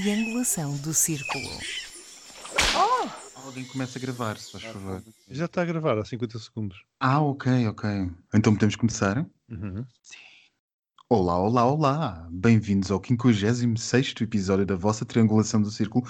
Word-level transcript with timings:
triangulação 0.00 0.76
do 0.76 0.92
círculo. 0.92 1.48
Alguém 3.34 3.64
começa 3.64 3.98
a 3.98 4.02
gravar, 4.02 4.36
se 4.36 4.52
faz 4.52 4.64
favor. 4.64 5.02
Já 5.30 5.46
está 5.46 5.62
a 5.62 5.64
gravar 5.64 5.96
há 5.96 6.04
50 6.04 6.38
segundos. 6.38 6.84
Ah, 7.00 7.22
ok, 7.22 7.66
ok. 7.68 8.10
Então 8.34 8.52
podemos 8.52 8.76
começar? 8.76 9.26
Uhum. 9.48 9.86
Olá, 11.08 11.38
olá, 11.38 11.64
olá! 11.64 12.28
Bem-vindos 12.30 12.90
ao 12.90 13.02
56 13.02 14.14
episódio 14.20 14.66
da 14.66 14.76
vossa 14.76 15.06
Triangulação 15.06 15.62
do 15.62 15.70
Círculo, 15.70 16.06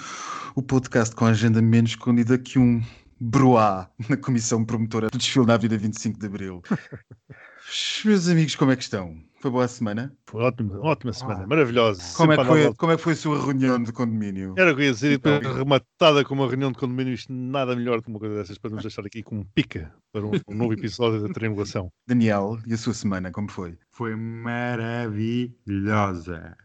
o 0.53 0.61
podcast 0.61 1.15
com 1.15 1.25
a 1.25 1.29
agenda 1.29 1.61
menos 1.61 1.91
escondida 1.91 2.37
que 2.37 2.59
um 2.59 2.83
broá 3.21 3.89
na 4.09 4.17
Comissão 4.17 4.65
Promotora 4.65 5.09
do 5.09 5.17
Desfile 5.17 5.45
na 5.45 5.55
Vida 5.55 5.77
25 5.77 6.19
de 6.19 6.25
Abril. 6.25 6.61
Meus 8.03 8.27
amigos, 8.27 8.55
como 8.55 8.71
é 8.71 8.75
que 8.75 8.83
estão? 8.83 9.17
Foi 9.47 9.51
boa 9.53 9.63
a 9.63 9.67
semana? 9.69 10.13
Foi 10.25 10.43
ótima, 10.43 10.77
ótima 10.81 11.13
semana, 11.13 11.47
maravilhosa. 11.47 12.03
Como 12.17 12.33
é, 12.33 12.37
que 12.37 12.43
foi, 12.43 12.73
como 12.73 12.91
é 12.91 12.97
que 12.97 13.01
foi 13.01 13.13
a 13.13 13.15
sua 13.15 13.41
reunião 13.41 13.81
de 13.81 13.93
condomínio? 13.93 14.53
Era 14.57 14.73
o 14.73 14.75
que 14.75 14.81
eu 14.81 14.87
ia 14.87 14.91
dizer, 14.91 15.13
e 15.13 15.17
depois 15.17 15.37
Então, 15.37 15.53
rematada 15.53 16.25
com 16.25 16.33
uma 16.33 16.49
reunião 16.49 16.69
de 16.69 16.77
condomínio, 16.77 17.13
isto 17.13 17.31
nada 17.31 17.73
melhor 17.73 18.01
que 18.01 18.09
uma 18.09 18.19
coisa 18.19 18.35
dessas 18.35 18.57
para 18.57 18.71
nos 18.71 18.81
deixar 18.81 19.05
aqui 19.05 19.23
com 19.23 19.45
pica 19.55 19.89
para 20.11 20.25
um, 20.25 20.31
um 20.49 20.53
novo 20.53 20.73
episódio 20.73 21.25
da 21.25 21.33
triangulação. 21.33 21.89
Daniel, 22.05 22.59
e 22.67 22.73
a 22.73 22.77
sua 22.77 22.93
semana, 22.93 23.31
como 23.31 23.49
foi? 23.49 23.77
Foi 23.89 24.17
maravilhosa. 24.17 25.47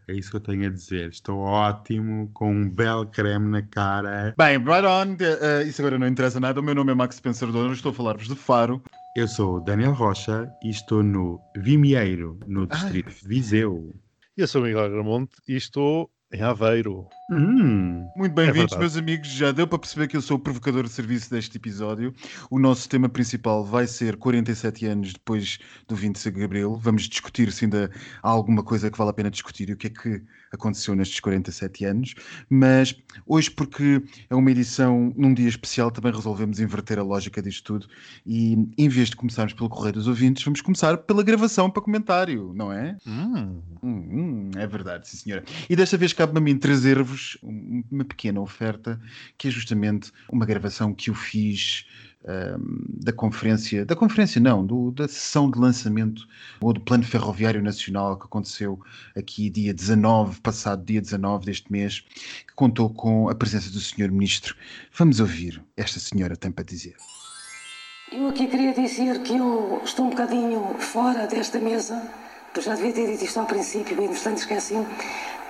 É 0.09 0.13
isso 0.13 0.29
que 0.29 0.35
eu 0.35 0.41
tenho 0.41 0.67
a 0.67 0.69
dizer. 0.69 1.07
Estou 1.11 1.39
ótimo, 1.39 2.29
com 2.33 2.51
um 2.51 2.69
belo 2.69 3.05
creme 3.07 3.47
na 3.47 3.61
cara. 3.61 4.35
Bem, 4.37 4.57
right 4.57 4.85
on, 4.85 5.15
eh, 5.21 5.63
isso 5.63 5.81
agora 5.81 5.97
não 5.97 6.07
interessa 6.07 6.37
nada. 6.37 6.59
O 6.59 6.63
meu 6.63 6.75
nome 6.75 6.91
é 6.91 6.95
Max 6.95 7.15
Spencer 7.15 7.49
Dono, 7.49 7.71
estou 7.71 7.93
a 7.93 7.95
falar-vos 7.95 8.27
de 8.27 8.35
Faro. 8.35 8.83
Eu 9.15 9.27
sou 9.27 9.57
o 9.57 9.59
Daniel 9.59 9.93
Rocha 9.93 10.51
e 10.63 10.71
estou 10.71 11.03
no 11.03 11.39
Vimieiro, 11.55 12.39
no 12.47 12.61
Ai. 12.61 12.67
distrito 12.67 13.13
de 13.13 13.27
Viseu. 13.27 13.93
Eu 14.35 14.47
sou 14.47 14.61
o 14.61 14.65
Miguel 14.65 14.89
Gramonte 14.89 15.35
e 15.47 15.55
estou 15.55 16.09
em 16.33 16.41
Aveiro. 16.41 17.07
Hum, 17.31 18.09
Muito 18.17 18.33
bem-vindos, 18.35 18.71
verdade. 18.71 18.79
meus 18.81 18.97
amigos. 18.97 19.29
Já 19.29 19.53
deu 19.53 19.65
para 19.65 19.79
perceber 19.79 20.09
que 20.09 20.17
eu 20.17 20.21
sou 20.21 20.35
o 20.35 20.39
provocador 20.39 20.83
de 20.83 20.89
serviço 20.89 21.31
deste 21.31 21.55
episódio. 21.57 22.13
O 22.51 22.59
nosso 22.59 22.87
tema 22.89 23.07
principal 23.07 23.63
vai 23.63 23.87
ser 23.87 24.17
47 24.17 24.85
anos 24.85 25.13
depois 25.13 25.57
do 25.87 25.95
25 25.95 26.37
de 26.37 26.43
Abril. 26.43 26.75
Vamos 26.75 27.03
discutir 27.03 27.49
se 27.53 27.63
ainda 27.63 27.89
há 28.21 28.29
alguma 28.29 28.61
coisa 28.61 28.91
que 28.91 28.97
vale 28.97 29.09
a 29.09 29.13
pena 29.13 29.31
discutir 29.31 29.69
e 29.69 29.73
o 29.73 29.77
que 29.77 29.87
é 29.87 29.89
que 29.89 30.21
aconteceu 30.51 30.93
nestes 30.95 31.21
47 31.21 31.85
anos. 31.85 32.13
Mas 32.49 32.93
hoje, 33.25 33.49
porque 33.49 34.03
é 34.29 34.35
uma 34.35 34.51
edição 34.51 35.13
num 35.15 35.33
dia 35.33 35.47
especial, 35.47 35.89
também 35.91 36.11
resolvemos 36.11 36.59
inverter 36.59 36.99
a 36.99 37.03
lógica 37.03 37.41
disto 37.41 37.63
tudo. 37.63 37.87
E 38.25 38.57
em 38.77 38.89
vez 38.89 39.09
de 39.09 39.15
começarmos 39.15 39.53
pelo 39.53 39.69
correio 39.69 39.93
dos 39.93 40.07
ouvintes, 40.07 40.43
vamos 40.43 40.59
começar 40.59 40.97
pela 40.97 41.23
gravação 41.23 41.69
para 41.69 41.81
comentário, 41.81 42.51
não 42.53 42.71
é? 42.71 42.97
Hum, 43.07 43.61
Hum, 43.81 44.07
hum, 44.11 44.51
é 44.57 44.67
verdade, 44.67 45.07
sim 45.09 45.17
senhora. 45.17 45.43
E 45.69 45.75
desta 45.75 45.97
vez 45.97 46.13
cabe-me 46.13 46.37
a 46.39 46.41
mim 46.41 46.57
trazer-vos 46.57 47.22
um- 47.43 47.83
uma 47.91 48.05
pequena 48.05 48.39
oferta, 48.41 48.99
que 49.37 49.47
é 49.47 49.51
justamente 49.51 50.11
uma 50.31 50.45
gravação 50.45 50.93
que 50.93 51.09
eu 51.09 51.15
fiz 51.15 51.85
ahm, 52.25 52.57
da 53.03 53.11
conferência, 53.11 53.85
da 53.85 53.95
conferência 53.97 54.39
não, 54.39 54.65
do- 54.65 54.91
da 54.91 55.07
sessão 55.09 55.51
de 55.51 55.59
lançamento 55.59 56.25
ou 56.61 56.71
do 56.71 56.79
Plano 56.79 57.03
Ferroviário 57.03 57.61
Nacional 57.61 58.17
que 58.17 58.25
aconteceu 58.25 58.79
aqui 59.13 59.49
dia 59.49 59.73
19, 59.73 60.39
passado 60.39 60.85
dia 60.85 61.01
19 61.01 61.45
deste 61.45 61.69
mês, 61.69 61.99
que 62.47 62.53
contou 62.55 62.89
com 62.89 63.27
a 63.27 63.35
presença 63.35 63.69
do 63.69 63.79
Sr. 63.79 64.09
Ministro. 64.09 64.55
Vamos 64.97 65.19
ouvir 65.19 65.61
esta 65.75 65.99
senhora 65.99 66.37
tem 66.37 66.49
para 66.49 66.63
dizer. 66.63 66.95
Eu 68.11 68.27
aqui 68.29 68.47
queria 68.47 68.73
dizer 68.73 69.21
que 69.23 69.35
eu 69.35 69.81
estou 69.83 70.05
um 70.05 70.09
bocadinho 70.11 70.75
fora 70.79 71.27
desta 71.27 71.59
mesa, 71.59 72.01
porque 72.53 72.69
já 72.69 72.75
devia 72.75 72.93
ter 72.93 73.07
dito 73.07 73.25
isto 73.25 73.39
ao 73.39 73.47
princípio, 73.47 73.99
e 73.99 74.05
entretanto 74.05 74.37
esqueci 74.37 74.77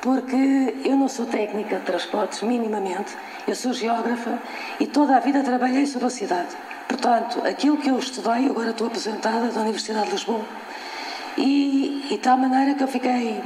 porque 0.02 0.74
eu 0.84 0.96
não 0.97 1.08
sou 1.08 1.25
técnica 1.25 1.78
de 1.78 1.86
transportes, 1.86 2.41
minimamente. 2.41 3.16
Eu 3.47 3.56
sou 3.56 3.74
geógrafa 3.74 4.38
e 4.80 4.88
toda 4.88 5.16
a 5.16 5.19
vida 5.19 5.44
trabalhei 5.44 5.86
sobre 5.86 6.08
a 6.08 6.09
cidade. 6.09 6.50
Portanto, 6.88 7.41
aquilo 7.46 7.78
que 7.78 7.90
eu 7.90 7.97
estudei, 8.00 8.47
eu 8.47 8.52
agora 8.52 8.72
estou 8.72 8.88
aposentada 8.88 9.47
da 9.47 9.62
Universidade 9.62 10.08
de 10.08 10.12
Lisboa, 10.12 10.46
e, 11.38 12.06
e 12.06 12.09
de 12.09 12.18
tal 12.18 12.38
maneira 12.38 12.74
que 12.74 12.84
eu 12.84 12.88
fiquei 12.88 13.41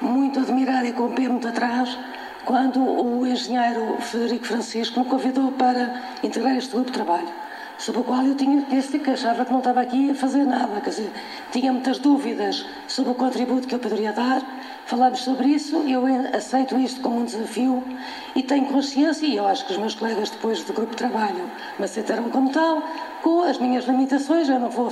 muito 0.00 0.40
admirada 0.40 0.86
e 0.86 0.92
com 0.92 1.04
o 1.04 1.12
pé 1.12 1.28
muito 1.28 1.48
atrás 1.48 1.98
quando 2.44 2.80
o 2.80 3.26
engenheiro 3.26 3.98
Frederico 4.00 4.46
Francisco 4.46 5.00
me 5.00 5.06
convidou 5.06 5.52
para 5.52 6.00
integrar 6.22 6.56
este 6.56 6.72
grupo 6.72 6.86
de 6.86 6.92
trabalho, 6.92 7.28
sobre 7.80 8.02
o 8.02 8.04
qual 8.04 8.22
eu 8.22 8.34
tinha 8.34 8.60
disse 8.68 8.98
que 8.98 9.10
achava 9.10 9.44
que 9.44 9.50
não 9.50 9.60
estava 9.60 9.80
aqui 9.80 10.10
a 10.10 10.14
fazer 10.14 10.44
nada, 10.44 10.80
quer 10.82 10.90
dizer, 10.90 11.10
tinha 11.50 11.72
muitas 11.72 11.98
dúvidas 11.98 12.66
sobre 12.86 13.12
o 13.12 13.14
contributo 13.14 13.66
que 13.66 13.74
eu 13.74 13.78
poderia 13.78 14.12
dar, 14.12 14.42
falámos 14.84 15.20
sobre 15.20 15.48
isso 15.48 15.76
eu 15.88 16.04
aceito 16.36 16.78
isto 16.78 17.00
como 17.00 17.20
um 17.20 17.24
desafio 17.24 17.82
e 18.36 18.42
tenho 18.42 18.66
consciência, 18.66 19.26
e 19.26 19.36
eu 19.36 19.46
acho 19.46 19.66
que 19.66 19.72
os 19.72 19.78
meus 19.78 19.94
colegas 19.94 20.28
depois 20.28 20.62
do 20.62 20.74
grupo 20.74 20.90
de 20.90 20.98
trabalho 20.98 21.50
me 21.78 21.84
aceitaram 21.86 22.28
como 22.28 22.52
tal, 22.52 22.82
com 23.22 23.42
as 23.42 23.58
minhas 23.58 23.86
limitações, 23.86 24.48
eu 24.48 24.60
não 24.60 24.68
vou 24.68 24.90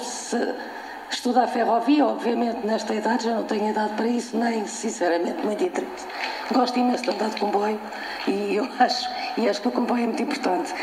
Estudar 1.11 1.47
ferrovia, 1.47 2.05
obviamente, 2.05 2.67
nesta 2.67 2.95
idade 2.95 3.25
já 3.25 3.35
não 3.35 3.45
tenho 3.45 3.71
idade 3.71 3.95
para 3.95 4.07
isso, 4.07 4.37
nem 4.37 4.67
sinceramente 4.67 5.45
muito 5.45 5.65
interesse. 5.65 6.07
Gosto 6.53 6.79
imenso 6.79 7.05
de 7.05 7.11
andar 7.11 7.31
de 7.31 7.41
comboio 7.41 7.81
e 8.27 8.57
eu 8.57 8.69
acho, 8.79 9.09
e 9.39 9.49
acho 9.49 9.63
que 9.63 9.69
o 9.69 9.73
comboio 9.73 10.03
é 10.03 10.07
muito 10.07 10.23
importante. 10.23 10.75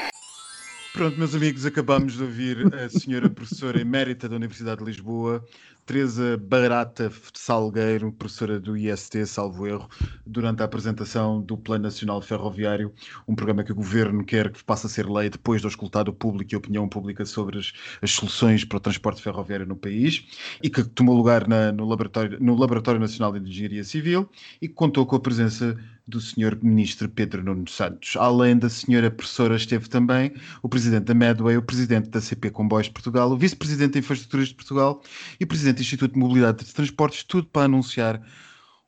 Pronto, 0.95 1.17
meus 1.19 1.35
amigos, 1.35 1.65
acabamos 1.65 2.13
de 2.13 2.23
ouvir 2.23 2.73
a 2.73 2.87
senhora 2.89 3.29
professora 3.29 3.81
emérita 3.81 4.29
da 4.29 4.37
Universidade 4.37 4.79
de 4.79 4.85
Lisboa, 4.85 5.43
Teresa 5.85 6.37
Barata 6.37 7.11
Salgueiro, 7.33 8.13
professora 8.13 8.61
do 8.61 8.77
IST, 8.77 9.25
salvo 9.25 9.67
erro, 9.67 9.89
durante 10.25 10.61
a 10.61 10.65
apresentação 10.65 11.41
do 11.41 11.57
Plano 11.57 11.83
Nacional 11.83 12.21
Ferroviário, 12.21 12.93
um 13.27 13.35
programa 13.35 13.61
que 13.65 13.73
o 13.73 13.75
Governo 13.75 14.23
quer 14.23 14.49
que 14.49 14.63
passe 14.63 14.85
a 14.85 14.89
ser 14.89 15.05
lei 15.09 15.29
depois 15.29 15.59
de 15.59 15.67
auscultar 15.67 16.07
o 16.07 16.13
público 16.13 16.53
e 16.53 16.55
a 16.55 16.59
opinião 16.59 16.87
pública 16.87 17.25
sobre 17.25 17.59
as, 17.59 17.73
as 18.01 18.11
soluções 18.11 18.63
para 18.63 18.77
o 18.77 18.79
transporte 18.79 19.21
ferroviário 19.21 19.65
no 19.65 19.75
país, 19.75 20.25
e 20.63 20.69
que 20.69 20.81
tomou 20.81 21.15
lugar 21.17 21.45
na- 21.45 21.73
no, 21.73 21.85
laboratório, 21.85 22.39
no 22.39 22.55
Laboratório 22.55 23.01
Nacional 23.01 23.33
de 23.33 23.47
Engenharia 23.49 23.83
Civil 23.83 24.29
e 24.61 24.69
que 24.69 24.73
contou 24.73 25.05
com 25.05 25.17
a 25.17 25.19
presença 25.19 25.77
do 26.07 26.21
Sr. 26.21 26.57
Ministro 26.61 27.09
Pedro 27.09 27.43
Nuno 27.43 27.67
Santos. 27.67 28.15
Além 28.15 28.57
da 28.57 28.69
senhora 28.69 29.09
professora, 29.09 29.55
esteve 29.55 29.89
também 29.89 30.33
o 30.61 30.69
Presidente 30.69 31.05
da 31.05 31.13
Medway, 31.13 31.57
o 31.57 31.61
Presidente 31.61 32.09
da 32.09 32.21
CP 32.21 32.51
Comboios 32.51 32.87
de 32.87 32.93
Portugal, 32.93 33.31
o 33.31 33.37
Vice-Presidente 33.37 33.93
de 33.93 33.99
Infraestruturas 33.99 34.49
de 34.49 34.55
Portugal 34.55 35.01
e 35.39 35.43
o 35.43 35.47
Presidente 35.47 35.77
do 35.77 35.81
Instituto 35.81 36.13
de 36.13 36.19
Mobilidade 36.19 36.63
de 36.63 36.73
Transportes, 36.73 37.23
tudo 37.23 37.47
para 37.47 37.65
anunciar 37.65 38.21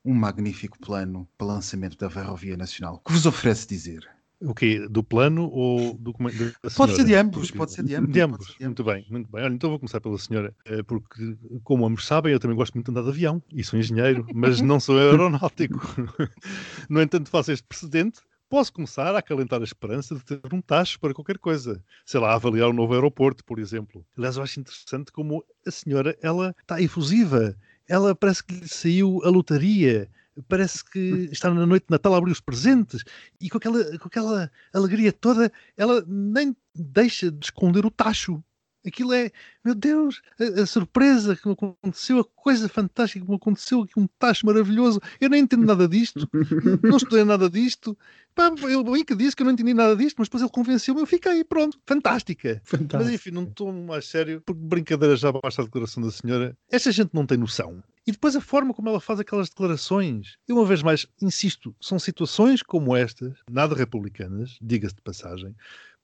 um 0.06 0.14
magnífico 0.14 0.78
plano 0.80 1.28
para 1.38 1.48
lançamento 1.48 1.98
da 1.98 2.10
Ferrovia 2.10 2.56
Nacional. 2.56 2.96
O 2.96 3.00
que 3.00 3.12
vos 3.12 3.26
oferece 3.26 3.68
dizer? 3.68 4.17
O 4.40 4.54
quê? 4.54 4.88
Do 4.88 5.04
plano 5.04 5.50
ou 5.50 5.94
do 5.96 6.14
como 6.14 6.30
da 6.32 6.70
Pode 6.76 6.96
ser 6.96 7.06
de 7.06 7.16
ambos, 7.16 7.52
pode 7.52 7.72
ser 7.74 7.84
de 7.84 7.96
ambos, 7.96 8.14
De 8.14 8.22
ambos, 8.22 8.56
de 8.60 8.66
muito 8.66 8.84
bem, 8.84 9.06
muito 9.10 9.32
bem. 9.32 9.44
Olha, 9.44 9.54
então 9.54 9.70
vou 9.70 9.80
começar 9.80 10.00
pela 10.00 10.18
senhora, 10.18 10.56
eh, 10.66 10.84
porque, 10.84 11.38
como 11.64 11.86
ambos 11.86 12.06
sabem, 12.06 12.34
eu 12.34 12.40
também 12.40 12.56
gosto 12.56 12.74
muito 12.76 12.86
de 12.86 12.92
andar 12.92 13.04
de 13.04 13.10
avião 13.10 13.42
e 13.52 13.64
sou 13.64 13.80
engenheiro, 13.80 14.26
mas 14.34 14.62
não 14.62 14.80
sou 14.80 14.98
aeronáutico. 15.00 15.80
No 16.90 17.02
entanto, 17.02 17.30
faço 17.30 17.52
este 17.52 17.66
precedente. 17.68 18.20
Posso 18.50 18.72
começar 18.72 19.14
a 19.14 19.20
acalentar 19.20 19.60
a 19.60 19.64
esperança 19.66 20.16
de 20.16 20.24
ter 20.24 20.40
um 20.54 20.62
tacho 20.62 21.00
para 21.02 21.14
qualquer 21.14 21.38
coisa. 21.38 21.84
Sei 22.06 22.18
lá, 22.18 22.34
avaliar 22.34 22.70
o 22.70 22.74
novo 22.74 22.94
aeroporto, 22.94 23.44
por 23.44 23.60
exemplo. 23.60 24.06
Aliás, 24.18 24.38
eu 24.38 24.44
acho 24.44 24.60
interessante 24.60 25.12
como 25.12 25.44
a 25.66 25.72
senhora, 25.72 26.18
ela 26.22 26.56
está 26.62 26.82
efusiva. 26.82 27.58
Ela 27.90 28.16
parece 28.16 28.44
que 28.44 28.54
lhe 28.54 28.68
saiu 28.68 29.22
a 29.26 29.30
lotaria. 29.30 30.10
Parece 30.48 30.84
que 30.84 31.30
está 31.32 31.54
na 31.54 31.66
noite 31.66 31.88
de 31.88 31.92
Natal 31.92 32.14
a 32.14 32.18
abrir 32.18 32.32
os 32.32 32.42
presentes. 32.42 33.04
E 33.40 33.50
com 33.50 33.58
aquela, 33.58 33.98
com 33.98 34.08
aquela 34.08 34.52
alegria 34.74 35.12
toda, 35.12 35.52
ela 35.76 36.04
nem 36.08 36.56
deixa 36.76 37.32
de 37.32 37.46
esconder 37.46 37.86
o 37.86 37.92
tacho. 37.92 38.44
Aquilo 38.88 39.14
é, 39.14 39.32
meu 39.64 39.76
Deus, 39.76 40.22
a, 40.40 40.62
a 40.62 40.66
surpresa 40.66 41.36
que 41.36 41.48
me 41.48 41.54
aconteceu, 41.54 42.20
a 42.20 42.24
coisa 42.24 42.70
fantástica 42.70 43.24
que 43.24 43.30
me 43.30 43.36
aconteceu, 43.36 43.82
aqui 43.82 44.00
um 44.00 44.08
tacho 44.20 44.46
maravilhoso. 44.46 45.02
Eu 45.20 45.30
nem 45.30 45.42
entendo 45.42 45.66
nada 45.66 45.88
disto, 45.88 46.28
não 46.84 46.98
estudei 46.98 47.24
nada 47.24 47.50
disto. 47.50 47.98
Pá, 48.34 48.54
eu 48.70 48.84
bem 48.84 49.04
que 49.04 49.16
disse 49.16 49.36
que 49.36 49.42
eu 49.42 49.46
não 49.46 49.54
entendi 49.54 49.74
nada 49.74 49.96
disto, 49.96 50.18
mas 50.20 50.28
depois 50.28 50.44
ele 50.44 50.52
convenceu-me, 50.52 51.02
eu 51.02 51.08
fiquei, 51.08 51.44
pronto, 51.44 51.80
fantástica. 51.86 52.62
Mas 52.94 53.10
enfim, 53.10 53.32
não 53.32 53.44
estou 53.44 53.74
mais 53.74 54.06
sério, 54.06 54.42
porque 54.46 54.62
brincadeira 54.62 55.16
já 55.16 55.32
basta 55.32 55.62
a 55.62 55.66
declaração 55.66 56.04
da 56.04 56.12
senhora. 56.12 56.56
Esta 56.70 56.92
gente 56.92 57.10
não 57.14 57.26
tem 57.26 57.38
noção. 57.38 57.84
E 58.06 58.12
depois 58.12 58.38
a 58.38 58.42
forma 58.42 58.74
como 58.74 58.88
ela 58.88 59.02
faz 59.02 59.20
aquelas 59.20 59.50
declarações. 59.50 60.38
E 60.48 60.54
uma 60.54 60.66
vez 60.66 60.82
mais, 60.82 61.06
insisto, 61.22 61.76
são 61.82 62.00
situações 62.00 62.62
como 62.64 62.96
estas, 62.96 63.34
nada 63.52 63.76
republicanas, 63.76 64.58
diga-se 64.62 64.96
de 64.96 65.02
passagem, 65.02 65.54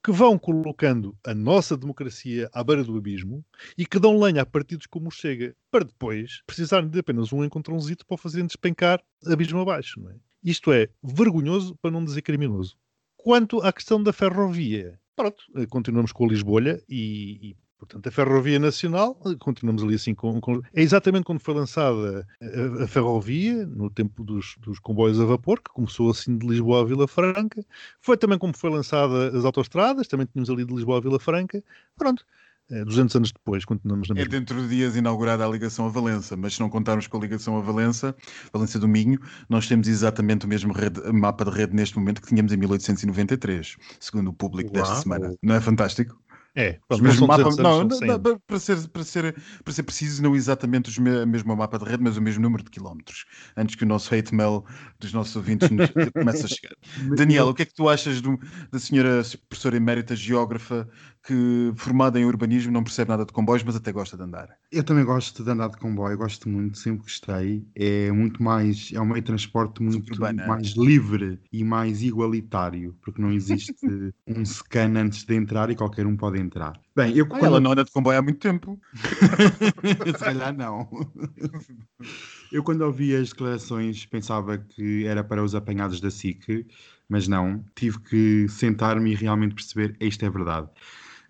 que 0.04 0.12
vão 0.12 0.38
colocando 0.38 1.18
a 1.26 1.34
nossa 1.34 1.78
democracia 1.78 2.50
à 2.52 2.62
beira 2.62 2.84
do 2.84 2.98
abismo 2.98 3.44
e 3.78 3.86
que 3.86 3.98
dão 3.98 4.20
lenha 4.20 4.42
a 4.42 4.46
partidos 4.46 4.86
como 4.86 5.08
o 5.08 5.12
Chega, 5.12 5.56
para 5.72 5.86
depois 5.86 6.42
precisarem 6.46 6.90
de 6.90 7.00
apenas 7.00 7.32
um 7.32 7.44
encontrãozito 7.44 8.06
para 8.06 8.18
fazerem 8.18 8.46
despencar 8.46 9.02
abismo 9.26 9.62
abaixo. 9.62 10.02
Não 10.02 10.10
é? 10.12 10.16
Isto 10.44 10.74
é 10.74 10.90
vergonhoso 11.02 11.78
para 11.82 11.90
não 11.90 12.04
dizer 12.04 12.22
criminoso. 12.22 12.76
Quanto 13.16 13.62
à 13.62 13.72
questão 13.72 14.04
da 14.04 14.12
ferrovia, 14.12 15.00
pronto, 15.16 15.42
eh, 15.56 15.66
continuamos 15.68 16.12
com 16.12 16.26
a 16.26 16.28
Lisbolha 16.28 16.84
e, 16.90 17.52
e 17.52 17.56
Portanto, 17.86 18.08
a 18.08 18.12
Ferrovia 18.12 18.60
Nacional, 18.60 19.16
continuamos 19.40 19.84
ali 19.84 19.96
assim 19.96 20.14
com. 20.14 20.40
com 20.40 20.62
é 20.74 20.82
exatamente 20.82 21.26
quando 21.26 21.40
foi 21.40 21.54
lançada 21.54 22.28
a, 22.42 22.84
a 22.84 22.88
ferrovia, 22.88 23.66
no 23.66 23.90
tempo 23.90 24.24
dos, 24.24 24.56
dos, 24.60 24.80
comboios 24.80 25.20
a 25.20 25.26
vapor, 25.26 25.62
que 25.62 25.72
começou 25.72 26.10
assim 26.10 26.38
de 26.38 26.48
Lisboa 26.48 26.82
a 26.82 26.86
Vila 26.86 27.08
Franca. 27.08 27.66
Foi 28.00 28.18
também 28.18 28.38
como 28.38 28.56
foi 28.56 28.70
lançada 28.70 29.38
as 29.38 29.46
autostradas, 29.46 30.08
também 30.08 30.26
tínhamos 30.26 30.50
ali 30.50 30.66
de 30.66 30.74
Lisboa 30.74 30.98
a 30.98 31.02
Vila 31.02 31.20
Franca. 31.20 31.64
Pronto. 31.98 32.26
200 32.70 33.14
é, 33.14 33.18
anos 33.18 33.32
depois, 33.32 33.66
continuamos 33.66 34.08
na 34.08 34.14
é 34.14 34.16
mesma. 34.16 34.36
É 34.36 34.40
dentro 34.40 34.62
de 34.62 34.70
dias 34.70 34.96
inaugurada 34.96 35.46
a 35.46 35.50
ligação 35.50 35.86
a 35.86 35.90
Valença, 35.90 36.38
mas 36.38 36.56
se 36.56 36.60
não 36.60 36.70
contarmos 36.70 37.08
com 37.08 37.18
a 37.18 37.20
ligação 37.20 37.58
a 37.58 37.62
Valença, 37.62 38.16
Valença 38.52 38.80
do 38.80 38.88
Minho, 38.88 39.20
nós 39.50 39.68
temos 39.68 39.88
exatamente 39.88 40.46
o 40.46 40.50
mesmo 40.50 40.74
rede, 40.74 41.02
mapa 41.12 41.44
de 41.44 41.52
rede 41.52 41.76
neste 41.76 41.98
momento 41.98 42.22
que 42.22 42.30
tínhamos 42.30 42.52
em 42.54 42.58
1893, 42.58 43.76
segundo 44.00 44.30
o 44.30 44.34
público 44.34 44.72
Uau. 44.74 44.82
desta 44.82 45.02
semana. 45.02 45.36
Não 45.44 45.56
é 45.56 45.62
fantástico? 45.62 46.18
É, 46.56 46.80
pronto, 46.88 47.04
mesmo 47.04 47.26
mapa, 47.26 47.50
não, 47.58 47.84
não, 47.84 48.00
não, 48.00 48.40
para, 48.46 48.60
ser, 48.60 48.88
para, 48.90 49.04
ser, 49.04 49.36
para 49.64 49.74
ser 49.74 49.84
preciso, 49.84 50.22
não 50.22 50.36
exatamente 50.36 51.00
o 51.00 51.02
mesmo 51.28 51.56
mapa 51.56 51.80
de 51.80 51.86
rede, 51.86 52.04
mas 52.04 52.16
o 52.16 52.22
mesmo 52.22 52.44
número 52.44 52.64
de 52.64 52.70
quilómetros, 52.70 53.26
antes 53.58 53.76
que 53.76 53.84
o 53.84 53.88
nosso 53.88 54.14
hate 54.14 54.36
mail 54.36 54.64
dos 55.00 55.12
nossos 55.14 55.36
ouvintes 55.36 55.68
comece 56.14 56.46
a 56.46 56.48
chegar. 56.48 56.76
Daniel, 57.16 57.48
o 57.48 57.56
que 57.56 57.64
é 57.64 57.66
que 57.66 57.74
tu 57.74 57.90
achas 57.90 58.22
do, 58.22 58.40
da 58.72 58.80
senhora 58.80 59.24
professora 59.50 59.78
emérita 59.78 60.16
geógrafa 60.16 60.88
que, 61.26 61.72
formada 61.76 62.20
em 62.20 62.26
urbanismo, 62.26 62.72
não 62.72 62.84
percebe 62.84 63.10
nada 63.10 63.26
de 63.26 63.32
comboios, 63.32 63.64
mas 63.64 63.76
até 63.76 63.92
gosta 63.92 64.18
de 64.18 64.24
andar? 64.24 64.50
Eu 64.70 64.84
também 64.84 65.06
gosto 65.06 65.44
de 65.44 65.50
andar 65.50 65.70
de 65.70 65.78
comboio, 65.78 66.18
gosto 66.18 66.50
muito, 66.50 66.78
sempre 66.78 67.04
gostei. 67.04 67.66
É 67.76 68.12
muito 68.12 68.44
mais, 68.44 68.92
é 68.94 69.00
um 69.00 69.06
meio 69.06 69.22
de 69.22 69.28
transporte 69.28 69.82
muito 69.82 70.20
mais 70.20 70.72
livre 70.72 71.40
e 71.52 71.64
mais 71.64 72.04
igualitário, 72.04 72.96
porque 73.02 73.22
não 73.22 73.32
existe 73.32 73.74
um 74.28 74.44
scan 74.44 74.98
antes 74.98 75.24
de 75.24 75.36
entrar 75.36 75.70
e 75.70 75.76
qualquer 75.76 76.06
um 76.06 76.18
pode 76.18 76.42
entrar. 76.42 76.80
Bem, 76.94 77.16
eu 77.16 77.26
ah, 77.26 77.30
quando... 77.30 77.46
ela 77.46 77.60
não 77.60 77.72
anda 77.72 77.86
de 77.86 77.92
comboio 77.92 78.20
há 78.20 78.22
muito 78.22 78.40
tempo. 78.40 78.80
Se 80.06 80.24
calhar 80.24 80.56
não. 80.56 80.90
Eu 82.52 82.64
quando 82.64 82.82
ouvi 82.82 83.16
as 83.16 83.30
declarações 83.30 84.06
pensava 84.06 84.58
que 84.58 85.06
era 85.06 85.24
para 85.24 85.42
os 85.42 85.56
apanhados 85.56 86.02
da 86.02 86.12
SIC, 86.12 86.68
mas 87.08 87.28
não. 87.30 87.64
Tive 87.76 88.00
que 88.00 88.48
sentar-me 88.50 89.12
e 89.12 89.16
realmente 89.16 89.56
perceber 89.56 89.96
isto 90.02 90.26
é 90.26 90.30
verdade. 90.30 90.70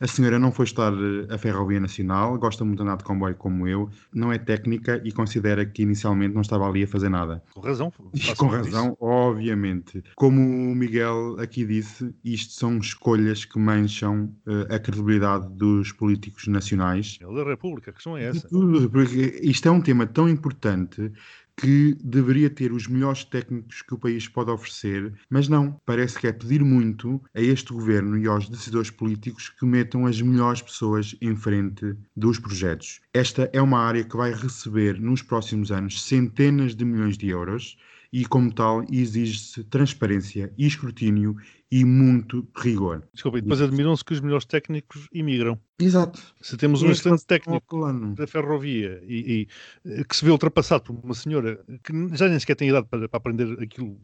A 0.03 0.07
senhora 0.07 0.37
não 0.37 0.51
foi 0.51 0.65
estudar 0.65 0.91
eh, 0.91 1.33
a 1.33 1.37
Ferrovia 1.37 1.79
Nacional, 1.79 2.37
gosta 2.37 2.65
muito 2.65 2.79
de 2.79 2.83
andar 2.83 2.97
de 2.97 3.05
comboio 3.05 3.35
como 3.35 3.65
eu, 3.65 3.89
não 4.13 4.33
é 4.33 4.37
técnica 4.37 5.01
e 5.01 5.13
considera 5.13 5.65
que 5.65 5.81
inicialmente 5.81 6.33
não 6.33 6.41
estava 6.41 6.67
ali 6.67 6.83
a 6.83 6.87
fazer 6.87 7.07
nada. 7.07 7.41
Com 7.53 7.61
razão. 7.61 7.89
Com 8.35 8.47
razão, 8.47 8.87
isso. 8.87 8.97
obviamente. 8.99 10.03
Como 10.17 10.41
o 10.41 10.75
Miguel 10.75 11.37
aqui 11.39 11.65
disse, 11.65 12.13
isto 12.21 12.51
são 12.51 12.79
escolhas 12.79 13.45
que 13.45 13.57
mancham 13.57 14.25
uh, 14.45 14.75
a 14.75 14.77
credibilidade 14.77 15.47
dos 15.53 15.93
políticos 15.93 16.47
nacionais. 16.47 17.17
É 17.21 17.25
da 17.25 17.49
República, 17.49 17.91
a 17.91 17.93
questão 17.93 18.17
é 18.17 18.25
essa. 18.25 18.45
Porque 18.91 19.39
isto 19.41 19.69
é 19.69 19.71
um 19.71 19.79
tema 19.79 20.05
tão 20.05 20.27
importante 20.27 21.13
que 21.57 21.95
deveria 22.03 22.49
ter 22.49 22.71
os 22.71 22.87
melhores 22.87 23.23
técnicos 23.23 23.81
que 23.81 23.93
o 23.93 23.97
país 23.97 24.27
pode 24.27 24.51
oferecer, 24.51 25.13
mas 25.29 25.47
não. 25.47 25.79
Parece 25.85 26.19
que 26.19 26.27
é 26.27 26.31
pedir 26.31 26.63
muito 26.63 27.21
a 27.33 27.41
este 27.41 27.73
governo 27.73 28.17
e 28.17 28.27
aos 28.27 28.49
decisores 28.49 28.89
políticos 28.89 29.49
que 29.49 29.65
metam 29.65 30.05
as 30.05 30.21
melhores 30.21 30.61
pessoas 30.61 31.15
em 31.21 31.35
frente 31.35 31.95
dos 32.15 32.39
projetos. 32.39 33.01
Esta 33.13 33.49
é 33.53 33.61
uma 33.61 33.79
área 33.79 34.03
que 34.03 34.17
vai 34.17 34.33
receber 34.33 34.99
nos 34.99 35.21
próximos 35.21 35.71
anos 35.71 36.03
centenas 36.03 36.75
de 36.75 36.85
milhões 36.85 37.17
de 37.17 37.29
euros 37.29 37.77
e, 38.11 38.25
como 38.25 38.53
tal, 38.53 38.85
exige-se 38.91 39.63
transparência 39.63 40.53
e 40.55 40.67
escrutínio 40.67 41.35
e 41.71 41.83
muito 41.83 42.47
rigor. 42.55 43.03
Desculpa, 43.11 43.39
e 43.39 43.41
depois 43.41 43.59
admiram-se 43.59 44.05
que 44.05 44.13
os 44.13 44.21
melhores 44.21 44.45
técnicos 44.45 45.07
imigram. 45.11 45.59
Exato. 45.79 46.21
Se 46.39 46.55
temos 46.55 46.83
um 46.83 46.91
excelente 46.91 47.25
técnico 47.25 47.91
da 48.15 48.27
ferrovia 48.27 49.01
e, 49.07 49.47
e, 49.85 49.89
eh, 49.89 50.03
que 50.03 50.15
se 50.15 50.23
vê 50.23 50.29
ultrapassado 50.29 50.83
por 50.83 50.95
uma 51.03 51.15
senhora 51.15 51.59
que 51.83 51.91
já 52.15 52.29
nem 52.29 52.39
sequer 52.39 52.55
tem 52.55 52.69
idade 52.69 52.85
para, 52.87 53.09
para 53.09 53.17
aprender 53.17 53.59
aquilo 53.61 53.97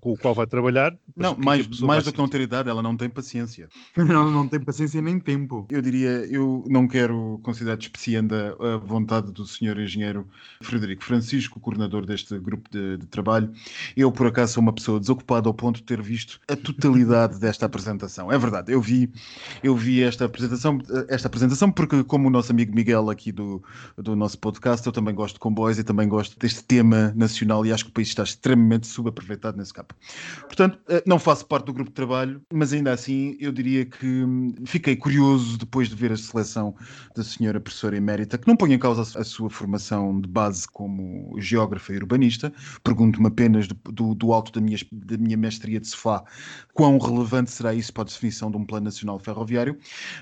com 0.00 0.12
o 0.12 0.16
qual 0.16 0.34
vai 0.34 0.46
trabalhar. 0.46 0.96
Não, 1.14 1.36
mais, 1.36 1.68
mais 1.80 2.04
do 2.04 2.12
que 2.12 2.18
não 2.18 2.28
ter 2.28 2.40
idade, 2.40 2.70
ela 2.70 2.82
não 2.82 2.96
tem 2.96 3.08
paciência. 3.08 3.68
Ela 3.96 4.30
não 4.30 4.48
tem 4.48 4.58
paciência 4.58 5.00
nem 5.00 5.20
tempo. 5.20 5.66
Eu 5.70 5.82
diria, 5.82 6.26
eu 6.26 6.64
não 6.68 6.88
quero 6.88 7.38
considerar 7.42 7.76
despreciando 7.76 8.34
a 8.34 8.76
vontade 8.78 9.30
do 9.30 9.46
senhor 9.46 9.78
engenheiro 9.78 10.26
Frederico 10.62 11.04
Francisco, 11.04 11.60
coordenador 11.60 12.06
deste 12.06 12.38
grupo 12.38 12.68
de, 12.70 12.96
de 12.96 13.06
trabalho. 13.06 13.52
Eu, 13.96 14.10
por 14.10 14.26
acaso, 14.26 14.54
sou 14.54 14.62
uma 14.62 14.72
pessoa 14.72 14.98
desocupada 14.98 15.48
ao 15.48 15.54
ponto 15.54 15.76
de 15.76 15.82
ter 15.82 16.00
visto 16.00 16.40
a 16.48 16.56
totalidade 16.56 17.38
desta 17.40 17.66
apresentação. 17.66 18.32
É 18.32 18.38
verdade, 18.38 18.72
eu 18.72 18.80
vi, 18.80 19.12
eu 19.62 19.76
vi 19.76 20.02
esta 20.02 20.24
apresentação 20.24 20.78
esta 21.10 21.26
apresentação, 21.26 21.70
porque, 21.70 22.04
como 22.04 22.28
o 22.28 22.30
nosso 22.30 22.52
amigo 22.52 22.74
Miguel 22.74 23.10
aqui 23.10 23.32
do, 23.32 23.62
do 23.98 24.14
nosso 24.14 24.38
podcast, 24.38 24.86
eu 24.86 24.92
também 24.92 25.12
gosto 25.12 25.34
de 25.34 25.40
comboios 25.40 25.78
e 25.78 25.84
também 25.84 26.08
gosto 26.08 26.38
deste 26.38 26.62
tema 26.62 27.12
nacional 27.16 27.66
e 27.66 27.72
acho 27.72 27.84
que 27.84 27.90
o 27.90 27.92
país 27.92 28.08
está 28.08 28.22
extremamente 28.22 28.86
subaproveitado 28.86 29.58
nesse 29.58 29.74
campo. 29.74 29.94
Portanto, 30.42 30.78
eh, 30.88 31.02
não 31.04 31.18
faço 31.18 31.44
parte 31.46 31.66
do 31.66 31.72
grupo 31.72 31.90
de 31.90 31.94
trabalho, 31.94 32.40
mas 32.52 32.72
ainda 32.72 32.92
assim 32.92 33.36
eu 33.40 33.50
diria 33.50 33.84
que 33.84 34.06
hum, 34.06 34.54
fiquei 34.64 34.94
curioso 34.94 35.58
depois 35.58 35.88
de 35.88 35.96
ver 35.96 36.12
a 36.12 36.16
seleção 36.16 36.74
da 37.16 37.24
senhora 37.24 37.58
professora 37.58 37.96
emérita, 37.96 38.38
que 38.38 38.46
não 38.46 38.56
põe 38.56 38.72
em 38.72 38.78
causa 38.78 39.02
a 39.18 39.24
sua 39.24 39.50
formação 39.50 40.20
de 40.20 40.28
base 40.28 40.68
como 40.68 41.34
geógrafa 41.38 41.92
e 41.92 41.96
urbanista. 41.96 42.52
Pergunto-me 42.84 43.26
apenas 43.26 43.66
do, 43.66 44.14
do, 44.14 44.32
alto 44.32 44.52
da 44.52 44.60
minha, 44.60 44.78
da 44.92 45.18
minha 45.18 45.36
mestria 45.36 45.80
de 45.80 45.88
sofá 45.88 46.22
quão 46.72 46.98
relevante 46.98 47.50
será 47.50 47.74
isso 47.74 47.92
para 47.92 48.04
a 48.04 48.06
definição 48.06 48.50
de 48.50 48.56
um 48.56 48.64
plano 48.64 48.84
nacional 48.84 49.18
ferroviário, 49.18 49.76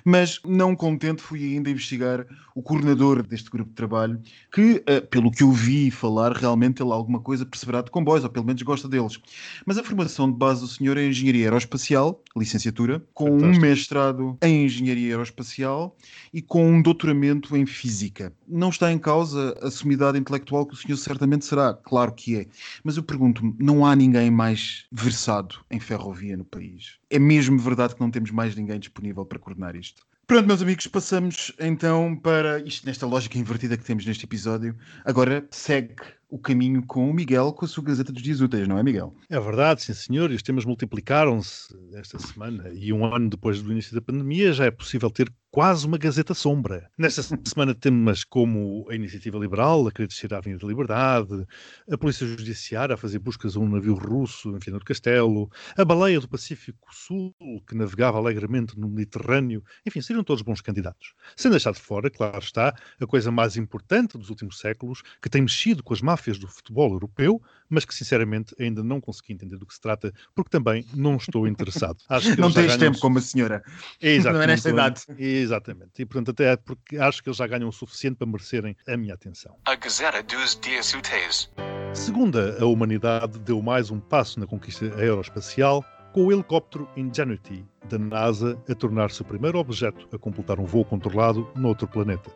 mas 0.04 0.40
não 0.44 0.74
contente, 0.78 1.20
fui 1.20 1.42
ainda 1.42 1.68
investigar 1.68 2.26
o 2.54 2.62
coordenador 2.62 3.22
deste 3.22 3.50
grupo 3.50 3.70
de 3.70 3.76
trabalho, 3.76 4.20
que, 4.52 4.82
uh, 4.88 5.06
pelo 5.08 5.30
que 5.30 5.42
eu 5.42 5.52
vi 5.52 5.90
falar, 5.90 6.32
realmente 6.32 6.82
ele 6.82 6.92
alguma 6.92 7.20
coisa 7.20 7.44
perceberá 7.44 7.82
de 7.82 7.90
comboios, 7.90 8.24
ou 8.24 8.30
pelo 8.30 8.46
menos 8.46 8.62
gosta 8.62 8.88
deles. 8.88 9.20
Mas 9.66 9.76
a 9.78 9.84
formação 9.84 10.30
de 10.30 10.36
base 10.36 10.60
do 10.60 10.66
senhor 10.66 10.96
é 10.96 11.06
Engenharia 11.06 11.46
Aeroespacial, 11.46 12.22
licenciatura, 12.36 13.04
com 13.12 13.26
Fantástico. 13.26 13.56
um 13.56 13.60
mestrado 13.60 14.38
em 14.42 14.64
Engenharia 14.64 15.10
Aeroespacial 15.10 15.96
e 16.32 16.40
com 16.40 16.66
um 16.66 16.80
doutoramento 16.80 17.56
em 17.56 17.66
Física. 17.66 18.32
Não 18.46 18.70
está 18.70 18.90
em 18.92 18.98
causa 18.98 19.56
a 19.62 19.70
sumidade 19.70 20.18
intelectual 20.18 20.66
que 20.66 20.74
o 20.74 20.76
senhor 20.76 20.96
certamente 20.96 21.44
será, 21.44 21.74
claro 21.74 22.12
que 22.12 22.36
é. 22.36 22.46
Mas 22.82 22.96
eu 22.96 23.02
pergunto-me, 23.02 23.54
não 23.58 23.84
há 23.84 23.94
ninguém 23.94 24.30
mais 24.30 24.86
versado 24.90 25.56
em 25.70 25.80
ferrovia 25.80 26.36
no 26.36 26.44
país? 26.44 26.98
É 27.10 27.18
mesmo 27.18 27.58
verdade 27.58 27.94
que 27.94 28.00
não 28.00 28.10
temos 28.10 28.30
mais 28.30 28.54
ninguém 28.54 28.78
disponível 28.78 29.24
para 29.24 29.38
coordenar 29.38 29.76
isto? 29.76 30.07
Pronto, 30.28 30.46
meus 30.46 30.60
amigos, 30.60 30.86
passamos 30.86 31.54
então 31.58 32.14
para 32.14 32.60
isto, 32.60 32.84
nesta 32.84 33.06
lógica 33.06 33.38
invertida 33.38 33.78
que 33.78 33.84
temos 33.84 34.04
neste 34.04 34.26
episódio. 34.26 34.76
Agora 35.02 35.48
segue 35.50 35.94
o 36.28 36.38
caminho 36.38 36.84
com 36.84 37.08
o 37.08 37.14
Miguel 37.14 37.50
com 37.54 37.64
a 37.64 37.68
sua 37.68 37.82
Gazeta 37.82 38.12
dos 38.12 38.22
Dias 38.22 38.42
Úteis, 38.42 38.68
não 38.68 38.76
é, 38.76 38.82
Miguel? 38.82 39.16
É 39.30 39.40
verdade, 39.40 39.80
sim 39.80 39.94
senhor, 39.94 40.30
e 40.30 40.34
os 40.34 40.42
temas 40.42 40.66
multiplicaram-se 40.66 41.74
esta 41.94 42.18
semana 42.18 42.68
e 42.74 42.92
um 42.92 43.06
ano 43.06 43.30
depois 43.30 43.62
do 43.62 43.72
início 43.72 43.94
da 43.94 44.02
pandemia 44.02 44.52
já 44.52 44.66
é 44.66 44.70
possível 44.70 45.10
ter 45.10 45.32
quase 45.50 45.86
uma 45.86 45.96
Gazeta 45.96 46.34
Sombra. 46.34 46.90
Nesta 46.96 47.22
semana 47.44 47.74
temas 47.74 48.22
como 48.22 48.86
a 48.90 48.94
Iniciativa 48.94 49.38
Liberal 49.38 49.86
a 49.86 49.92
querer 49.92 50.08
descer 50.08 50.32
à 50.34 50.38
Avenida 50.38 50.60
da 50.60 50.68
Liberdade, 50.68 51.46
a 51.90 51.96
Polícia 51.96 52.26
Judiciária 52.26 52.94
a 52.94 52.98
fazer 52.98 53.18
buscas 53.18 53.56
a 53.56 53.60
um 53.60 53.68
navio 53.68 53.94
russo 53.94 54.50
em 54.50 54.58
Viana 54.58 54.78
do 54.78 54.84
Castelo, 54.84 55.50
a 55.76 55.84
Baleia 55.84 56.20
do 56.20 56.28
Pacífico 56.28 56.88
Sul 56.94 57.34
que 57.66 57.74
navegava 57.74 58.18
alegremente 58.18 58.78
no 58.78 58.88
Mediterrâneo, 58.88 59.62
enfim, 59.86 60.00
seriam 60.00 60.22
todos 60.22 60.42
bons 60.42 60.60
candidatos. 60.60 61.14
Sem 61.36 61.50
deixar 61.50 61.72
de 61.72 61.80
fora, 61.80 62.10
claro 62.10 62.38
está, 62.38 62.74
a 63.00 63.06
coisa 63.06 63.30
mais 63.30 63.56
importante 63.56 64.18
dos 64.18 64.30
últimos 64.30 64.58
séculos, 64.58 65.02
que 65.22 65.30
tem 65.30 65.42
mexido 65.42 65.82
com 65.82 65.94
as 65.94 66.02
máfias 66.02 66.38
do 66.38 66.46
futebol 66.46 66.92
europeu, 66.92 67.40
mas 67.68 67.84
que 67.84 67.94
sinceramente 67.94 68.54
ainda 68.60 68.82
não 68.82 69.00
consegui 69.00 69.32
entender 69.32 69.56
do 69.56 69.66
que 69.66 69.74
se 69.74 69.80
trata, 69.80 70.12
porque 70.34 70.50
também 70.50 70.84
não 70.94 71.16
estou 71.16 71.46
interessado. 71.46 71.98
não 72.38 72.52
tens 72.52 72.66
ganham... 72.66 72.78
tempo 72.78 72.98
como 73.00 73.18
a 73.18 73.20
senhora. 73.20 73.62
Exato, 74.00 74.34
não 74.34 74.42
é 74.42 74.46
nesta 74.46 74.70
idade. 74.70 75.02
Exatamente. 75.18 76.00
E 76.00 76.06
portanto, 76.06 76.30
até 76.30 76.56
porque 76.56 76.96
acho 76.96 77.22
que 77.22 77.28
eles 77.28 77.36
já 77.36 77.46
ganham 77.46 77.68
o 77.68 77.72
suficiente 77.72 78.16
para 78.16 78.26
merecerem 78.26 78.76
a 78.86 78.96
minha 78.96 79.14
atenção. 79.14 79.56
A 79.66 79.74
Gazeta 79.74 80.22
dos 80.22 80.58
Dias 80.60 80.94
Úteis. 80.94 81.50
Segunda, 81.94 82.56
a 82.60 82.66
humanidade 82.66 83.38
deu 83.40 83.62
mais 83.62 83.90
um 83.90 84.00
passo 84.00 84.38
na 84.38 84.46
conquista 84.46 84.86
aeroespacial 84.96 85.84
com 86.12 86.26
o 86.26 86.32
helicóptero 86.32 86.88
Ingenuity 86.96 87.64
da 87.88 87.98
NASA 87.98 88.58
a 88.68 88.74
tornar-se 88.74 89.22
o 89.22 89.24
primeiro 89.24 89.58
objeto 89.58 90.08
a 90.12 90.18
completar 90.18 90.58
um 90.58 90.64
voo 90.64 90.84
controlado 90.84 91.48
noutro 91.54 91.86
planeta. 91.86 92.30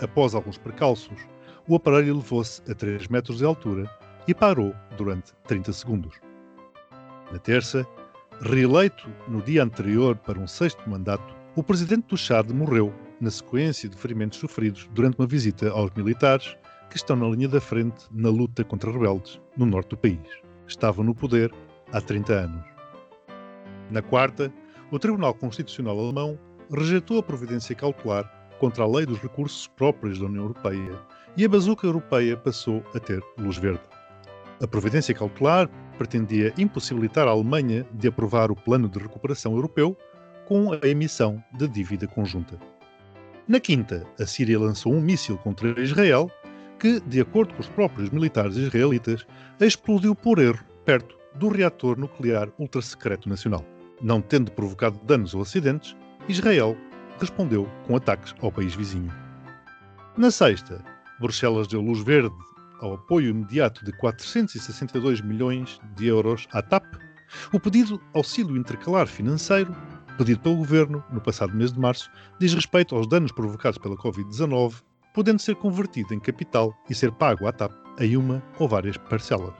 Após 0.00 0.34
alguns 0.34 0.58
precalços, 0.58 1.18
o 1.66 1.76
aparelho 1.76 2.14
elevou-se 2.14 2.60
a 2.70 2.74
3 2.74 3.08
metros 3.08 3.38
de 3.38 3.44
altura 3.44 3.90
e 4.26 4.34
parou 4.34 4.74
durante 4.96 5.32
30 5.46 5.72
segundos. 5.72 6.14
Na 7.30 7.38
terça, 7.38 7.86
reeleito 8.40 9.08
no 9.28 9.42
dia 9.42 9.62
anterior 9.62 10.16
para 10.16 10.38
um 10.38 10.46
sexto 10.46 10.88
mandato, 10.88 11.34
o 11.56 11.62
presidente 11.62 12.08
do 12.08 12.16
Chad 12.16 12.50
morreu 12.50 12.92
na 13.20 13.30
sequência 13.30 13.88
de 13.88 13.96
ferimentos 13.96 14.38
sofridos 14.38 14.88
durante 14.92 15.18
uma 15.18 15.26
visita 15.26 15.70
aos 15.70 15.90
militares 15.94 16.56
que 16.90 16.96
estão 16.96 17.16
na 17.16 17.28
linha 17.28 17.48
da 17.48 17.60
frente 17.60 18.06
na 18.10 18.28
luta 18.28 18.64
contra 18.64 18.90
rebeldes 18.90 19.40
no 19.56 19.66
norte 19.66 19.90
do 19.90 19.96
país. 19.96 20.18
Estava 20.66 21.02
no 21.02 21.14
poder 21.14 21.52
há 21.92 22.00
30 22.00 22.32
anos. 22.32 22.64
Na 23.90 24.02
quarta, 24.02 24.52
o 24.90 24.98
Tribunal 24.98 25.34
Constitucional 25.34 25.98
Alemão 25.98 26.38
rejeitou 26.70 27.18
a 27.18 27.22
providência 27.22 27.74
cautelar 27.74 28.30
contra 28.58 28.84
a 28.84 28.88
lei 28.88 29.06
dos 29.06 29.18
recursos 29.18 29.66
próprios 29.66 30.18
da 30.18 30.26
União 30.26 30.44
Europeia 30.44 31.00
e 31.36 31.44
a 31.44 31.48
bazuca 31.48 31.86
europeia 31.86 32.36
passou 32.36 32.82
a 32.94 33.00
ter 33.00 33.22
luz 33.38 33.58
verde. 33.58 33.93
A 34.64 34.66
providência 34.66 35.14
cautelar 35.14 35.68
pretendia 35.98 36.50
impossibilitar 36.56 37.28
a 37.28 37.32
Alemanha 37.32 37.86
de 37.92 38.08
aprovar 38.08 38.50
o 38.50 38.56
plano 38.56 38.88
de 38.88 38.98
recuperação 38.98 39.52
europeu 39.52 39.94
com 40.46 40.72
a 40.72 40.88
emissão 40.88 41.44
de 41.52 41.68
dívida 41.68 42.06
conjunta. 42.06 42.58
Na 43.46 43.60
quinta, 43.60 44.06
a 44.18 44.24
Síria 44.24 44.58
lançou 44.58 44.94
um 44.94 45.02
míssil 45.02 45.36
contra 45.36 45.78
Israel 45.78 46.30
que, 46.78 46.98
de 47.00 47.20
acordo 47.20 47.52
com 47.52 47.60
os 47.60 47.68
próprios 47.68 48.08
militares 48.08 48.56
israelitas, 48.56 49.26
explodiu 49.60 50.14
por 50.14 50.38
erro 50.38 50.64
perto 50.86 51.14
do 51.34 51.48
reator 51.48 51.98
nuclear 51.98 52.48
ultrasecreto 52.58 53.28
nacional. 53.28 53.62
Não 54.00 54.22
tendo 54.22 54.50
provocado 54.50 54.98
danos 55.04 55.34
ou 55.34 55.42
acidentes, 55.42 55.94
Israel 56.26 56.74
respondeu 57.20 57.68
com 57.86 57.96
ataques 57.96 58.34
ao 58.40 58.50
país 58.50 58.74
vizinho. 58.74 59.12
Na 60.16 60.30
sexta, 60.30 60.82
Bruxelas 61.20 61.68
deu 61.68 61.82
luz 61.82 62.02
verde 62.02 62.34
ao 62.80 62.94
apoio 62.94 63.30
imediato 63.30 63.84
de 63.84 63.92
462 63.92 65.20
milhões 65.20 65.80
de 65.96 66.06
euros 66.06 66.46
à 66.52 66.62
TAP, 66.62 66.84
o 67.52 67.60
pedido 67.60 68.00
auxílio 68.12 68.56
intercalar 68.56 69.06
financeiro, 69.06 69.74
pedido 70.16 70.40
pelo 70.40 70.56
Governo 70.56 71.04
no 71.10 71.20
passado 71.20 71.54
mês 71.54 71.72
de 71.72 71.78
março, 71.78 72.10
diz 72.38 72.54
respeito 72.54 72.94
aos 72.94 73.08
danos 73.08 73.32
provocados 73.32 73.78
pela 73.78 73.96
Covid-19, 73.96 74.82
podendo 75.12 75.40
ser 75.40 75.56
convertido 75.56 76.12
em 76.12 76.20
capital 76.20 76.74
e 76.88 76.94
ser 76.94 77.12
pago 77.12 77.46
à 77.46 77.52
TAP 77.52 77.72
em 77.98 78.16
uma 78.16 78.42
ou 78.58 78.68
várias 78.68 78.96
parcelas. 78.96 79.54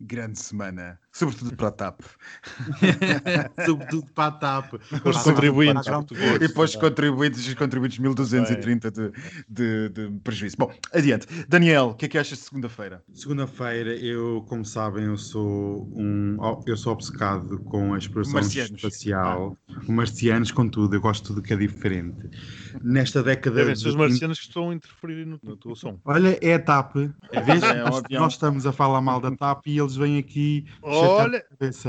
Grande 0.00 0.38
semana, 0.38 0.98
sobretudo 1.14 1.56
para 1.56 1.68
a 1.68 1.70
TAP. 1.70 2.00
Sobretudo 3.64 4.06
para 4.14 4.26
a 4.26 4.30
TAP. 4.32 4.74
Os 5.04 5.22
contribuintes. 5.22 5.86
E 6.42 6.48
para 6.48 6.62
os 6.64 6.76
contribuintes, 6.76 7.46
os 7.46 7.54
contribuintes 7.54 7.98
1230 7.98 8.90
de, 8.90 9.12
de, 9.48 9.88
de 9.90 10.10
prejuízo. 10.22 10.56
Bom, 10.58 10.72
adiante. 10.92 11.26
Daniel, 11.48 11.90
o 11.90 11.94
que 11.94 12.06
é 12.06 12.08
que 12.08 12.18
achas 12.18 12.38
de 12.38 12.44
segunda-feira? 12.44 13.02
Segunda-feira, 13.12 13.94
eu, 13.96 14.44
como 14.48 14.64
sabem, 14.64 15.04
eu 15.04 15.16
sou 15.16 15.88
um, 15.94 16.36
eu 16.66 16.76
sou 16.76 16.92
obcecado 16.92 17.58
com 17.60 17.94
a 17.94 17.98
exploração 17.98 18.34
Marcianos. 18.34 18.72
espacial, 18.72 19.56
o 19.86 19.92
marcianos, 19.92 20.50
contudo, 20.50 20.96
eu 20.96 21.00
gosto 21.00 21.22
de 21.22 21.28
tudo 21.28 21.42
que 21.42 21.52
é 21.52 21.56
diferente. 21.56 22.28
Nesta 22.82 23.22
década 23.22 23.56
Devem 23.56 23.76
ser 23.76 23.88
os 23.88 23.92
de- 23.92 23.98
marcianos 23.98 24.40
que 24.40 24.46
estão 24.48 24.70
a 24.70 24.74
interferir 24.74 25.24
no, 25.24 25.38
no 25.42 25.56
teu 25.56 25.76
som. 25.76 26.00
Olha, 26.04 26.36
é 26.40 26.54
a 26.54 26.58
TAP. 26.58 26.96
É 27.30 27.40
um 27.40 27.46
nós, 27.46 28.04
avião. 28.04 28.22
nós 28.22 28.32
estamos 28.32 28.66
a 28.66 28.72
falar 28.72 29.00
mal 29.00 29.20
da 29.20 29.30
TAP 29.30 29.68
e 29.68 29.78
eles 29.78 29.94
vêm 29.94 30.18
aqui 30.18 30.66
Olha, 31.08 31.44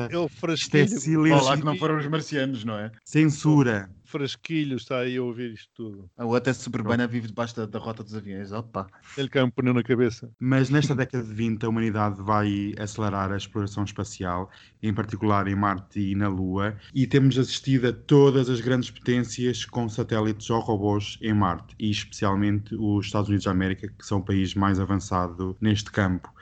é 0.10 0.18
o 0.18 0.26
Isto 0.26 0.76
é 0.78 0.88
frasquilho. 0.88 1.34
Olá, 1.34 1.58
que 1.58 1.64
não 1.64 1.78
foram 1.78 1.98
os 1.98 2.08
marcianos, 2.08 2.64
não 2.64 2.78
é? 2.78 2.92
Censura. 3.04 3.90
frasquilho 4.04 4.78
está 4.78 5.00
aí 5.00 5.18
a 5.18 5.24
ouvir 5.24 5.54
isto 5.54 5.70
tudo. 5.74 6.10
A 6.18 6.26
outra 6.26 6.54
suburbana 6.54 7.08
vive 7.08 7.28
debaixo 7.28 7.56
da, 7.56 7.66
da 7.66 7.80
rota 7.80 8.04
dos 8.04 8.16
aviões. 8.16 8.52
Opa. 8.52 8.88
Ele 9.18 9.28
cai 9.30 9.44
um 9.44 9.50
pneu 9.50 9.74
na 9.74 9.84
cabeça. 9.84 10.30
Mas 10.40 10.70
nesta 10.70 10.96
década 10.96 11.24
de 11.24 11.34
20 11.34 11.66
a 11.66 11.70
humanidade 11.70 12.22
vai 12.22 12.74
acelerar 12.78 13.32
a 13.32 13.38
exploração 13.38 13.84
espacial, 13.84 14.50
em 14.82 14.94
particular 14.94 15.48
em 15.48 15.56
Marte 15.56 16.00
e 16.00 16.16
na 16.16 16.28
Lua, 16.28 16.78
e 16.94 17.08
temos 17.08 17.38
assistido 17.38 17.88
a 17.88 17.94
todas 17.94 18.50
as 18.50 18.62
grandes 18.62 18.90
potências 18.92 19.66
com 19.66 19.90
satélites 19.90 20.50
ou 20.50 20.60
robôs 20.60 21.18
em 21.22 21.34
Marte, 21.34 21.76
e 21.80 21.90
especialmente 21.90 22.76
os 22.76 23.06
Estados 23.06 23.28
Unidos 23.28 23.46
da 23.46 23.52
América, 23.52 23.88
que 23.88 24.06
são 24.06 24.20
o 24.20 24.24
país 24.24 24.54
mais 24.54 24.80
avançado 24.80 25.58
neste 25.60 25.92
campo. 25.92 26.34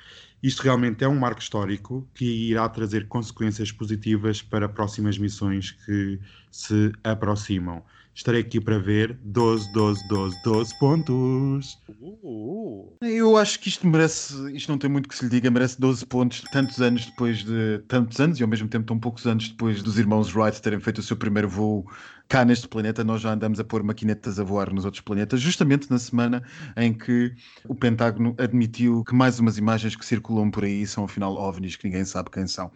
Isto 0.44 0.64
realmente 0.64 1.04
é 1.04 1.08
um 1.08 1.18
marco 1.18 1.42
histórico 1.42 2.08
que 2.14 2.26
irá 2.26 2.68
trazer 2.70 3.08
consequências 3.08 3.72
positivas 3.72 4.42
para 4.42 4.70
próximas 4.70 5.18
missões 5.18 5.72
que 5.72 6.20
se 6.52 6.92
aproximam. 7.04 7.84
Estarei 8.16 8.42
aqui 8.42 8.62
para 8.62 8.78
ver 8.78 9.18
12, 9.24 9.72
12, 9.74 10.08
12, 10.08 10.42
12 10.44 10.80
pontos. 10.80 11.78
Uh, 11.90 12.96
Eu 13.02 13.36
acho 13.38 13.60
que 13.60 13.70
isto 13.70 13.88
merece, 13.88 14.56
isto 14.56 14.70
não 14.72 14.78
tem 14.78 14.90
muito 14.90 15.10
que 15.10 15.16
se 15.16 15.24
lhe 15.26 15.32
diga, 15.32 15.50
merece 15.50 15.80
12 15.82 16.06
pontos, 16.06 16.42
tantos 16.52 16.80
anos 16.80 17.08
depois 17.08 17.44
de. 17.44 17.80
tantos 17.88 18.20
anos 18.20 18.40
e 18.40 18.44
ao 18.44 18.50
mesmo 18.50 18.68
tempo 18.68 18.86
tão 18.86 19.00
poucos 19.00 19.26
anos 19.26 19.50
depois 19.50 19.82
dos 19.82 19.98
irmãos 19.98 20.36
Wright 20.36 20.62
terem 20.62 20.80
feito 20.80 21.00
o 21.00 21.04
seu 21.04 21.18
primeiro 21.18 21.50
voo 21.50 21.86
cá 22.28 22.46
neste 22.46 22.68
planeta. 22.68 23.04
Nós 23.04 23.22
já 23.22 23.34
andamos 23.34 23.60
a 23.60 23.64
pôr 23.64 23.82
maquinetas 23.82 24.40
a 24.40 24.44
voar 24.44 24.72
nos 24.72 24.86
outros 24.86 25.02
planetas, 25.02 25.42
justamente 25.42 25.90
na 25.90 25.98
semana 25.98 26.44
em 26.78 26.94
que 26.94 27.34
o 27.68 27.74
Pentágono 27.74 28.36
admitiu 28.38 29.04
que 29.04 29.16
mais 29.16 29.40
umas 29.40 29.58
imagens 29.58 29.96
que 29.96 30.06
circulam 30.06 30.52
por 30.52 30.64
aí 30.64 30.86
são 30.86 31.06
afinal 31.06 31.36
ovnis 31.36 31.76
que 31.76 31.86
ninguém 31.86 32.06
sabe 32.06 32.30
quem 32.30 32.46
são. 32.46 32.72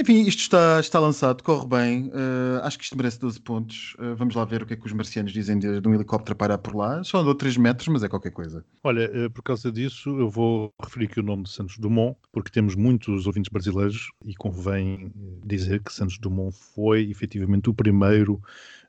Enfim, 0.00 0.20
isto 0.22 0.40
está, 0.42 0.78
está 0.78 1.00
lançado, 1.00 1.42
corre 1.42 1.66
bem. 1.66 2.10
eh, 2.14 2.60
acho 2.62 2.78
que 2.78 2.84
isto 2.84 2.96
merece 2.96 3.18
12 3.18 3.40
pontos. 3.40 3.96
Eh, 3.98 4.14
vamos 4.14 4.36
lá 4.36 4.44
ver 4.44 4.62
o 4.62 4.66
que 4.66 4.74
é 4.74 4.76
que 4.76 4.86
os 4.86 4.92
marcianos 4.92 5.32
dizem 5.32 5.58
de, 5.58 5.80
de 5.80 5.88
um 5.88 5.92
helicóptero 5.92 6.36
parar 6.36 6.56
por 6.58 6.76
lá. 6.76 7.02
Só 7.02 7.18
andou 7.18 7.34
3 7.34 7.56
metros, 7.56 7.88
mas 7.88 8.04
é 8.04 8.08
qualquer 8.08 8.30
coisa. 8.30 8.64
Olha, 8.84 9.10
eh, 9.12 9.28
por 9.28 9.42
causa 9.42 9.72
disso, 9.72 10.10
eu 10.10 10.30
vou 10.30 10.72
referir 10.80 11.06
aqui 11.06 11.18
o 11.18 11.22
nome 11.24 11.42
de 11.42 11.50
Santos 11.50 11.78
Dumont, 11.78 12.16
porque 12.32 12.48
temos 12.48 12.76
muitos 12.76 13.26
ouvintes 13.26 13.50
brasileiros 13.50 14.08
e 14.24 14.36
convém 14.36 15.12
dizer 15.44 15.82
que 15.82 15.92
Santos 15.92 16.16
Dumont 16.18 16.56
foi 16.56 17.10
efetivamente 17.10 17.68
o 17.68 17.74
primeiro 17.74 18.40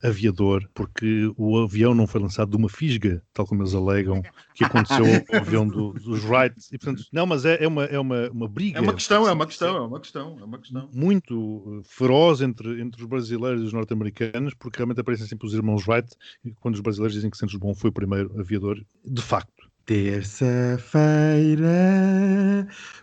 aviador, 0.01 0.67
porque 0.73 1.31
o 1.37 1.57
avião 1.57 1.93
não 1.93 2.07
foi 2.07 2.21
lançado 2.21 2.49
de 2.51 2.57
uma 2.57 2.69
fisga, 2.69 3.21
tal 3.33 3.45
como 3.45 3.61
eles 3.61 3.73
alegam, 3.75 4.21
que 4.55 4.63
aconteceu 4.63 5.03
ao 5.33 5.39
avião 5.39 5.67
do- 5.67 5.93
dos 5.93 6.23
Wright. 6.23 6.55
E, 6.71 6.77
portanto, 6.77 7.03
não, 7.11 7.25
mas 7.25 7.45
é, 7.45 7.63
é 7.63 7.67
uma, 7.67 7.83
é 7.85 7.99
uma, 7.99 8.29
uma 8.29 8.47
briga. 8.47 8.77
É 8.77 8.81
uma 8.81 8.93
questão, 8.93 9.27
é 9.27 9.31
uma 9.31 9.45
questão, 9.45 9.75
é 9.75 9.81
uma 9.81 9.99
questão, 9.99 10.37
é 10.39 10.43
uma 10.43 10.57
questão. 10.57 10.89
muito 10.93 11.81
eh, 11.81 11.87
feroz 11.89 12.41
entre, 12.41 12.81
entre 12.81 13.01
os 13.01 13.07
brasileiros 13.07 13.61
e 13.61 13.65
os 13.65 13.73
norte-americanos, 13.73 14.53
porque 14.53 14.77
realmente 14.77 15.01
aparecem 15.01 15.27
sempre 15.27 15.47
os 15.47 15.53
irmãos 15.53 15.85
Wright, 15.87 16.09
e 16.45 16.51
quando 16.51 16.75
os 16.75 16.81
brasileiros 16.81 17.13
dizem 17.13 17.29
que 17.29 17.37
Santos 17.37 17.57
Dumont 17.59 17.79
foi 17.79 17.89
o 17.89 17.93
primeiro 17.93 18.39
aviador, 18.39 18.81
de 19.05 19.21
facto. 19.21 19.58
Terça-feira. 19.89 21.67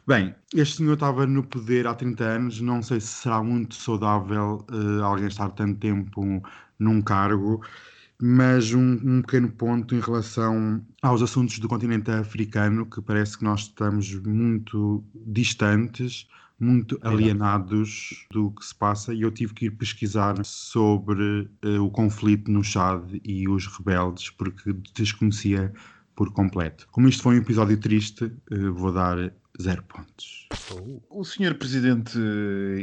Bem, 0.06 0.32
este 0.54 0.76
senhor 0.76 0.94
estava 0.94 1.26
no 1.26 1.42
poder 1.42 1.84
há 1.84 1.92
30 1.92 2.22
anos. 2.22 2.60
Não 2.60 2.80
sei 2.80 3.00
se 3.00 3.08
será 3.08 3.42
muito 3.42 3.74
saudável 3.74 4.64
eh, 4.70 5.02
alguém 5.02 5.26
estar 5.26 5.48
tanto 5.48 5.80
tempo 5.80 6.22
num 6.78 7.02
cargo, 7.02 7.60
mas 8.22 8.72
um, 8.72 9.00
um 9.02 9.20
pequeno 9.20 9.50
ponto 9.50 9.96
em 9.96 10.00
relação 10.00 10.80
aos 11.02 11.22
assuntos 11.22 11.58
do 11.58 11.66
continente 11.66 12.08
africano, 12.08 12.86
que 12.86 13.02
parece 13.02 13.36
que 13.36 13.42
nós 13.42 13.62
estamos 13.62 14.14
muito 14.24 15.02
distantes. 15.12 16.28
Muito 16.58 16.98
alienados 17.02 18.26
do 18.32 18.50
que 18.50 18.64
se 18.64 18.74
passa, 18.74 19.12
e 19.12 19.20
eu 19.20 19.30
tive 19.30 19.52
que 19.52 19.66
ir 19.66 19.72
pesquisar 19.72 20.42
sobre 20.42 21.50
eh, 21.60 21.78
o 21.78 21.90
conflito 21.90 22.50
no 22.50 22.64
Chad 22.64 23.02
e 23.22 23.46
os 23.46 23.66
rebeldes, 23.66 24.30
porque 24.30 24.72
desconhecia 24.94 25.70
por 26.16 26.32
completo. 26.32 26.88
Como 26.90 27.08
isto 27.08 27.22
foi 27.22 27.36
um 27.36 27.42
episódio 27.42 27.76
triste, 27.76 28.32
eh, 28.50 28.68
vou 28.70 28.90
dar 28.90 29.32
zero 29.60 29.82
pontos. 29.82 30.46
O 31.10 31.24
senhor 31.24 31.54
presidente 31.54 32.18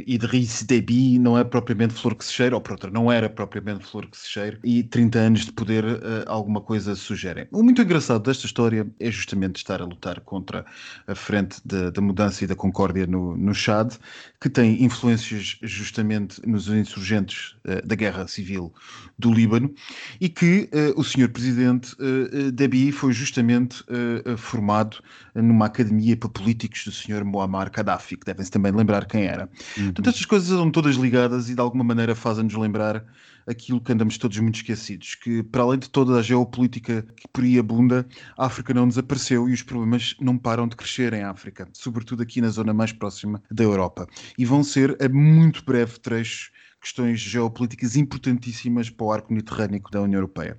Idriss 0.06 0.62
Déby 0.62 1.18
não 1.18 1.36
é 1.38 1.44
propriamente 1.44 1.94
flor 1.94 2.14
que 2.14 2.24
se 2.24 2.32
cheira, 2.32 2.54
ou 2.54 2.60
por 2.60 2.72
outra, 2.72 2.90
não 2.90 3.10
era 3.10 3.28
propriamente 3.28 3.84
flor 3.84 4.06
que 4.06 4.16
se 4.16 4.28
cheira, 4.28 4.58
e 4.64 4.82
30 4.82 5.18
anos 5.18 5.44
de 5.46 5.52
poder 5.52 5.84
eh, 5.84 6.24
alguma 6.26 6.60
coisa 6.60 6.94
sugerem. 6.94 7.46
O 7.52 7.62
muito 7.62 7.82
engraçado 7.82 8.22
desta 8.22 8.46
história 8.46 8.86
é 8.98 9.10
justamente 9.10 9.56
estar 9.56 9.80
a 9.80 9.84
lutar 9.84 10.20
contra 10.20 10.64
a 11.06 11.14
frente 11.14 11.60
da, 11.64 11.90
da 11.90 12.00
mudança 12.00 12.44
e 12.44 12.46
da 12.46 12.54
concórdia 12.54 13.06
no, 13.06 13.36
no 13.36 13.54
Chad, 13.54 13.94
que 14.40 14.48
tem 14.48 14.82
influências 14.82 15.58
justamente 15.62 16.40
nos 16.46 16.68
insurgentes 16.68 17.56
eh, 17.64 17.82
da 17.82 17.94
guerra 17.94 18.26
civil 18.26 18.72
do 19.18 19.32
Líbano, 19.32 19.72
e 20.20 20.28
que 20.28 20.68
eh, 20.72 20.92
o 20.96 21.04
senhor 21.04 21.28
presidente 21.28 21.94
eh, 22.00 22.48
eh, 22.48 22.50
Déby 22.50 22.92
foi 22.92 23.12
justamente 23.12 23.84
eh, 23.88 24.22
eh, 24.24 24.36
formado 24.36 24.98
numa 25.34 25.66
academia 25.66 26.16
para 26.16 26.28
políticos 26.64 26.84
do 26.84 26.92
senhor 26.92 27.24
Muammar 27.24 27.70
Gaddafi, 27.70 28.16
que 28.16 28.26
devem-se 28.26 28.50
também 28.50 28.72
lembrar 28.72 29.06
quem 29.06 29.24
era. 29.24 29.48
Portanto, 29.74 30.08
estas 30.08 30.24
coisas 30.24 30.48
são 30.48 30.70
todas 30.70 30.96
ligadas 30.96 31.50
e 31.50 31.54
de 31.54 31.60
alguma 31.60 31.84
maneira 31.84 32.14
fazem-nos 32.14 32.54
lembrar 32.54 33.04
aquilo 33.46 33.80
que 33.80 33.92
andamos 33.92 34.16
todos 34.16 34.38
muito 34.38 34.56
esquecidos, 34.56 35.14
que 35.16 35.42
para 35.42 35.62
além 35.62 35.78
de 35.78 35.90
toda 35.90 36.18
a 36.18 36.22
geopolítica 36.22 37.02
que 37.14 37.28
por 37.30 37.44
aí 37.44 37.58
abunda, 37.58 38.06
a 38.38 38.46
África 38.46 38.72
não 38.72 38.88
desapareceu 38.88 39.48
e 39.48 39.52
os 39.52 39.62
problemas 39.62 40.16
não 40.18 40.38
param 40.38 40.66
de 40.66 40.74
crescer 40.76 41.12
em 41.12 41.22
África, 41.22 41.68
sobretudo 41.72 42.22
aqui 42.22 42.40
na 42.40 42.48
zona 42.48 42.72
mais 42.72 42.92
próxima 42.92 43.42
da 43.50 43.62
Europa. 43.62 44.06
E 44.38 44.46
vão 44.46 44.64
ser 44.64 44.96
a 45.02 45.08
muito 45.10 45.62
breve 45.62 45.98
trecho 46.00 46.50
questões 46.84 47.18
geopolíticas 47.18 47.96
importantíssimas 47.96 48.90
para 48.90 49.06
o 49.06 49.12
arco 49.12 49.32
mediterrâneo 49.32 49.82
da 49.90 50.02
União 50.02 50.18
Europeia. 50.18 50.58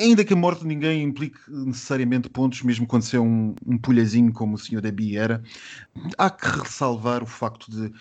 Ainda 0.00 0.24
que 0.24 0.32
a 0.32 0.36
morte 0.36 0.62
de 0.62 0.66
ninguém 0.66 1.02
implique 1.02 1.38
necessariamente 1.48 2.30
pontos, 2.30 2.62
mesmo 2.62 2.86
quando 2.86 3.02
se 3.02 3.16
é 3.16 3.20
um, 3.20 3.54
um 3.66 3.76
pulhazinho 3.76 4.32
como 4.32 4.54
o 4.54 4.58
Sr. 4.58 4.80
Debi 4.80 5.18
era, 5.18 5.42
há 6.16 6.30
que 6.30 6.46
ressalvar 6.46 7.22
o 7.22 7.26
facto 7.26 7.70
de 7.70 7.92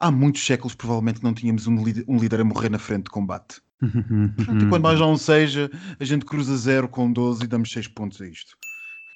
há 0.00 0.10
muitos 0.10 0.44
séculos 0.44 0.74
provavelmente 0.74 1.22
não 1.22 1.32
tínhamos 1.32 1.68
um 1.68 1.82
líder, 1.82 2.04
um 2.08 2.18
líder 2.18 2.40
a 2.40 2.44
morrer 2.44 2.68
na 2.68 2.78
frente 2.78 3.04
de 3.04 3.10
combate. 3.10 3.62
Portanto, 3.80 4.64
e 4.64 4.68
quando 4.68 4.82
mais 4.82 4.98
não 4.98 5.16
seja, 5.16 5.70
a 5.98 6.04
gente 6.04 6.24
cruza 6.24 6.56
zero 6.56 6.88
com 6.88 7.12
12 7.12 7.44
e 7.44 7.46
damos 7.46 7.70
6 7.70 7.86
pontos 7.88 8.20
a 8.20 8.26
isto. 8.26 8.56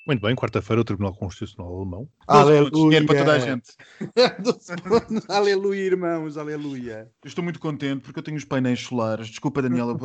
Muito 0.07 0.21
bem, 0.21 0.37
quarta-feira 0.37 0.81
o 0.81 0.85
Tribunal 0.85 1.13
Constitucional 1.17 1.75
Alemão. 1.75 2.09
Aleluia. 2.29 2.71
Dinheiro 2.71 3.07
para 3.07 3.19
toda 3.19 3.33
a 3.33 3.41
gente. 3.41 3.73
aleluia, 5.29 5.81
irmãos, 5.81 6.39
aleluia. 6.39 7.11
Eu 7.25 7.29
estou 7.29 7.43
muito 7.43 7.59
contente 7.59 8.03
porque 8.03 8.21
eu 8.21 8.23
tenho 8.23 8.37
os 8.37 8.45
painéis 8.45 8.83
solares. 8.83 9.27
Desculpa, 9.27 9.61
Daniela, 9.61 9.99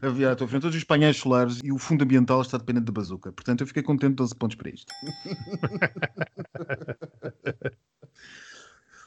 havia 0.00 0.30
à 0.30 0.36
tua 0.36 0.46
frente 0.46 0.62
todos 0.62 0.76
os 0.76 0.84
painéis 0.84 1.16
solares 1.16 1.58
e 1.64 1.72
o 1.72 1.78
fundo 1.78 2.04
ambiental 2.04 2.40
está 2.40 2.56
dependente 2.56 2.86
de 2.86 2.92
bazuca. 2.92 3.32
Portanto, 3.32 3.62
eu 3.62 3.66
fiquei 3.66 3.82
contente 3.82 4.14
12 4.14 4.32
pontos 4.36 4.56
para 4.56 4.70
isto. 4.70 4.94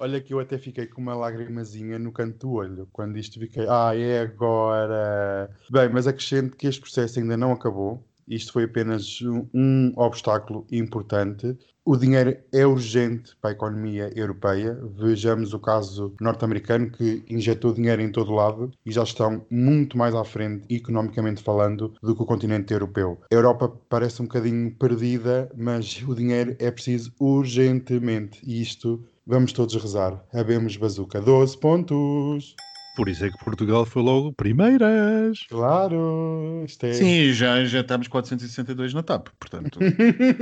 Olha 0.02 0.20
que 0.20 0.34
eu 0.34 0.40
até 0.42 0.58
fiquei 0.58 0.86
com 0.86 1.02
uma 1.02 1.16
lagrimazinha 1.16 1.98
no 1.98 2.12
canto 2.12 2.40
do 2.40 2.52
olho 2.54 2.90
quando 2.92 3.18
isto 3.18 3.40
fiquei. 3.40 3.66
Ah, 3.70 3.96
é 3.96 4.20
agora. 4.20 5.50
Bem, 5.72 5.88
mas 5.90 6.08
acrescento 6.08 6.58
que 6.58 6.68
este 6.68 6.82
processo 6.82 7.20
ainda 7.20 7.38
não 7.38 7.54
acabou 7.54 8.06
isto 8.30 8.54
foi 8.54 8.66
apenas 8.66 9.20
um, 9.54 9.92
obstáculo 9.96 10.66
importante. 10.72 11.58
O 11.84 11.98
dinheiro 11.98 12.38
é 12.54 12.68
urgente 12.68 13.36
para 13.42 13.50
a 13.50 13.54
economia 13.54 14.12
europeia. 14.16 14.80
Vejamos 14.96 15.54
o 15.54 15.60
caso 15.60 16.14
norte-americano 16.22 16.92
que 16.92 17.24
injetou 17.28 17.74
dinheiro 17.74 18.02
em 18.02 18.12
todo 18.12 18.32
lado 18.32 18.72
e 18.86 18.92
já 18.92 19.02
estão 19.02 19.44
muito 19.50 19.98
mais 19.98 20.14
à 20.14 20.24
frente, 20.24 20.66
economicamente 20.70 21.42
falando, 21.42 21.94
do 22.02 22.16
que 22.16 22.22
o 22.22 22.28
continente 22.28 22.72
europeu. 22.72 23.20
A 23.32 23.34
Europa 23.34 23.74
parece 23.90 24.22
um 24.22 24.26
bocadinho 24.26 24.72
perdida, 24.76 25.52
mas 25.58 26.04
o 26.08 26.14
dinheiro 26.14 26.56
é 26.60 26.70
preciso 26.70 27.12
urgentemente. 27.20 28.40
E 28.46 28.62
isto 28.62 29.04
vamos 29.26 29.52
todos 29.52 29.76
rezar. 29.76 30.24
Habemos 30.32 30.78
bazuca. 30.78 31.20
12 31.20 31.58
pontos! 31.58 32.56
Por 33.00 33.08
isso 33.08 33.24
é 33.24 33.32
que 33.32 33.38
Portugal 33.38 33.86
foi 33.86 34.02
logo 34.02 34.34
primeiras. 34.34 35.46
Claro. 35.48 36.66
É... 36.82 36.92
Sim, 36.92 37.32
já 37.32 37.62
injetámos 37.62 38.10
462 38.10 38.94
na 38.94 39.02
TAP. 39.02 39.30
Portanto, 39.40 39.80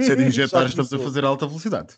se 0.01 0.11
é 0.11 0.15
de 0.15 0.23
injetar, 0.23 0.65
estamos 0.65 0.91
a 0.91 0.97
fazer 0.97 1.23
alta 1.23 1.45
velocidade. 1.45 1.93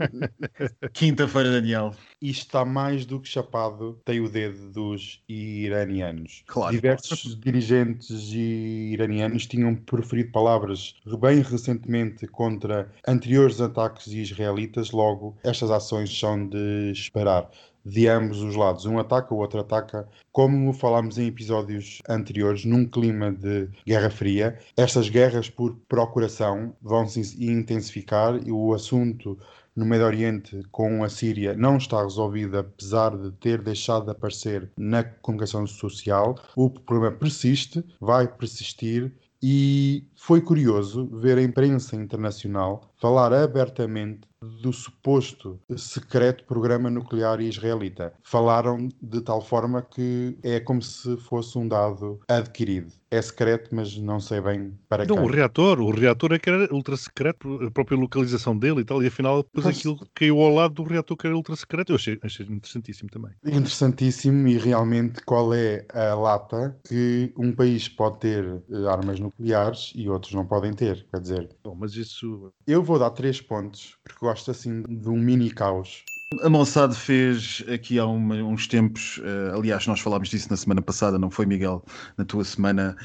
Quinta-feira, 0.92 1.50
Daniel. 1.50 1.94
Isto 2.20 2.42
está 2.42 2.64
mais 2.66 3.06
do 3.06 3.18
que 3.18 3.26
chapado, 3.26 3.98
tem 4.04 4.20
o 4.20 4.28
dedo 4.28 4.70
dos 4.70 5.22
iranianos. 5.26 6.44
Claro. 6.46 6.74
Diversos 6.74 7.34
dirigentes 7.40 8.34
iranianos 8.34 9.46
tinham 9.46 9.74
proferido 9.74 10.30
palavras 10.30 10.94
bem 11.18 11.40
recentemente 11.40 12.26
contra 12.26 12.92
anteriores 13.08 13.62
ataques 13.62 14.08
israelitas, 14.08 14.90
logo, 14.90 15.38
estas 15.42 15.70
ações 15.70 16.16
são 16.16 16.46
de 16.46 16.92
esperar 16.92 17.48
de 17.84 18.08
ambos 18.08 18.40
os 18.42 18.54
lados. 18.54 18.86
Um 18.86 18.98
ataca, 18.98 19.34
o 19.34 19.38
outro 19.38 19.60
ataca. 19.60 20.08
Como 20.30 20.72
falámos 20.72 21.18
em 21.18 21.26
episódios 21.26 22.00
anteriores, 22.08 22.64
num 22.64 22.86
clima 22.86 23.32
de 23.32 23.68
Guerra 23.86 24.10
Fria, 24.10 24.58
estas 24.76 25.08
guerras 25.08 25.50
por 25.50 25.76
procuração 25.88 26.74
vão 26.80 27.06
se 27.06 27.20
intensificar 27.44 28.40
e 28.46 28.50
o 28.50 28.72
assunto 28.72 29.38
no 29.74 29.86
Médio 29.86 30.06
Oriente 30.06 30.62
com 30.70 31.02
a 31.02 31.08
Síria 31.08 31.54
não 31.54 31.76
está 31.76 32.02
resolvido, 32.02 32.58
apesar 32.58 33.16
de 33.16 33.32
ter 33.32 33.62
deixado 33.62 34.04
de 34.04 34.10
aparecer 34.10 34.70
na 34.76 35.02
comunicação 35.02 35.66
social. 35.66 36.38
O 36.54 36.68
problema 36.68 37.16
persiste, 37.16 37.84
vai 38.00 38.28
persistir 38.28 39.12
e 39.42 40.06
foi 40.14 40.40
curioso 40.40 41.06
ver 41.18 41.36
a 41.38 41.42
imprensa 41.42 41.96
internacional 41.96 42.92
falar 43.00 43.32
abertamente 43.32 44.20
do 44.62 44.72
suposto 44.72 45.60
secreto 45.76 46.44
programa 46.44 46.90
nuclear 46.90 47.40
israelita. 47.40 48.12
Falaram 48.22 48.88
de 49.00 49.20
tal 49.20 49.40
forma 49.40 49.82
que 49.82 50.36
é 50.42 50.60
como 50.60 50.82
se 50.82 51.16
fosse 51.18 51.56
um 51.58 51.68
dado 51.68 52.20
adquirido. 52.28 52.92
É 53.10 53.20
secreto, 53.20 53.74
mas 53.74 53.96
não 53.98 54.18
sei 54.18 54.40
bem 54.40 54.72
para 54.88 55.04
não, 55.04 55.16
quem. 55.16 55.24
O 55.24 55.28
reator, 55.28 55.80
o 55.80 55.90
reator 55.90 56.32
é 56.32 56.38
que 56.38 56.48
era 56.48 56.72
ultra 56.72 56.96
secreto, 56.96 57.62
a 57.62 57.70
própria 57.70 57.98
localização 57.98 58.56
dele 58.56 58.80
e 58.80 58.84
tal, 58.84 59.02
e 59.02 59.06
afinal 59.06 59.42
depois 59.42 59.66
mas... 59.66 59.78
aquilo 59.78 59.98
caiu 60.14 60.40
ao 60.40 60.54
lado 60.54 60.74
do 60.74 60.82
reator 60.82 61.16
que 61.16 61.26
era 61.26 61.36
ultra 61.36 61.54
secreto. 61.54 61.92
Eu 61.92 61.96
achei, 61.96 62.18
achei 62.22 62.46
interessantíssimo 62.46 63.10
também. 63.10 63.32
Interessantíssimo 63.44 64.48
e 64.48 64.56
realmente 64.56 65.22
qual 65.24 65.52
é 65.52 65.84
a 65.92 66.14
lata 66.14 66.74
que 66.88 67.32
um 67.36 67.52
país 67.52 67.86
pode 67.86 68.18
ter 68.18 68.62
eh, 68.70 68.88
armas 68.88 69.20
nucleares 69.20 69.92
e 69.94 70.08
outros 70.08 70.32
não 70.32 70.46
podem 70.46 70.72
ter. 70.72 71.06
Quer 71.10 71.20
dizer, 71.20 71.48
Bom, 71.62 71.74
mas 71.74 71.94
isso. 71.94 72.52
Eu 72.66 72.82
vou 72.82 72.98
dar 72.98 73.10
três 73.10 73.40
pontos, 73.40 73.96
porque 74.02 74.24
gosto 74.32 74.50
assim 74.50 74.82
de 74.82 75.08
um 75.10 75.18
mini 75.18 75.50
caos. 75.50 76.04
A 76.40 76.48
Mossad 76.48 76.94
fez 76.94 77.62
aqui 77.70 77.98
há 77.98 78.06
uns 78.06 78.66
tempos, 78.66 79.18
uh, 79.18 79.54
aliás, 79.54 79.86
nós 79.86 80.00
falámos 80.00 80.30
disso 80.30 80.48
na 80.48 80.56
semana 80.56 80.80
passada, 80.80 81.18
não 81.18 81.30
foi, 81.30 81.44
Miguel? 81.44 81.84
Na 82.16 82.24
tua 82.24 82.42
semana, 82.42 82.96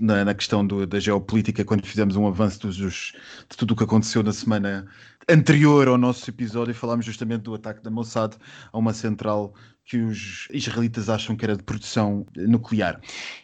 na, 0.00 0.24
na, 0.24 0.34
questão 0.34 0.66
do, 0.66 0.86
da 0.86 0.98
geopolítica, 0.98 1.62
quando 1.62 1.84
fizemos 1.84 2.16
um 2.16 2.26
avanço 2.26 2.60
dos, 2.60 2.76
de 2.76 3.56
tudo 3.58 3.72
o 3.72 3.76
que 3.76 3.84
aconteceu 3.84 4.22
na 4.22 4.32
semana 4.32 4.86
anterior 5.28 5.86
ao 5.88 5.98
nosso 5.98 6.30
episódio, 6.30 6.74
falámos 6.74 7.04
justamente 7.04 7.42
do 7.42 7.54
ataque 7.54 7.82
da 7.82 7.90
Mossad 7.90 8.34
a 8.72 8.78
uma 8.78 8.94
central 8.94 9.54
que 9.90 9.96
os 9.96 10.46
israelitas 10.52 11.08
acham 11.08 11.34
que 11.34 11.44
era 11.44 11.56
de 11.56 11.64
produção 11.64 12.24
nuclear. 12.36 13.00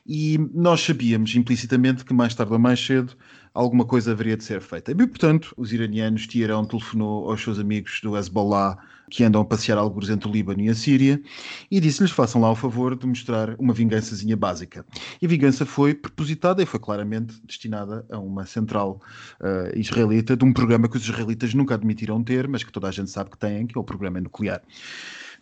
E 0.07 0.39
nós 0.55 0.81
sabíamos 0.81 1.35
implicitamente 1.35 2.05
que 2.05 2.15
mais 2.15 2.37
tarde 2.37 2.53
ou 2.53 2.59
mais 2.59 2.79
cedo 2.79 3.17
alguma 3.53 3.85
coisa 3.85 4.13
haveria 4.13 4.37
de 4.37 4.45
ser 4.45 4.61
feita. 4.61 4.93
E, 4.93 4.95
portanto, 4.95 5.53
os 5.57 5.73
iranianos, 5.73 6.25
Tiarão 6.29 6.65
telefonou 6.65 7.29
aos 7.29 7.43
seus 7.43 7.59
amigos 7.59 8.01
do 8.01 8.17
Hezbollah 8.17 8.79
que 9.11 9.25
andam 9.25 9.41
a 9.41 9.45
passear 9.45 9.77
alguns 9.77 10.09
entre 10.09 10.29
o 10.29 10.33
Líbano 10.33 10.61
e 10.61 10.69
a 10.69 10.75
Síria 10.75 11.21
e 11.69 11.81
disse-lhes 11.81 12.13
façam 12.13 12.41
lá 12.41 12.51
o 12.51 12.55
favor 12.55 12.97
de 12.97 13.07
mostrar 13.07 13.57
uma 13.59 13.73
vingançazinha 13.73 14.37
básica. 14.37 14.87
E 15.21 15.27
a 15.27 15.29
vingança 15.29 15.67
foi 15.67 15.95
propositada 15.95 16.63
e 16.63 16.67
foi 16.67 16.79
claramente 16.79 17.35
destinada 17.45 18.07
a 18.09 18.21
uma 18.21 18.47
central 18.47 19.01
uh, 19.41 19.77
israelita 19.77 20.37
de 20.37 20.45
um 20.45 20.53
programa 20.53 20.89
que 20.89 20.97
os 20.97 21.03
israelitas 21.03 21.55
nunca 21.55 21.75
admitiram 21.75 22.23
ter, 22.23 22.47
mas 22.47 22.63
que 22.63 22.71
toda 22.71 22.87
a 22.87 22.93
gente 22.93 23.11
sabe 23.11 23.31
que 23.31 23.39
têm, 23.39 23.67
que 23.67 23.77
é 23.77 23.81
o 23.81 23.85
programa 23.85 24.21
nuclear. 24.21 24.63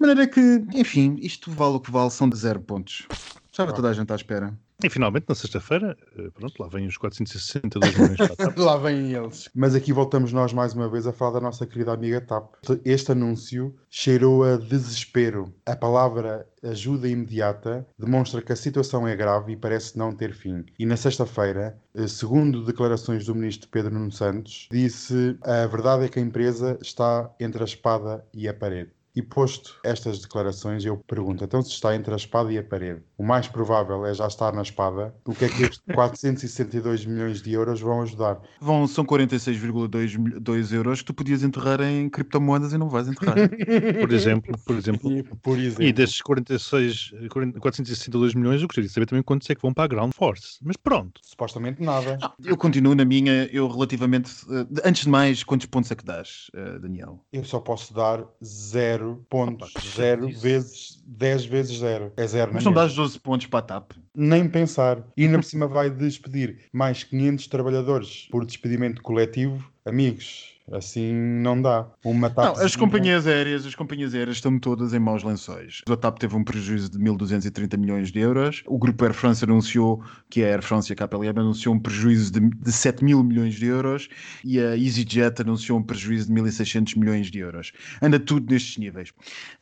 De 0.01 0.07
maneira 0.07 0.27
que, 0.27 0.65
enfim, 0.75 1.17
isto 1.21 1.51
vale 1.51 1.77
o 1.77 1.81
que 1.81 1.91
vale, 1.91 2.11
são 2.11 2.29
de 2.29 2.37
zero 2.37 2.61
pontos. 2.61 3.07
Estava 3.51 3.73
toda 3.73 3.89
a 3.89 3.93
gente 3.93 4.13
à 4.13 4.17
espera. 4.17 4.53
E 4.83 4.91
finalmente, 4.91 5.27
na 5.29 5.35
sexta-feira, 5.35 5.97
eh, 6.19 6.29
pronto, 6.35 6.61
lá 6.61 6.69
vêm 6.69 6.87
os 6.87 6.97
462 6.97 7.97
milhões 7.97 8.17
para 8.17 8.27
a 8.27 8.37
TAP. 8.37 8.59
lá 8.59 8.77
vêm 8.77 9.13
eles. 9.13 9.49
Mas 9.55 9.75
aqui 9.75 9.93
voltamos 9.93 10.33
nós 10.33 10.53
mais 10.53 10.75
uma 10.75 10.89
vez 10.89 11.07
a 11.07 11.13
falar 11.13 11.33
da 11.33 11.41
nossa 11.41 11.65
querida 11.65 11.93
amiga 11.93 12.21
TAP. 12.21 12.55
Este 12.85 13.13
anúncio 13.13 13.75
cheirou 13.89 14.43
a 14.43 14.57
desespero. 14.57 15.55
A 15.65 15.77
palavra 15.77 16.47
ajuda 16.63 17.09
imediata 17.09 17.87
demonstra 17.99 18.43
que 18.43 18.53
a 18.53 18.57
situação 18.57 19.07
é 19.07 19.15
grave 19.15 19.53
e 19.53 19.57
parece 19.57 19.97
não 19.97 20.13
ter 20.13 20.35
fim. 20.35 20.65
E 20.79 20.85
na 20.85 20.97
sexta-feira, 20.97 21.79
eh, 21.95 22.09
segundo 22.09 22.65
declarações 22.65 23.25
do 23.25 23.35
ministro 23.35 23.69
Pedro 23.71 23.95
Nuno 23.95 24.11
Santos, 24.11 24.69
disse 24.71 25.39
a 25.43 25.67
verdade 25.67 26.05
é 26.05 26.09
que 26.09 26.19
a 26.19 26.23
empresa 26.23 26.77
está 26.83 27.31
entre 27.39 27.63
a 27.63 27.65
espada 27.65 28.25
e 28.35 28.49
a 28.49 28.53
parede. 28.53 28.91
E 29.17 29.23
posto 29.23 29.79
estas 29.85 30.19
declarações, 30.21 30.85
eu 30.85 30.97
pergunto: 30.97 31.45
então, 31.45 31.63
se 31.63 31.71
está 31.71 31.95
entre 31.95 32.13
a 32.13 32.17
espada 32.17 32.53
e 32.53 32.59
a 32.59 32.65
parede, 32.65 33.01
o 33.17 33.25
mais 33.25 33.47
provável 33.47 34.05
é 34.05 34.13
já 34.13 34.27
estar 34.27 34.53
na 34.53 34.63
espada, 34.63 35.15
o 35.25 35.33
que 35.33 35.45
é 35.45 35.49
que 35.49 35.63
estes 35.63 35.81
462 35.95 37.07
milhões 37.07 37.41
de 37.41 37.53
euros 37.53 37.81
vão 37.81 38.03
ajudar? 38.03 38.41
Vão, 38.61 38.89
são 38.89 39.05
46,2 39.05 40.73
euros 40.73 41.01
que 41.01 41.07
tu 41.07 41.15
podias 41.15 41.45
enterrar 41.45 41.81
em 41.81 42.09
criptomoedas 42.09 42.73
e 42.73 42.79
não 42.79 42.89
vais 42.89 43.07
enterrar. 43.07 43.37
por 44.01 44.13
exemplo, 44.13 44.59
por 44.67 44.77
exemplo. 44.77 45.13
E, 45.13 45.23
por 45.23 45.59
exemplo. 45.59 45.85
e 45.85 45.93
destes 45.93 46.21
46, 46.21 47.15
462 47.61 48.35
milhões, 48.35 48.63
eu 48.63 48.67
gostaria 48.67 48.89
de 48.89 48.95
saber 48.95 49.07
também 49.07 49.23
quantos 49.23 49.49
é 49.49 49.55
que 49.55 49.63
vão 49.63 49.73
para 49.73 49.85
a 49.85 49.89
Ground 49.89 50.13
Force. 50.13 50.59
Mas 50.61 50.77
pronto. 50.77 51.21
Supostamente 51.23 51.81
nada. 51.81 52.19
Não, 52.21 52.33
eu 52.45 52.57
continuo 52.57 52.97
na 52.97 53.05
minha, 53.05 53.49
eu 53.53 53.69
relativamente. 53.69 54.45
Uh, 54.47 54.67
antes 54.85 55.05
de 55.05 55.09
mais, 55.09 55.45
quantos 55.45 55.67
pontos 55.67 55.91
é 55.93 55.95
que 55.95 56.05
dás, 56.05 56.51
uh, 56.55 56.81
Daniel? 56.81 57.25
Eu 57.33 57.45
só 57.45 57.61
posso 57.61 57.95
dar 57.95 58.25
zero 58.43 59.04
0.0 59.05 60.41
vezes 60.41 61.03
10 61.07 61.45
vezes 61.47 61.79
0. 61.79 62.13
É 62.17 62.27
0. 62.27 62.51
Mas 62.55 62.65
não 62.65 62.73
dás 62.73 62.95
12 62.95 63.19
pontos 63.21 63.47
para 63.47 63.59
a 63.59 63.63
TAP? 63.63 63.93
Nem 64.15 64.49
pensar. 64.49 65.03
E 65.17 65.25
ainda 65.25 65.39
por 65.39 65.45
cima 65.45 65.67
vai 65.67 65.91
despedir 65.91 66.69
mais 66.73 67.05
500 67.05 67.47
trabalhadores 67.47 68.29
por 68.31 68.45
despedimento 68.45 69.03
coletivo. 69.03 69.65
Amigos, 69.85 70.54
Assim 70.73 71.13
não 71.13 71.61
dá. 71.61 71.87
Uma 72.03 72.31
TAP 72.31 72.57
não, 72.57 72.65
as 72.65 72.75
companhias 72.75 73.27
aéreas, 73.27 73.67
as 73.67 73.75
companhias 73.75 74.15
aéreas 74.15 74.37
estão 74.37 74.59
todas 74.59 74.95
em 74.95 74.99
maus 74.99 75.23
lençóis. 75.23 75.83
A 75.87 75.97
TAP 75.97 76.19
teve 76.19 76.35
um 76.35 76.43
prejuízo 76.43 76.91
de 76.91 76.99
1.230 76.99 77.77
milhões 77.77 78.11
de 78.11 78.19
euros. 78.19 78.63
O 78.67 78.79
grupo 78.79 79.05
Air 79.05 79.13
France 79.13 79.45
anunciou 79.45 80.03
que 80.31 80.43
a 80.43 80.47
Air 80.47 80.63
France 80.63 80.91
e 80.91 80.95
a 80.95 80.97
KPLM 80.97 81.39
anunciou 81.39 81.75
um 81.75 81.79
prejuízo 81.79 82.33
de, 82.33 82.41
de 82.41 82.73
7 82.73 83.05
mil 83.05 83.23
milhões 83.23 83.55
de 83.55 83.67
euros 83.67 84.09
e 84.43 84.59
a 84.59 84.77
EasyJet 84.77 85.43
anunciou 85.43 85.79
um 85.79 85.83
prejuízo 85.83 86.33
de 86.33 86.41
1.600 86.41 86.97
milhões 86.97 87.31
de 87.31 87.41
euros. 87.41 87.73
Anda 88.01 88.19
tudo 88.19 88.51
nestes 88.51 88.79
níveis. 88.79 89.13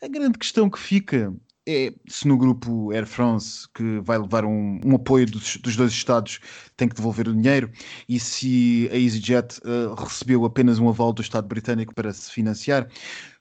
A 0.01 0.07
grande 0.07 0.37
questão 0.37 0.69
que 0.69 0.79
fica 0.79 1.33
é 1.67 1.93
se 2.07 2.27
no 2.27 2.37
grupo 2.37 2.91
Air 2.91 3.05
France, 3.05 3.67
que 3.73 3.99
vai 4.01 4.17
levar 4.17 4.45
um, 4.45 4.79
um 4.85 4.95
apoio 4.95 5.25
dos, 5.25 5.57
dos, 5.57 5.75
dois 5.75 5.91
Estados, 5.91 6.39
tem 6.75 6.87
que 6.87 6.95
devolver 6.95 7.27
o 7.27 7.33
dinheiro, 7.33 7.69
e 8.07 8.19
se 8.19 8.89
a 8.91 8.97
EasyJet 8.97 9.59
uh, 9.63 9.93
recebeu 9.93 10.43
apenas 10.45 10.79
um 10.79 10.89
aval 10.89 11.13
do 11.13 11.21
Estado 11.21 11.47
britânico 11.47 11.93
para 11.93 12.11
se 12.11 12.31
financiar. 12.31 12.87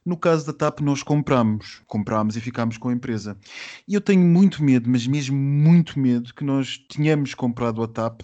No 0.04 0.16
caso 0.16 0.46
da 0.46 0.52
TAP, 0.52 0.80
nós 0.80 1.02
compramos, 1.02 1.80
compramos 1.86 2.36
e 2.36 2.40
ficámos 2.40 2.76
com 2.76 2.88
a 2.88 2.92
empresa. 2.92 3.36
E 3.86 3.94
eu 3.94 4.00
tenho 4.00 4.22
muito 4.22 4.62
medo, 4.62 4.90
mas 4.90 5.06
mesmo 5.06 5.36
muito 5.36 5.98
medo, 5.98 6.34
que 6.34 6.44
nós 6.44 6.78
tenhamos 6.88 7.34
comprado 7.34 7.82
a 7.82 7.88
TAP 7.88 8.22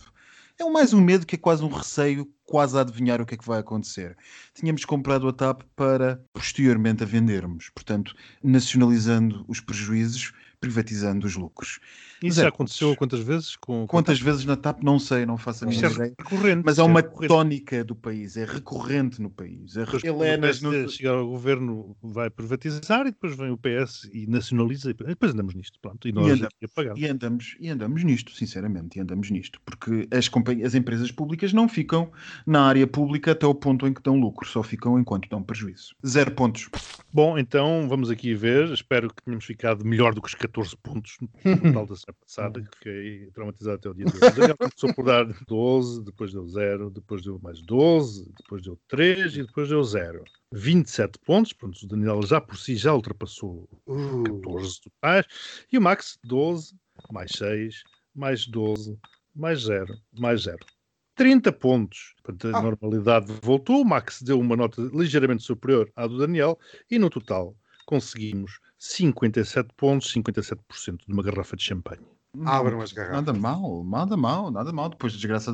É 0.60 0.68
mais 0.68 0.92
um 0.92 1.00
medo 1.00 1.24
que 1.24 1.36
é 1.36 1.38
quase 1.38 1.62
um 1.62 1.68
receio, 1.68 2.28
quase 2.44 2.76
a 2.76 2.80
adivinhar 2.80 3.20
o 3.20 3.26
que 3.26 3.34
é 3.34 3.38
que 3.38 3.46
vai 3.46 3.60
acontecer. 3.60 4.16
Tínhamos 4.52 4.84
comprado 4.84 5.28
a 5.28 5.32
TAP 5.32 5.62
para 5.76 6.20
posteriormente 6.32 7.04
a 7.04 7.06
vendermos, 7.06 7.70
portanto, 7.70 8.12
nacionalizando 8.42 9.44
os 9.46 9.60
prejuízos, 9.60 10.32
privatizando 10.60 11.28
os 11.28 11.36
lucros. 11.36 11.78
Isso 12.22 12.40
já 12.40 12.48
aconteceu 12.48 12.96
quantas 12.96 13.20
vezes? 13.20 13.56
Com, 13.56 13.82
com 13.82 13.86
Quantas 13.86 14.20
vezes 14.20 14.44
na 14.44 14.56
TAP? 14.56 14.82
Não 14.82 14.98
sei, 14.98 15.24
não 15.24 15.36
faço 15.38 15.64
a 15.64 15.68
mínima 15.68 15.88
é 15.88 15.92
ideia. 15.92 16.14
recorrente. 16.18 16.62
Mas 16.64 16.78
é 16.78 16.82
isto 16.82 16.90
uma 16.90 17.00
recorrente. 17.00 17.28
tónica 17.28 17.84
do 17.84 17.94
país, 17.94 18.36
é 18.36 18.44
recorrente 18.44 19.20
no 19.22 19.30
país. 19.30 19.76
É 19.76 19.84
Depois, 19.84 20.02
re... 20.02 20.08
quando 20.10 20.22
Ele 20.22 20.30
é 20.32 20.36
nas- 20.36 20.58
PSD 20.58 20.88
chegar 20.88 21.14
ao 21.14 21.28
governo, 21.28 21.96
vai 22.02 22.28
privatizar 22.30 23.02
e 23.06 23.10
depois 23.10 23.36
vem 23.36 23.50
o 23.50 23.56
PS 23.58 24.10
e 24.12 24.26
nacionaliza 24.26 24.90
e 24.90 24.94
depois 24.94 25.32
andamos 25.32 25.54
nisto. 25.54 25.78
Pronto, 25.80 26.08
e 26.08 26.12
nós 26.12 26.24
andamos. 26.26 26.46
aqui 26.46 26.64
a 26.64 26.68
pagar. 26.68 26.98
E 26.98 27.06
andamos, 27.06 27.56
e 27.60 27.68
andamos 27.68 28.04
nisto, 28.04 28.32
sinceramente, 28.34 28.98
e 28.98 29.00
andamos 29.00 29.30
nisto, 29.30 29.60
porque 29.64 30.08
as, 30.10 30.28
companhi- 30.28 30.64
as 30.64 30.74
empresas 30.74 31.10
públicas 31.12 31.52
não 31.52 31.68
ficam 31.68 32.10
na 32.46 32.62
área 32.62 32.86
pública 32.86 33.32
até 33.32 33.46
o 33.46 33.54
ponto 33.54 33.86
em 33.86 33.92
que 33.94 34.02
dão 34.02 34.18
lucro, 34.18 34.46
só 34.48 34.62
ficam 34.62 34.98
enquanto 34.98 35.28
dão 35.28 35.42
prejuízo. 35.42 35.94
Zero 36.06 36.30
pontos. 36.32 36.68
Bom, 37.12 37.38
então 37.38 37.86
vamos 37.88 38.10
aqui 38.10 38.34
ver. 38.34 38.72
Espero 38.72 39.08
que 39.08 39.22
tenhamos 39.22 39.44
ficado 39.44 39.84
melhor 39.84 40.14
do 40.14 40.20
que 40.20 40.28
os 40.28 40.34
14 40.34 40.76
pontos 40.82 41.16
no 41.20 41.28
total 41.58 41.86
da 41.86 41.96
semana 42.08 42.12
passada, 42.12 42.60
que 42.62 42.76
fiquei 42.78 43.30
traumatizado 43.32 43.76
até 43.76 43.88
o 43.90 43.94
dia 43.94 44.06
de 44.06 44.16
hoje. 44.16 44.36
Daniel 44.36 44.56
começou 44.56 44.94
por 44.94 45.04
dar 45.04 45.24
12, 45.46 46.04
depois 46.04 46.32
deu 46.32 46.46
0, 46.46 46.90
depois 46.90 47.22
deu 47.22 47.38
mais 47.42 47.60
12, 47.62 48.32
depois 48.36 48.62
deu 48.62 48.78
3 48.88 49.36
e 49.36 49.42
depois 49.44 49.68
deu 49.68 49.82
0. 49.82 50.24
27 50.52 51.18
pontos, 51.20 51.52
pronto, 51.52 51.78
o 51.82 51.86
Daniel 51.86 52.22
já 52.22 52.40
por 52.40 52.56
si 52.58 52.76
já 52.76 52.94
ultrapassou 52.94 53.68
os 53.86 54.22
14 54.42 54.80
totais. 54.82 55.26
E 55.72 55.78
o 55.78 55.82
Max, 55.82 56.18
12, 56.24 56.74
mais 57.12 57.30
6, 57.32 57.82
mais 58.14 58.46
12, 58.46 58.98
mais 59.34 59.62
0, 59.62 59.94
mais 60.18 60.42
0. 60.42 60.58
30 61.14 61.52
pontos. 61.52 62.14
Portanto, 62.22 62.54
a 62.54 62.58
Ah. 62.58 62.62
normalidade 62.62 63.32
voltou. 63.42 63.80
O 63.82 63.84
Max 63.84 64.22
deu 64.22 64.38
uma 64.38 64.56
nota 64.56 64.80
ligeiramente 64.94 65.42
superior 65.42 65.90
à 65.96 66.06
do 66.06 66.16
Daniel 66.16 66.58
e 66.90 66.96
no 66.98 67.10
total 67.10 67.56
conseguimos 67.86 68.60
57 68.78 69.70
pontos, 69.76 70.12
57% 70.14 70.98
de 71.06 71.12
uma 71.12 71.22
garrafa 71.22 71.56
de 71.56 71.64
champanhe. 71.64 72.06
Abram 72.44 72.80
as 72.80 72.92
garrafas. 72.92 73.16
Nada 73.16 73.32
mal, 73.32 73.82
nada 73.84 74.16
mal, 74.16 74.50
nada 74.50 74.72
mal, 74.72 74.90
depois 74.90 75.12
da 75.12 75.16
desgraça 75.16 75.52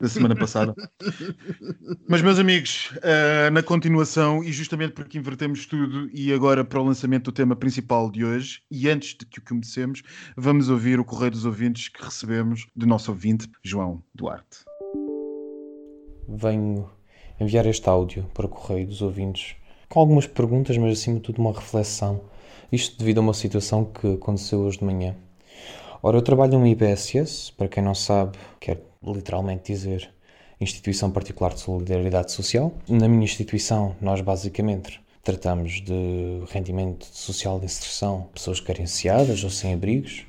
da, 0.00 0.08
semana 0.08 0.34
passada. 0.34 0.74
Mas, 2.08 2.22
meus 2.22 2.38
amigos, 2.38 2.92
eh, 3.02 3.50
na 3.50 3.62
continuação, 3.62 4.42
e 4.42 4.50
justamente 4.50 4.94
porque 4.94 5.18
invertemos 5.18 5.66
tudo, 5.66 6.08
e 6.12 6.32
agora 6.32 6.64
para 6.64 6.80
o 6.80 6.84
lançamento 6.84 7.24
do 7.24 7.32
tema 7.32 7.54
principal 7.54 8.10
de 8.10 8.24
hoje, 8.24 8.62
e 8.70 8.88
antes 8.88 9.14
de 9.14 9.26
que 9.26 9.38
o 9.38 9.42
comecemos, 9.42 10.02
vamos 10.36 10.70
ouvir 10.70 10.98
o 10.98 11.04
correio 11.04 11.32
dos 11.32 11.44
ouvintes 11.44 11.88
que 11.88 12.02
recebemos 12.02 12.66
do 12.74 12.86
nosso 12.86 13.10
ouvinte, 13.10 13.48
João 13.62 14.02
Duarte. 14.14 14.64
venho 16.28 16.90
enviar 17.38 17.66
este 17.66 17.88
áudio 17.88 18.24
para 18.32 18.46
o 18.46 18.48
correio 18.48 18.86
dos 18.86 19.02
ouvintes 19.02 19.54
com 19.88 20.00
algumas 20.00 20.26
perguntas, 20.26 20.76
mas 20.78 20.98
acima 20.98 21.16
de 21.16 21.22
tudo 21.22 21.40
uma 21.40 21.52
reflexão. 21.52 22.22
Isto 22.70 22.98
devido 22.98 23.18
a 23.18 23.20
uma 23.20 23.34
situação 23.34 23.84
que 23.84 24.14
aconteceu 24.14 24.60
hoje 24.60 24.78
de 24.78 24.84
manhã. 24.84 25.14
Ora, 26.02 26.16
eu 26.16 26.22
trabalho 26.22 26.52
numa 26.52 26.68
IBSS, 26.68 27.52
para 27.52 27.68
quem 27.68 27.82
não 27.82 27.94
sabe, 27.94 28.36
quer 28.60 28.82
literalmente 29.02 29.72
dizer 29.72 30.10
Instituição 30.60 31.10
Particular 31.10 31.54
de 31.54 31.60
Solidariedade 31.60 32.32
Social. 32.32 32.72
Na 32.88 33.08
minha 33.08 33.24
instituição, 33.24 33.94
nós 34.00 34.20
basicamente 34.20 35.00
tratamos 35.22 35.80
de 35.82 36.42
rendimento 36.50 37.04
social 37.04 37.58
de 37.58 37.66
inserção, 37.66 38.28
pessoas 38.34 38.60
carenciadas 38.60 39.44
ou 39.44 39.50
sem 39.50 39.74
abrigos. 39.74 40.26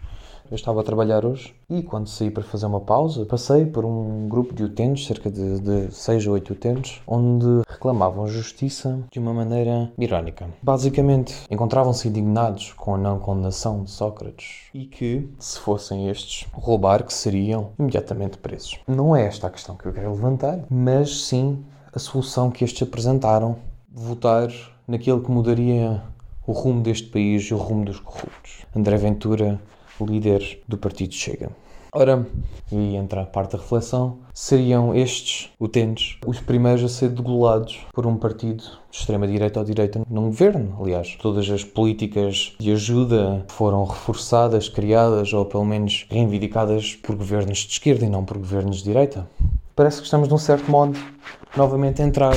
Eu 0.49 0.55
estava 0.55 0.79
a 0.79 0.83
trabalhar 0.83 1.25
hoje 1.25 1.53
e 1.69 1.83
quando 1.83 2.07
saí 2.07 2.31
para 2.31 2.41
fazer 2.41 2.67
uma 2.67 2.79
pausa, 2.79 3.25
passei 3.25 3.65
por 3.65 3.83
um 3.83 4.29
grupo 4.29 4.53
de 4.53 4.63
utentes, 4.63 5.05
cerca 5.05 5.29
de, 5.29 5.59
de 5.59 5.93
6 5.93 6.25
ou 6.27 6.35
8 6.35 6.53
utentes, 6.53 7.01
onde 7.05 7.45
reclamavam 7.67 8.25
justiça 8.27 8.97
de 9.11 9.19
uma 9.19 9.33
maneira 9.33 9.91
irónica. 9.97 10.47
Basicamente, 10.63 11.35
encontravam-se 11.51 12.07
indignados 12.07 12.71
com 12.71 12.95
a 12.95 12.97
não 12.97 13.19
condenação 13.19 13.83
de 13.83 13.91
Sócrates 13.91 14.69
e 14.73 14.85
que, 14.85 15.29
se 15.37 15.59
fossem 15.59 16.07
estes 16.07 16.47
roubar, 16.53 17.03
que 17.03 17.13
seriam 17.13 17.71
imediatamente 17.77 18.37
presos. 18.37 18.79
Não 18.87 19.13
é 19.13 19.25
esta 19.25 19.47
a 19.47 19.49
questão 19.49 19.75
que 19.75 19.85
eu 19.85 19.91
quero 19.91 20.11
levantar, 20.11 20.63
mas 20.69 21.25
sim 21.25 21.65
a 21.91 21.99
solução 21.99 22.49
que 22.49 22.63
estes 22.63 22.87
apresentaram, 22.87 23.57
votar 23.91 24.49
naquilo 24.87 25.21
que 25.21 25.29
mudaria 25.29 26.01
o 26.45 26.53
rumo 26.53 26.81
deste 26.81 27.09
país 27.09 27.43
e 27.43 27.53
o 27.53 27.57
rumo 27.57 27.83
dos 27.83 27.99
corruptos. 27.99 28.65
André 28.73 28.95
Ventura, 28.95 29.59
líder 30.05 30.61
do 30.67 30.77
Partido 30.77 31.13
Chega. 31.13 31.49
Ora, 31.93 32.27
e 32.71 32.95
entra 32.95 33.21
a 33.21 33.25
parte 33.25 33.53
da 33.53 33.57
reflexão, 33.57 34.19
seriam 34.33 34.93
estes 34.93 35.49
utentes 35.59 36.17
os 36.27 36.39
primeiros 36.39 36.83
a 36.83 36.89
ser 36.89 37.09
degolados 37.09 37.79
por 37.93 38.05
um 38.05 38.17
partido 38.17 38.63
de 38.91 38.97
extrema-direita 38.97 39.59
ou 39.59 39.65
direita 39.65 40.01
num 40.09 40.25
governo. 40.25 40.77
Aliás, 40.79 41.15
todas 41.21 41.49
as 41.49 41.63
políticas 41.63 42.53
de 42.59 42.71
ajuda 42.71 43.45
foram 43.47 43.85
reforçadas, 43.85 44.69
criadas 44.69 45.33
ou 45.33 45.45
pelo 45.45 45.65
menos 45.65 46.05
reivindicadas 46.09 46.95
por 46.95 47.15
governos 47.15 47.59
de 47.59 47.71
esquerda 47.71 48.05
e 48.05 48.09
não 48.09 48.25
por 48.25 48.37
governos 48.37 48.77
de 48.77 48.83
direita. 48.83 49.27
Parece 49.75 49.99
que 49.99 50.05
estamos, 50.05 50.27
de 50.27 50.33
um 50.33 50.39
certo 50.39 50.69
modo, 50.69 50.97
novamente 51.55 52.01
a 52.01 52.05
entrar 52.05 52.35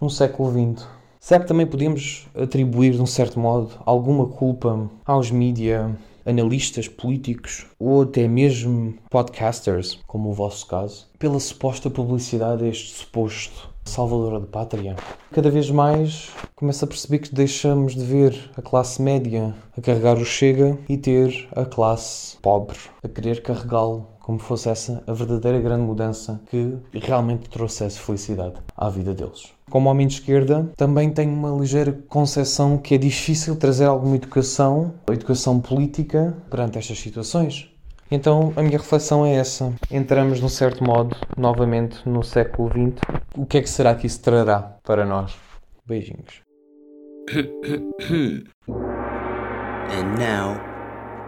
no 0.00 0.08
século 0.08 0.50
XX. 0.50 0.86
Será 1.18 1.40
que 1.40 1.48
também 1.48 1.66
podemos 1.66 2.26
atribuir, 2.34 2.92
de 2.92 3.02
um 3.02 3.06
certo 3.06 3.40
modo, 3.40 3.70
alguma 3.86 4.26
culpa 4.26 4.90
aos 5.06 5.30
mídia, 5.30 5.96
analistas 6.26 6.88
políticos 6.88 7.66
ou 7.78 8.02
até 8.02 8.26
mesmo 8.26 8.94
podcasters, 9.10 9.98
como 10.06 10.30
o 10.30 10.34
vosso 10.34 10.66
caso, 10.66 11.08
pela 11.18 11.40
suposta 11.40 11.90
publicidade 11.90 12.64
a 12.64 12.68
este 12.68 12.94
suposto 12.94 13.70
salvador 13.84 14.40
da 14.40 14.46
pátria? 14.46 14.96
Cada 15.30 15.50
vez 15.50 15.70
mais 15.70 16.30
começo 16.56 16.84
a 16.84 16.88
perceber 16.88 17.18
que 17.18 17.34
deixamos 17.34 17.94
de 17.94 18.04
ver 18.04 18.50
a 18.56 18.62
classe 18.62 19.02
média 19.02 19.54
a 19.76 19.80
carregar 19.80 20.16
o 20.16 20.24
Chega 20.24 20.78
e 20.88 20.96
ter 20.96 21.48
a 21.52 21.64
classe 21.64 22.36
pobre 22.38 22.78
a 23.02 23.08
querer 23.08 23.42
carregá-lo 23.42 24.06
como 24.20 24.38
fosse 24.38 24.70
essa 24.70 25.02
a 25.06 25.12
verdadeira 25.12 25.60
grande 25.60 25.82
mudança 25.82 26.40
que 26.48 26.78
realmente 26.94 27.50
trouxesse 27.50 27.98
felicidade 27.98 28.54
à 28.74 28.88
vida 28.88 29.12
deles. 29.12 29.52
Como 29.74 29.90
homem 29.90 30.06
de 30.06 30.14
esquerda, 30.14 30.70
também 30.76 31.10
tenho 31.10 31.32
uma 31.32 31.50
ligeira 31.50 31.92
concepção 32.06 32.78
que 32.78 32.94
é 32.94 32.96
difícil 32.96 33.56
trazer 33.56 33.86
alguma 33.86 34.14
educação, 34.14 34.94
educação 35.10 35.60
política, 35.60 36.32
perante 36.48 36.78
estas 36.78 36.96
situações. 36.96 37.68
Então 38.08 38.52
a 38.54 38.62
minha 38.62 38.78
reflexão 38.78 39.26
é 39.26 39.34
essa. 39.34 39.74
Entramos, 39.90 40.38
de 40.38 40.44
um 40.44 40.48
certo 40.48 40.84
modo, 40.84 41.16
novamente 41.36 42.08
no 42.08 42.22
século 42.22 42.70
XX. 42.70 43.02
O 43.36 43.44
que 43.44 43.58
é 43.58 43.62
que 43.62 43.68
será 43.68 43.96
que 43.96 44.06
isso 44.06 44.22
trará 44.22 44.60
para 44.84 45.04
nós? 45.04 45.34
Beijinhos. 45.84 46.40
And 49.90 50.14
now, 50.16 50.73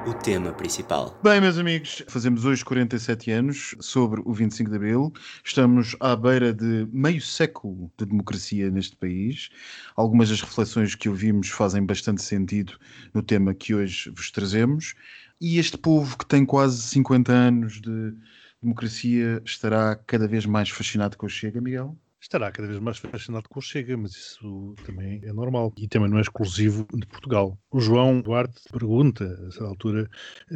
o 0.07 0.15
tema 0.15 0.53
principal. 0.53 1.19
Bem, 1.21 1.41
meus 1.41 1.59
amigos, 1.59 2.05
fazemos 2.07 2.45
hoje 2.45 2.65
47 2.65 3.33
anos 3.33 3.75
sobre 3.81 4.23
o 4.25 4.33
25 4.33 4.71
de 4.71 4.77
Abril. 4.77 5.13
Estamos 5.45 5.97
à 5.99 6.15
beira 6.15 6.55
de 6.55 6.87
meio 6.93 7.21
século 7.21 7.91
de 7.99 8.07
democracia 8.07 8.71
neste 8.71 8.95
país. 8.95 9.49
Algumas 9.97 10.31
das 10.31 10.41
reflexões 10.41 10.95
que 10.95 11.09
ouvimos 11.09 11.49
fazem 11.49 11.85
bastante 11.85 12.23
sentido 12.23 12.79
no 13.13 13.21
tema 13.21 13.53
que 13.53 13.75
hoje 13.75 14.09
vos 14.11 14.31
trazemos. 14.31 14.95
E 15.41 15.59
este 15.59 15.77
povo 15.77 16.17
que 16.17 16.25
tem 16.25 16.47
quase 16.47 16.81
50 16.83 17.33
anos 17.33 17.81
de 17.81 18.15
democracia 18.63 19.43
estará 19.45 19.97
cada 20.07 20.29
vez 20.29 20.47
mais 20.47 20.71
fascinado 20.71 21.17
com 21.17 21.27
o 21.27 21.29
Chega, 21.29 21.61
Miguel? 21.61 21.99
Estará 22.27 22.51
cada 22.51 22.67
vez 22.67 22.81
mais 22.81 22.99
fascinado 22.99 23.49
com 23.49 23.61
o 23.61 23.63
Chega, 23.63 23.97
mas 23.97 24.11
isso 24.11 24.75
também 24.85 25.21
é 25.23 25.33
normal 25.33 25.73
e 25.79 25.87
também 25.87 26.11
não 26.11 26.19
é 26.19 26.23
exclusivo 26.23 26.85
de 26.93 27.07
Portugal. 27.07 27.57
O 27.71 27.79
João 27.79 28.21
Duarte 28.21 28.61
pergunta, 28.73 29.25
a 29.45 29.47
essa 29.47 29.63
altura, 29.63 30.11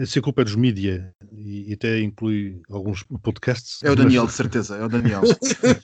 se 0.04 0.18
a 0.18 0.22
culpa 0.22 0.40
é 0.42 0.44
dos 0.46 0.56
mídia 0.56 1.14
e, 1.30 1.70
e 1.70 1.74
até 1.74 2.00
inclui 2.00 2.60
alguns 2.68 3.04
podcasts. 3.22 3.80
É 3.84 3.90
o 3.92 3.94
Daniel, 3.94 4.26
de 4.26 4.32
certeza, 4.32 4.78
é 4.78 4.84
o 4.84 4.88
Daniel. 4.88 5.22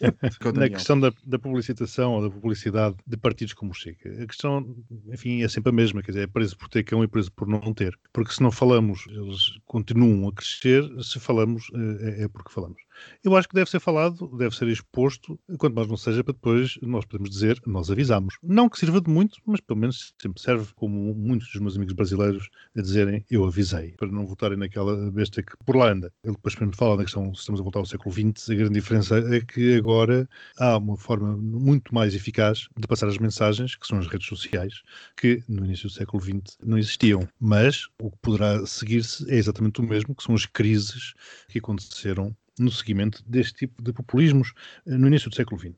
É 0.02 0.48
o 0.48 0.52
Na 0.52 0.52
Daniel. 0.52 0.72
questão 0.72 0.98
da, 0.98 1.12
da 1.24 1.38
publicitação 1.38 2.14
ou 2.14 2.22
da 2.22 2.30
publicidade 2.30 2.96
de 3.06 3.16
partidos 3.16 3.54
como 3.54 3.70
o 3.70 3.74
Chega, 3.74 4.24
a 4.24 4.26
questão, 4.26 4.66
enfim, 5.12 5.44
é 5.44 5.48
sempre 5.48 5.70
a 5.70 5.72
mesma, 5.72 6.02
quer 6.02 6.10
dizer, 6.10 6.24
é 6.24 6.26
preso 6.26 6.56
por 6.56 6.68
ter 6.68 6.82
cão 6.82 7.04
e 7.04 7.08
preso 7.08 7.30
por 7.30 7.46
não 7.46 7.72
ter. 7.72 7.96
Porque 8.12 8.32
se 8.32 8.42
não 8.42 8.50
falamos, 8.50 9.04
eles 9.08 9.52
continuam 9.64 10.28
a 10.28 10.32
crescer, 10.32 10.82
se 11.00 11.20
falamos, 11.20 11.68
eh, 11.72 12.22
é, 12.22 12.24
é 12.24 12.28
porque 12.28 12.50
falamos. 12.52 12.85
Eu 13.24 13.36
acho 13.36 13.48
que 13.48 13.54
deve 13.54 13.70
ser 13.70 13.80
falado, 13.80 14.28
deve 14.36 14.54
ser 14.56 14.68
exposto, 14.68 15.38
quanto 15.58 15.74
mais 15.74 15.88
não 15.88 15.96
seja, 15.96 16.22
para 16.22 16.32
depois 16.32 16.78
nós 16.82 17.04
podemos 17.04 17.30
dizer, 17.30 17.60
nós 17.66 17.90
avisamos. 17.90 18.36
Não 18.42 18.68
que 18.68 18.78
sirva 18.78 19.00
de 19.00 19.10
muito, 19.10 19.38
mas 19.44 19.60
pelo 19.60 19.80
menos 19.80 20.14
sempre 20.20 20.40
serve, 20.40 20.72
como 20.74 21.14
muitos 21.14 21.48
dos 21.48 21.60
meus 21.60 21.76
amigos 21.76 21.94
brasileiros, 21.94 22.48
a 22.76 22.80
dizerem, 22.80 23.24
eu 23.30 23.44
avisei, 23.44 23.92
para 23.92 24.08
não 24.08 24.26
votarem 24.26 24.58
naquela 24.58 25.10
besta 25.10 25.42
que 25.42 25.56
por 25.64 25.76
lá 25.76 25.90
anda. 25.90 26.12
Ele 26.22 26.34
depois 26.34 26.56
me 26.56 26.74
fala 26.74 26.96
da 26.96 27.04
questão, 27.04 27.34
se 27.34 27.40
estamos 27.40 27.60
a 27.60 27.62
voltar 27.62 27.80
ao 27.80 27.86
século 27.86 28.12
XX, 28.12 28.50
a 28.50 28.54
grande 28.54 28.74
diferença 28.74 29.18
é 29.18 29.40
que 29.40 29.76
agora 29.76 30.28
há 30.58 30.76
uma 30.76 30.96
forma 30.96 31.36
muito 31.36 31.94
mais 31.94 32.14
eficaz 32.14 32.68
de 32.76 32.86
passar 32.86 33.08
as 33.08 33.18
mensagens, 33.18 33.76
que 33.76 33.86
são 33.86 33.98
as 33.98 34.06
redes 34.06 34.26
sociais, 34.26 34.82
que 35.16 35.42
no 35.48 35.64
início 35.64 35.88
do 35.88 35.92
século 35.92 36.22
XX 36.22 36.58
não 36.64 36.78
existiam. 36.78 37.28
Mas 37.40 37.88
o 38.00 38.10
que 38.10 38.18
poderá 38.18 38.64
seguir-se 38.66 39.30
é 39.30 39.36
exatamente 39.36 39.80
o 39.80 39.84
mesmo, 39.84 40.14
que 40.14 40.22
são 40.22 40.34
as 40.34 40.46
crises 40.46 41.14
que 41.48 41.58
aconteceram 41.58 42.36
no 42.58 42.70
seguimento 42.70 43.22
deste 43.26 43.66
tipo 43.66 43.82
de 43.82 43.92
populismos 43.92 44.52
eh, 44.86 44.96
no 44.96 45.06
início 45.06 45.28
do 45.28 45.36
século 45.36 45.60
XX. 45.60 45.74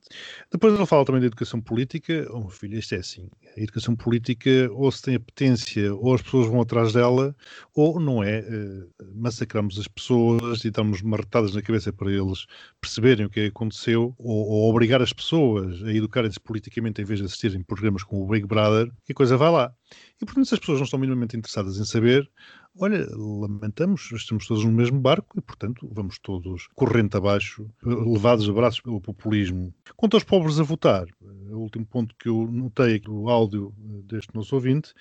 Depois 0.50 0.74
ele 0.74 0.86
fala 0.86 1.04
também 1.04 1.20
da 1.20 1.26
educação 1.26 1.60
política. 1.60 2.26
Oh, 2.30 2.40
meu 2.40 2.48
filho, 2.50 2.78
isto 2.78 2.94
é 2.94 2.98
assim. 2.98 3.28
A 3.56 3.60
educação 3.60 3.96
política 3.96 4.68
ou 4.72 4.90
se 4.92 5.02
tem 5.02 5.14
apetência 5.16 5.94
ou 5.94 6.14
as 6.14 6.22
pessoas 6.22 6.46
vão 6.46 6.60
atrás 6.60 6.92
dela 6.92 7.34
ou 7.74 7.98
não 7.98 8.22
é. 8.22 8.40
Uh, 8.40 8.88
massacramos 9.14 9.78
as 9.78 9.88
pessoas 9.88 10.64
e 10.64 10.70
damos 10.70 11.02
marretadas 11.02 11.54
na 11.54 11.62
cabeça 11.62 11.92
para 11.92 12.12
eles 12.12 12.46
perceberem 12.80 13.26
o 13.26 13.30
que 13.30 13.46
aconteceu 13.46 14.14
ou, 14.18 14.46
ou 14.46 14.70
obrigar 14.70 15.02
as 15.02 15.12
pessoas 15.12 15.82
a 15.82 15.92
educarem-se 15.92 16.38
politicamente 16.40 17.02
em 17.02 17.04
vez 17.04 17.18
de 17.18 17.26
assistirem 17.26 17.62
programas 17.62 18.02
como 18.02 18.22
o 18.22 18.28
Big 18.28 18.46
Brother, 18.46 18.90
que 19.04 19.12
a 19.12 19.14
coisa 19.14 19.36
vai 19.36 19.50
lá. 19.50 19.72
E 20.20 20.24
portanto, 20.24 20.46
se 20.46 20.54
as 20.54 20.60
pessoas 20.60 20.78
não 20.78 20.84
estão 20.84 20.98
minimamente 20.98 21.36
interessadas 21.36 21.78
em 21.78 21.84
saber, 21.84 22.28
olha, 22.76 23.06
lamentamos, 23.10 24.10
estamos 24.12 24.46
todos 24.46 24.64
no 24.64 24.72
mesmo 24.72 25.00
barco 25.00 25.38
e, 25.38 25.40
portanto, 25.40 25.88
vamos 25.92 26.18
todos 26.18 26.68
corrente 26.74 27.16
abaixo, 27.16 27.70
levados 27.82 28.48
a 28.48 28.52
braços 28.52 28.80
pelo 28.80 29.00
populismo. 29.00 29.72
Quanto 29.96 30.14
aos 30.14 30.24
pobres 30.24 30.58
a 30.58 30.62
votar, 30.62 31.06
o 31.20 31.58
último 31.58 31.86
ponto 31.86 32.14
que 32.16 32.28
eu 32.28 32.46
notei 32.50 32.96
aqui 32.96 33.08
no 33.08 33.28
áudio 33.28 33.72
deste 34.04 34.34
nosso 34.34 34.54
ouvinte, 34.54 34.92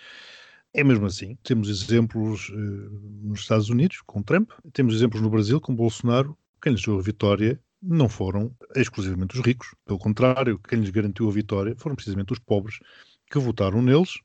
é 0.73 0.83
mesmo 0.83 1.05
assim. 1.05 1.35
Temos 1.43 1.69
exemplos 1.69 2.51
eh, 2.53 2.55
nos 3.23 3.39
Estados 3.39 3.69
Unidos, 3.69 4.01
com 4.05 4.21
Trump, 4.21 4.51
temos 4.73 4.95
exemplos 4.95 5.21
no 5.21 5.29
Brasil, 5.29 5.59
com 5.59 5.75
Bolsonaro. 5.75 6.37
Quem 6.61 6.73
lhes 6.73 6.83
deu 6.83 6.99
a 6.99 7.01
vitória 7.01 7.59
não 7.81 8.09
foram 8.09 8.55
exclusivamente 8.75 9.35
os 9.39 9.45
ricos. 9.45 9.73
Pelo 9.85 9.99
contrário, 9.99 10.59
quem 10.59 10.79
lhes 10.79 10.89
garantiu 10.89 11.27
a 11.27 11.31
vitória 11.31 11.75
foram 11.77 11.95
precisamente 11.95 12.33
os 12.33 12.39
pobres 12.39 12.79
que 13.29 13.39
votaram 13.39 13.81
neles 13.81 14.19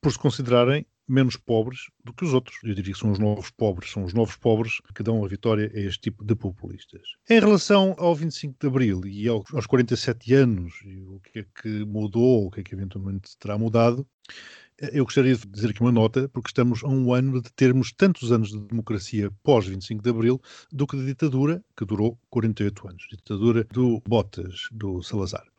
por 0.00 0.12
se 0.12 0.18
considerarem 0.18 0.86
menos 1.08 1.36
pobres 1.36 1.90
do 2.04 2.12
que 2.12 2.24
os 2.24 2.32
outros. 2.32 2.56
Eu 2.62 2.74
diria 2.74 2.92
que 2.92 2.98
são 2.98 3.10
os 3.10 3.18
novos 3.18 3.50
pobres, 3.50 3.90
são 3.90 4.04
os 4.04 4.14
novos 4.14 4.36
pobres 4.36 4.80
que 4.94 5.02
dão 5.02 5.24
a 5.24 5.28
vitória 5.28 5.70
a 5.74 5.80
este 5.80 6.00
tipo 6.00 6.24
de 6.24 6.34
populistas. 6.34 7.02
Em 7.28 7.40
relação 7.40 7.94
ao 7.98 8.14
25 8.14 8.56
de 8.60 8.66
Abril 8.66 9.06
e 9.06 9.28
aos 9.28 9.66
47 9.66 10.34
anos, 10.34 10.74
e 10.84 10.98
o 10.98 11.20
que 11.20 11.40
é 11.40 11.46
que 11.60 11.84
mudou, 11.84 12.46
o 12.46 12.50
que 12.50 12.60
é 12.60 12.62
que 12.62 12.74
eventualmente 12.74 13.36
terá 13.38 13.58
mudado, 13.58 14.06
eu 14.92 15.04
gostaria 15.04 15.36
de 15.36 15.46
dizer 15.46 15.70
aqui 15.70 15.80
uma 15.80 15.92
nota, 15.92 16.28
porque 16.30 16.48
estamos 16.48 16.82
a 16.82 16.88
um 16.88 17.12
ano 17.12 17.40
de 17.40 17.52
termos 17.52 17.92
tantos 17.92 18.32
anos 18.32 18.50
de 18.50 18.58
democracia 18.58 19.30
pós 19.42 19.66
25 19.66 20.02
de 20.02 20.10
Abril 20.10 20.40
do 20.72 20.86
que 20.86 20.96
de 20.96 21.06
ditadura, 21.06 21.62
que 21.76 21.84
durou 21.84 22.18
48 22.30 22.88
anos. 22.88 23.06
Ditadura 23.10 23.64
do 23.70 24.00
Botas, 24.00 24.68
do 24.72 25.02
Salazar. 25.02 25.51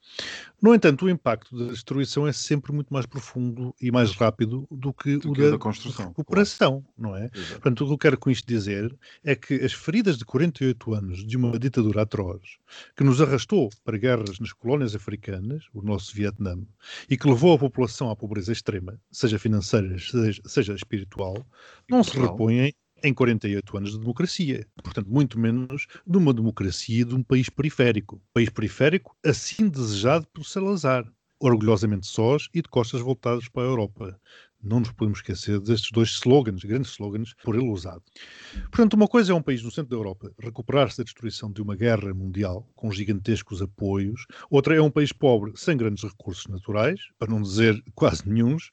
No 0.62 0.74
entanto, 0.74 1.06
o 1.06 1.10
impacto 1.10 1.58
da 1.58 1.72
destruição 1.72 2.26
é 2.26 2.32
sempre 2.32 2.72
muito 2.72 2.94
mais 2.94 3.06
profundo 3.06 3.76
e 3.82 3.92
mais 3.92 4.12
rápido 4.14 4.66
do 4.72 4.94
que 4.94 5.18
do 5.18 5.32
o 5.32 5.34
que 5.34 5.42
da, 5.42 5.52
da 5.52 5.58
construção, 5.58 6.08
recuperação, 6.08 6.82
claro. 6.82 6.94
não 6.98 7.16
é? 7.18 7.30
Exato. 7.34 7.52
Portanto, 7.54 7.82
o 7.82 7.88
que 7.88 7.94
eu 7.94 7.98
quero 7.98 8.18
com 8.18 8.30
isto 8.30 8.48
dizer 8.48 8.96
é 9.26 9.36
que 9.36 9.56
as 9.56 9.74
feridas 9.74 10.18
de 10.18 10.24
48 10.24 10.94
anos 10.94 11.26
de 11.26 11.36
uma 11.36 11.60
ditadura 11.60 12.04
atroz, 12.04 12.42
que 12.96 13.04
nos 13.04 13.22
arrastou 13.22 13.70
para 13.84 13.98
guerras 13.98 14.40
nas 14.40 14.54
colónias 14.54 14.96
africanas, 14.96 15.66
o 15.74 15.82
nosso 15.82 16.16
Vietnã, 16.16 16.58
e 17.10 17.18
que 17.18 17.28
levou 17.28 17.56
a 17.56 17.60
população 17.60 18.10
à 18.10 18.16
pobreza 18.16 18.54
extrema, 18.54 18.98
seja 19.12 19.38
financeira, 19.38 19.98
seja, 20.00 20.42
seja 20.46 20.74
espiritual, 20.76 21.46
não 21.90 22.04
se 22.04 22.18
repõem 22.18 22.74
em 23.04 23.14
48 23.14 23.78
anos 23.78 23.92
de 23.92 24.00
democracia. 24.00 24.66
Portanto, 24.82 25.08
muito 25.10 25.38
menos 25.38 25.88
de 26.08 26.18
uma 26.18 26.34
democracia 26.34 27.04
de 27.04 27.14
um 27.14 27.22
país 27.22 27.50
periférico. 27.50 28.22
País 28.34 28.50
periférico 28.50 29.16
assim 29.24 29.68
desejado 29.68 30.26
por 30.28 30.46
Salazar, 30.46 31.06
orgulhosamente 31.40 32.08
sós 32.08 32.48
e 32.54 32.62
de 32.62 32.70
costas 32.70 33.02
voltadas 33.02 33.50
para 33.50 33.64
a 33.64 33.66
Europa. 33.66 34.20
Não 34.64 34.80
nos 34.80 34.94
podemos 34.94 35.20
esquecer 35.20 35.60
destes 35.60 35.92
dois 35.92 36.10
slogans, 36.12 36.64
grandes 36.64 36.92
slogans, 36.92 37.36
por 37.44 37.54
ele 37.54 37.70
usado. 37.70 38.02
Portanto, 38.72 38.94
uma 38.94 39.10
coisa 39.10 39.34
é 39.34 39.36
um 39.36 39.42
país 39.42 39.62
no 39.62 39.70
centro 39.70 39.90
da 39.90 39.98
Europa 39.98 40.32
recuperar-se 40.40 41.00
da 41.00 41.04
destruição 41.04 41.52
de 41.52 41.62
uma 41.62 41.76
guerra 41.76 42.14
mundial 42.14 42.66
com 42.74 42.90
gigantescos 42.90 43.62
apoios, 43.62 44.26
outra 44.50 44.74
é 44.74 44.82
um 44.82 44.90
país 44.90 45.12
pobre, 45.12 45.52
sem 45.56 45.76
grandes 45.76 46.06
recursos 46.06 46.48
naturais, 46.48 47.02
para 47.20 47.30
não 47.30 47.42
dizer 47.42 47.84
quase 47.94 48.26
nenhums, 48.26 48.72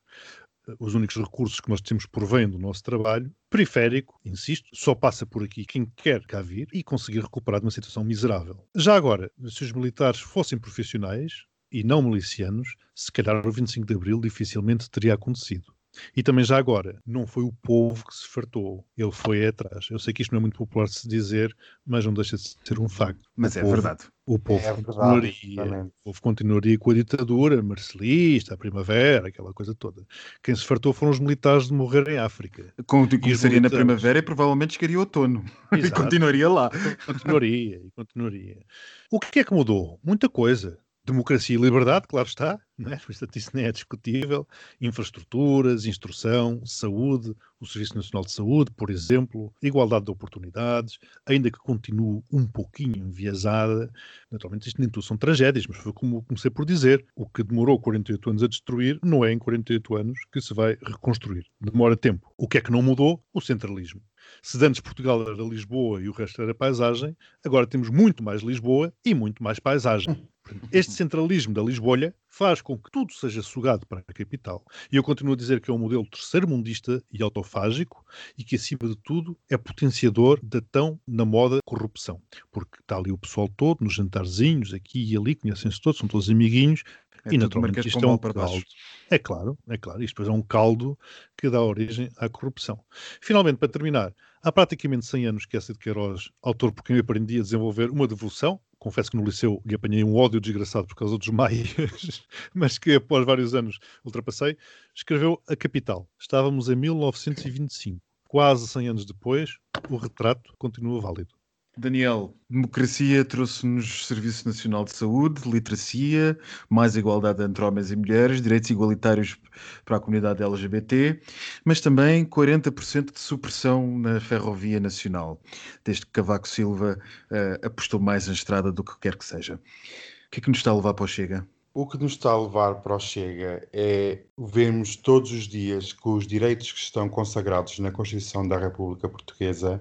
os 0.79 0.95
únicos 0.95 1.17
recursos 1.17 1.61
que 1.61 1.69
nós 1.69 1.81
temos 1.81 2.07
por 2.07 2.25
vem 2.27 2.49
do 2.49 2.59
nosso 2.59 2.83
trabalho, 2.83 3.33
periférico, 3.49 4.21
insisto, 4.25 4.69
só 4.73 4.95
passa 4.95 5.27
por 5.27 5.43
aqui 5.43 5.65
quem 5.65 5.87
quer 5.97 6.25
cá 6.27 6.41
vir 6.41 6.69
e 6.73 6.83
conseguir 6.83 7.21
recuperar 7.21 7.61
de 7.61 7.67
uma 7.67 7.71
situação 7.71 8.05
miserável. 8.05 8.65
Já 8.75 8.95
agora, 8.95 9.31
se 9.49 9.65
os 9.65 9.73
militares 9.73 10.21
fossem 10.21 10.59
profissionais 10.59 11.45
e 11.73 11.85
não 11.85 12.03
milicianos, 12.03 12.75
se 12.95 13.13
calhar 13.13 13.47
o 13.47 13.53
25 13.53 13.87
de 13.87 13.95
Abril 13.95 14.21
dificilmente 14.21 14.91
teria 14.91 15.15
acontecido. 15.15 15.73
E 16.17 16.23
também 16.23 16.45
já 16.45 16.57
agora, 16.57 17.01
não 17.07 17.27
foi 17.27 17.43
o 17.43 17.53
povo 17.63 18.07
que 18.07 18.15
se 18.15 18.27
fartou, 18.29 18.85
ele 18.97 19.11
foi 19.13 19.47
atrás. 19.47 19.89
Eu 19.91 19.99
sei 19.99 20.13
que 20.15 20.23
isto 20.23 20.31
não 20.33 20.39
é 20.39 20.41
muito 20.43 20.57
popular 20.59 20.87
de 20.87 20.95
se 20.95 21.09
dizer, 21.09 21.55
mas 21.85 22.05
não 22.07 22.15
deixa 22.15 22.37
de 22.37 22.43
ser 22.65 22.79
um 22.79 22.89
facto. 22.89 23.29
Mas 23.37 23.57
o 23.57 23.59
é 23.59 23.63
povo, 23.63 23.73
verdade. 23.75 24.05
O 24.27 24.39
povo, 24.39 24.61
É 24.61 24.73
verdade, 24.73 24.85
continuaria, 24.87 25.33
exatamente. 25.45 25.89
o 25.89 25.93
povo 26.05 26.23
continuaria 26.23 26.79
com 26.79 26.91
a 26.91 26.95
ditadura 26.95 27.61
marcelista, 27.63 28.55
a 28.55 28.57
primavera, 28.57 29.29
aquela 29.29 29.53
coisa 29.53 29.75
toda. 29.75 30.07
Quem 30.43 30.55
se 30.55 30.65
fartou 30.65 30.93
foram 30.93 31.11
os 31.11 31.19
militares 31.19 31.67
de 31.67 31.73
morrer 31.75 32.09
em 32.09 32.19
África. 32.19 32.73
Com, 32.87 33.09
começaria 33.09 33.61
na 33.61 33.69
militares. 33.69 33.73
primavera 33.73 34.19
e 34.21 34.23
provavelmente 34.23 34.75
chegaria 34.75 34.97
ao 34.97 35.01
outono. 35.01 35.45
E 35.73 35.79
Exato. 35.79 36.03
continuaria 36.03 36.49
lá. 36.49 36.71
Continuaria 37.07 37.77
e 37.85 37.91
continuaria. 37.93 38.65
O 39.11 39.19
que 39.19 39.41
é 39.41 39.45
que 39.45 39.53
mudou? 39.55 39.99
Muita 40.05 40.29
coisa. 40.29 40.79
Democracia 41.05 41.57
e 41.57 41.61
liberdade, 41.61 42.07
claro 42.07 42.29
está, 42.29 42.61
não 42.77 42.93
é? 42.93 42.97
Portanto, 42.97 43.37
isso 43.37 43.51
nem 43.55 43.65
é 43.65 43.73
discutível. 43.73 44.47
Infraestruturas, 44.81 45.85
instrução, 45.87 46.65
saúde, 46.65 47.35
o 47.59 47.67
Serviço 47.67 47.97
Nacional 47.97 48.25
de 48.25 48.33
Saúde, 48.33 48.71
por 48.73 48.91
exemplo, 48.91 49.53
igualdade 49.63 50.07
de 50.07 50.11
oportunidades, 50.11 50.99
ainda 51.27 51.51
que 51.51 51.59
continue 51.59 52.23
um 52.33 52.47
pouquinho 52.47 52.97
enviesada. 52.97 53.91
Naturalmente, 54.31 54.69
isto 54.69 54.81
nem 54.81 54.89
tudo 54.89 55.05
são 55.05 55.17
tragédias, 55.17 55.67
mas 55.67 55.79
foi 55.79 55.93
como 55.93 56.23
comecei 56.23 56.51
por 56.51 56.65
dizer: 56.65 57.05
o 57.15 57.29
que 57.29 57.43
demorou 57.43 57.81
48 57.81 58.31
anos 58.31 58.43
a 58.43 58.49
destruir, 58.49 58.99
não 59.03 59.25
é 59.25 59.33
em 59.33 59.39
48 59.39 59.97
anos 59.97 60.19
que 60.33 60.41
se 60.41 60.55
vai 60.55 60.77
reconstruir. 60.83 61.47
Demora 61.61 61.97
tempo. 61.97 62.33
O 62.37 62.49
que 62.49 62.59
é 62.59 62.61
que 62.61 62.71
não 62.71 62.83
mudou? 62.83 63.23
O 63.33 63.41
centralismo. 63.41 64.03
Se 64.43 64.65
antes 64.65 64.81
Portugal 64.81 65.23
era 65.23 65.43
Lisboa 65.43 66.01
e 66.01 66.09
o 66.09 66.13
resto 66.13 66.41
era 66.43 66.55
paisagem, 66.55 67.17
agora 67.45 67.67
temos 67.67 67.89
muito 67.89 68.23
mais 68.23 68.43
Lisboa 68.43 68.93
e 69.05 69.15
muito 69.15 69.43
mais 69.43 69.59
paisagem. 69.59 70.29
Este 70.73 70.93
centralismo 70.93 71.53
da 71.55 71.63
Lisbolha 71.63 72.15
faz 72.29 72.61
com 72.63 72.79
que 72.79 72.91
tudo 72.91 73.13
seja 73.13 73.43
sugado 73.43 73.87
para 73.87 74.01
a 74.01 74.13
capital. 74.13 74.65
E 74.91 74.97
eu 74.97 75.03
continuo 75.03 75.35
a 75.35 75.37
dizer 75.37 75.61
que 75.61 75.71
é 75.71 75.75
um 75.75 75.79
modelo 75.79 76.07
terceiro-mundista 76.07 77.03
e 77.13 77.23
autofágico 77.23 78.05
e 78.39 78.45
que, 78.45 78.57
acima 78.57 78.89
de 78.89 78.97
tudo, 78.97 79.37
é 79.51 79.57
potenciador 79.57 80.39
da 80.43 80.61
tão 80.61 81.01
na 81.07 81.25
moda 81.25 81.59
corrupção. 81.65 82.21
Porque 82.51 82.81
está 82.81 82.97
ali 82.97 83.11
o 83.13 83.19
pessoal 83.19 83.49
todo, 83.49 83.83
nos 83.83 83.95
jantarzinhos, 83.95 84.73
aqui 84.73 85.03
e 85.13 85.17
ali, 85.17 85.35
conhecem-se 85.35 85.81
todos, 85.81 85.99
são 85.99 86.09
todos 86.09 86.31
amiguinhos, 86.31 86.83
É 87.25 87.35
e 87.35 87.39
naturalmente 87.39 87.87
isto 87.87 88.05
é 88.05 88.09
um 88.09 88.17
para 88.17 88.33
baixo. 88.33 88.53
caldo. 88.53 88.67
É 89.11 89.19
claro, 89.19 89.59
é 89.69 89.77
claro. 89.77 90.03
Isto 90.03 90.15
depois 90.15 90.29
é 90.29 90.33
um 90.33 90.43
caldo 90.43 90.99
que 91.37 91.51
dá 91.51 91.61
origem 91.63 92.09
à 92.17 92.29
corrupção. 92.29 92.83
Finalmente, 93.21 93.59
para 93.59 93.69
terminar, 93.69 94.15
há 94.43 94.51
praticamente 94.53 95.05
100 95.07 95.27
anos 95.27 95.47
que 95.47 95.57
essa 95.57 95.73
de 95.73 95.79
Queiroz, 95.79 96.31
autor 96.43 96.73
por 96.73 96.83
quem 96.85 96.97
eu 96.97 97.01
aprendi 97.03 97.39
a 97.39 97.43
desenvolver 97.43 97.91
uma 97.91 98.07
devoção, 98.07 98.61
confesso 98.81 99.11
que 99.11 99.17
no 99.17 99.25
liceu 99.25 99.63
lhe 99.65 99.75
apanhei 99.75 100.03
um 100.03 100.17
ódio 100.17 100.41
desgraçado 100.41 100.87
por 100.89 100.97
causa 100.97 101.17
dos 101.17 101.29
maias, 101.29 101.69
mas 102.53 102.79
que 102.79 102.95
após 102.95 103.25
vários 103.25 103.55
anos 103.55 103.79
ultrapassei, 104.05 104.57
escreveu 104.95 105.41
A 105.47 105.55
Capital. 105.55 106.09
Estávamos 106.19 106.69
em 106.69 106.75
1925. 106.75 108.01
Quase 108.27 108.67
100 108.67 108.89
anos 108.89 109.05
depois, 109.05 109.59
o 109.89 109.97
retrato 109.97 110.55
continua 110.59 111.01
válido. 111.01 111.40
Daniel, 111.77 112.35
democracia 112.49 113.25
trouxe-nos 113.25 114.07
Serviço 114.07 114.47
Nacional 114.47 114.85
de 114.85 114.93
Saúde, 114.93 115.49
literacia, 115.49 116.37
mais 116.69 116.97
igualdade 116.97 117.43
entre 117.43 117.65
homens 117.65 117.91
e 117.91 117.97
mulheres, 117.97 118.43
direitos 118.43 118.71
igualitários 118.71 119.39
para 119.85 119.97
a 119.97 120.01
comunidade 120.01 120.43
LGBT, 120.43 121.21
mas 121.65 121.81
também 121.81 122.25
40% 122.25 123.13
de 123.13 123.21
supressão 123.21 123.99
na 123.99 124.21
ferrovia 124.21 124.81
nacional, 124.81 125.41
desde 125.85 126.07
que 126.07 126.13
Cavaco 126.13 126.49
Silva 126.49 126.99
eh, 127.31 127.61
apostou 127.63 128.01
mais 128.01 128.27
na 128.27 128.33
estrada 128.35 128.73
do 128.73 128.83
que 128.83 128.99
quer 128.99 129.17
que 129.17 129.25
seja. 129.25 129.55
O 129.55 130.31
que 130.31 130.41
é 130.41 130.43
que 130.43 130.49
nos 130.49 130.59
está 130.59 130.73
a 130.73 130.75
levar 130.75 130.95
para 130.95 131.05
o 131.05 131.09
Chega? 131.09 131.47
O 131.73 131.87
que 131.87 131.97
nos 131.97 132.13
está 132.13 132.33
a 132.33 132.43
levar 132.43 132.83
para 132.83 132.97
o 132.97 132.99
Chega 132.99 133.67
é 133.73 134.25
vermos 134.37 134.97
todos 134.97 135.31
os 135.31 135.47
dias 135.47 135.93
que 135.93 136.09
os 136.09 136.27
direitos 136.27 136.73
que 136.73 136.81
estão 136.81 137.09
consagrados 137.09 137.79
na 137.79 137.93
Constituição 137.93 138.47
da 138.47 138.59
República 138.59 139.09
Portuguesa, 139.09 139.81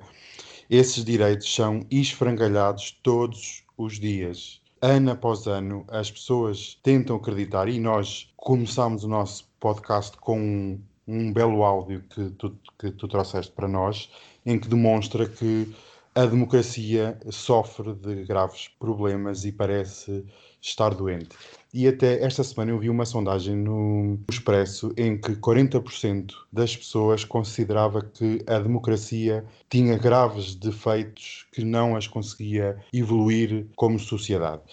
esses 0.70 1.04
direitos 1.04 1.54
são 1.54 1.86
esfrangalhados 1.90 2.92
todos 3.02 3.64
os 3.78 4.00
dias. 4.00 4.62
Ano 4.82 5.12
após 5.12 5.48
ano, 5.48 5.84
as 5.90 6.12
pessoas 6.12 6.78
tentam 6.84 7.16
acreditar 7.16 7.68
e 7.68 7.80
nós 7.80 8.32
começámos 8.38 9.04
o 9.04 9.08
nosso 9.08 9.50
podcast 9.60 10.16
com 10.18 10.40
um, 10.40 10.82
um 11.08 11.34
belo 11.34 11.64
áudio 11.64 12.04
que 12.10 12.30
tu, 12.32 12.56
que 12.78 12.92
tu 12.92 13.08
trouxeste 13.08 13.52
para 13.52 13.68
nós, 13.68 14.10
em 14.46 14.60
que 14.60 14.68
demonstra 14.68 15.28
que 15.28 15.74
a 16.16 16.26
democracia 16.26 17.20
sofre 17.30 17.94
de 17.94 18.24
graves 18.26 18.68
problemas 18.80 19.46
e 19.46 19.52
parece 19.52 20.26
estar 20.62 20.94
doente. 20.94 21.30
E 21.72 21.88
até 21.88 22.24
esta 22.24 22.44
semana 22.44 22.72
eu 22.72 22.80
vi 22.80 22.90
uma 22.90 23.06
sondagem 23.06 23.56
no 23.56 24.20
Expresso 24.30 24.92
em 24.98 25.18
que 25.18 25.36
40% 25.36 26.32
das 26.52 26.76
pessoas 26.76 27.24
considerava 27.24 28.02
que 28.02 28.44
a 28.48 28.58
democracia 28.58 29.46
tinha 29.70 29.98
graves 29.98 30.56
defeitos 30.56 31.46
que 31.52 31.64
não 31.64 31.96
as 31.96 32.08
conseguia 32.08 32.78
evoluir 32.92 33.68
como 33.76 34.00
sociedade. 34.00 34.64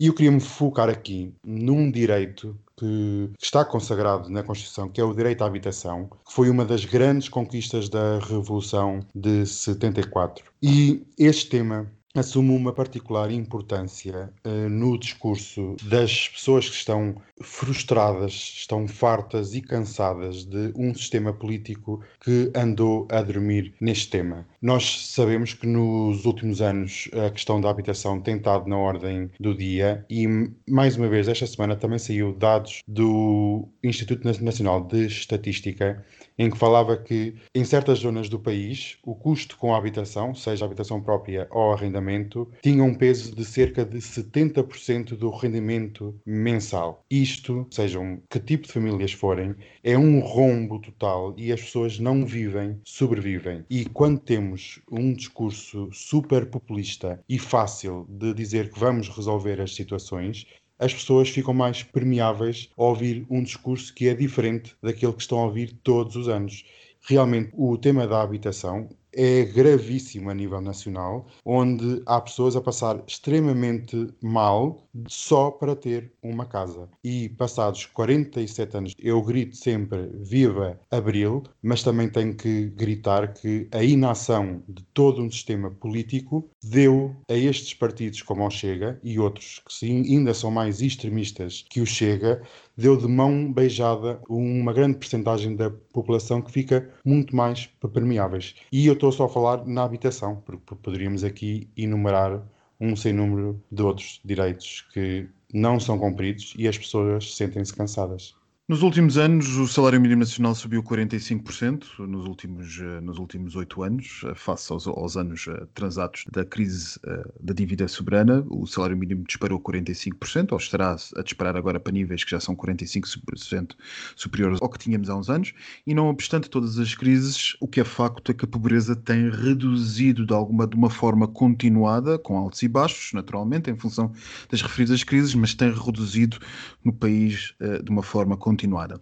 E 0.00 0.06
eu 0.06 0.14
queria 0.14 0.32
me 0.32 0.40
focar 0.40 0.88
aqui 0.88 1.32
num 1.44 1.90
direito 1.90 2.58
que 2.74 3.30
está 3.38 3.62
consagrado 3.62 4.30
na 4.30 4.42
Constituição, 4.42 4.88
que 4.88 4.98
é 4.98 5.04
o 5.04 5.12
direito 5.12 5.44
à 5.44 5.46
habitação, 5.46 6.08
que 6.26 6.32
foi 6.32 6.48
uma 6.48 6.64
das 6.64 6.86
grandes 6.86 7.28
conquistas 7.28 7.90
da 7.90 8.18
Revolução 8.18 9.00
de 9.14 9.44
74. 9.44 10.46
E 10.62 11.04
este 11.18 11.50
tema 11.50 11.86
assume 12.14 12.50
uma 12.50 12.72
particular 12.72 13.30
importância 13.30 14.32
uh, 14.44 14.68
no 14.68 14.98
discurso 14.98 15.76
das 15.82 16.28
pessoas 16.28 16.68
que 16.68 16.74
estão 16.74 17.14
frustradas, 17.40 18.32
estão 18.32 18.86
fartas 18.86 19.54
e 19.54 19.60
cansadas 19.60 20.44
de 20.44 20.72
um 20.76 20.94
sistema 20.94 21.32
político 21.32 22.02
que 22.20 22.50
andou 22.54 23.06
a 23.10 23.22
dormir 23.22 23.74
neste 23.80 24.08
tema. 24.10 24.46
Nós 24.60 25.08
sabemos 25.08 25.54
que 25.54 25.66
nos 25.66 26.24
últimos 26.24 26.60
anos 26.60 27.08
a 27.26 27.30
questão 27.30 27.60
da 27.60 27.70
habitação 27.70 28.20
tem 28.20 28.36
estado 28.36 28.68
na 28.68 28.76
ordem 28.76 29.30
do 29.38 29.54
dia 29.54 30.04
e, 30.10 30.26
mais 30.68 30.96
uma 30.96 31.08
vez, 31.08 31.28
esta 31.28 31.46
semana 31.46 31.76
também 31.76 31.98
saiu 31.98 32.32
dados 32.34 32.82
do 32.86 33.68
Instituto 33.82 34.24
Nacional 34.42 34.82
de 34.82 35.06
Estatística 35.06 36.04
em 36.40 36.48
que 36.48 36.56
falava 36.56 36.96
que 36.96 37.34
em 37.54 37.66
certas 37.66 37.98
zonas 37.98 38.30
do 38.30 38.38
país 38.38 38.96
o 39.04 39.14
custo 39.14 39.58
com 39.58 39.74
a 39.74 39.76
habitação, 39.76 40.34
seja 40.34 40.64
a 40.64 40.66
habitação 40.66 40.98
própria 40.98 41.46
ou 41.50 41.70
arrendamento, 41.70 42.50
tinha 42.62 42.82
um 42.82 42.94
peso 42.94 43.36
de 43.36 43.44
cerca 43.44 43.84
de 43.84 43.98
70% 43.98 45.18
do 45.18 45.28
rendimento 45.28 46.18
mensal. 46.24 47.04
Isto, 47.10 47.66
sejam 47.70 48.22
que 48.30 48.40
tipo 48.40 48.66
de 48.66 48.72
famílias 48.72 49.12
forem, 49.12 49.54
é 49.84 49.98
um 49.98 50.20
rombo 50.20 50.78
total 50.78 51.34
e 51.36 51.52
as 51.52 51.60
pessoas 51.60 51.98
não 51.98 52.24
vivem, 52.24 52.80
sobrevivem. 52.86 53.62
E 53.68 53.84
quando 53.84 54.18
temos 54.18 54.80
um 54.90 55.12
discurso 55.12 55.90
super 55.92 56.46
populista 56.46 57.22
e 57.28 57.38
fácil 57.38 58.06
de 58.08 58.32
dizer 58.32 58.70
que 58.70 58.80
vamos 58.80 59.10
resolver 59.10 59.60
as 59.60 59.74
situações, 59.74 60.46
as 60.80 60.94
pessoas 60.94 61.28
ficam 61.28 61.52
mais 61.52 61.82
permeáveis 61.82 62.70
a 62.74 62.82
ouvir 62.82 63.26
um 63.28 63.42
discurso 63.42 63.92
que 63.94 64.08
é 64.08 64.14
diferente 64.14 64.74
daquele 64.82 65.12
que 65.12 65.20
estão 65.20 65.38
a 65.38 65.44
ouvir 65.44 65.78
todos 65.84 66.16
os 66.16 66.26
anos. 66.26 66.64
Realmente, 67.02 67.50
o 67.52 67.76
tema 67.76 68.06
da 68.06 68.22
habitação 68.22 68.88
é 69.12 69.44
gravíssimo 69.44 70.30
a 70.30 70.34
nível 70.34 70.60
nacional, 70.60 71.26
onde 71.44 72.02
há 72.06 72.20
pessoas 72.20 72.56
a 72.56 72.60
passar 72.60 73.02
extremamente 73.06 74.08
mal 74.22 74.86
só 75.06 75.50
para 75.50 75.76
ter 75.76 76.12
uma 76.22 76.46
casa. 76.46 76.88
E 77.02 77.28
passados 77.30 77.86
47 77.86 78.76
anos, 78.76 78.94
eu 78.98 79.22
grito 79.22 79.56
sempre 79.56 80.10
Viva 80.20 80.78
Abril, 80.90 81.42
mas 81.62 81.82
também 81.82 82.08
tenho 82.08 82.34
que 82.34 82.66
gritar 82.70 83.32
que 83.32 83.68
a 83.72 83.82
inação 83.82 84.62
de 84.68 84.82
todo 84.94 85.22
um 85.22 85.30
sistema 85.30 85.70
político 85.70 86.48
deu 86.62 87.14
a 87.28 87.34
estes 87.34 87.74
partidos 87.74 88.22
como 88.22 88.46
o 88.46 88.50
Chega 88.50 88.98
e 89.02 89.18
outros 89.18 89.60
que 89.66 89.72
sim, 89.72 90.02
ainda 90.02 90.34
são 90.34 90.50
mais 90.50 90.80
extremistas 90.80 91.64
que 91.68 91.80
o 91.80 91.86
Chega, 91.86 92.42
deu 92.80 92.96
de 92.96 93.06
mão 93.06 93.52
beijada 93.52 94.20
uma 94.28 94.72
grande 94.72 94.96
percentagem 94.96 95.54
da 95.54 95.70
população 95.70 96.40
que 96.40 96.50
fica 96.50 96.90
muito 97.04 97.36
mais 97.36 97.66
permeáveis. 97.92 98.54
E 98.72 98.86
eu 98.86 98.94
estou 98.94 99.12
só 99.12 99.26
a 99.26 99.28
falar 99.28 99.66
na 99.66 99.84
habitação, 99.84 100.42
porque 100.46 100.74
poderíamos 100.76 101.22
aqui 101.22 101.68
enumerar 101.76 102.42
um 102.80 102.96
sem 102.96 103.12
número 103.12 103.62
de 103.70 103.82
outros 103.82 104.20
direitos 104.24 104.86
que 104.94 105.28
não 105.52 105.78
são 105.78 105.98
cumpridos 105.98 106.54
e 106.56 106.66
as 106.66 106.78
pessoas 106.78 107.36
sentem-se 107.36 107.74
cansadas. 107.74 108.34
Nos 108.70 108.82
últimos 108.82 109.18
anos, 109.18 109.48
o 109.56 109.66
salário 109.66 110.00
mínimo 110.00 110.20
nacional 110.20 110.54
subiu 110.54 110.80
45% 110.80 112.06
nos 112.06 112.24
últimos, 112.24 112.78
eh, 112.78 113.00
nos 113.00 113.18
últimos 113.18 113.56
oito 113.56 113.82
anos, 113.82 114.22
eh, 114.24 114.32
face 114.36 114.72
aos, 114.72 114.86
aos 114.86 115.16
anos 115.16 115.44
uh, 115.48 115.66
transatos 115.74 116.22
da 116.30 116.44
crise 116.44 116.96
da 117.40 117.52
dívida 117.52 117.88
soberana. 117.88 118.46
O 118.48 118.68
salário 118.68 118.96
mínimo 118.96 119.24
disparou 119.26 119.58
45%, 119.58 120.52
ou 120.52 120.58
estará 120.58 120.94
a 121.16 121.22
disparar 121.22 121.56
agora 121.56 121.80
para 121.80 121.92
níveis 121.92 122.22
que 122.22 122.30
já 122.30 122.38
são 122.38 122.54
45% 122.54 123.72
superiores 124.14 124.62
ao 124.62 124.70
que 124.70 124.78
tínhamos 124.78 125.10
há 125.10 125.16
uns 125.16 125.28
anos. 125.28 125.52
E 125.84 125.92
não 125.92 126.06
obstante 126.08 126.48
todas 126.48 126.78
as 126.78 126.94
crises, 126.94 127.56
o 127.60 127.66
que 127.66 127.80
é 127.80 127.84
facto 127.84 128.30
é 128.30 128.34
que 128.36 128.44
a 128.44 128.48
pobreza 128.48 128.94
tem 128.94 129.30
reduzido 129.30 130.24
de 130.24 130.32
alguma 130.32 130.64
de 130.64 130.76
uma 130.76 130.90
forma 130.90 131.26
continuada, 131.26 132.20
com 132.20 132.38
altos 132.38 132.62
e 132.62 132.68
baixos, 132.68 133.12
naturalmente, 133.14 133.68
em 133.68 133.74
função 133.74 134.12
das 134.48 134.62
referidas 134.62 135.02
crises, 135.02 135.34
mas 135.34 135.54
tem 135.54 135.72
reduzido 135.72 136.38
no 136.84 136.92
país 136.92 137.52
de 137.82 137.90
uma 137.90 138.04
forma 138.04 138.36
continuada 138.36 138.59
continuada. 138.60 139.00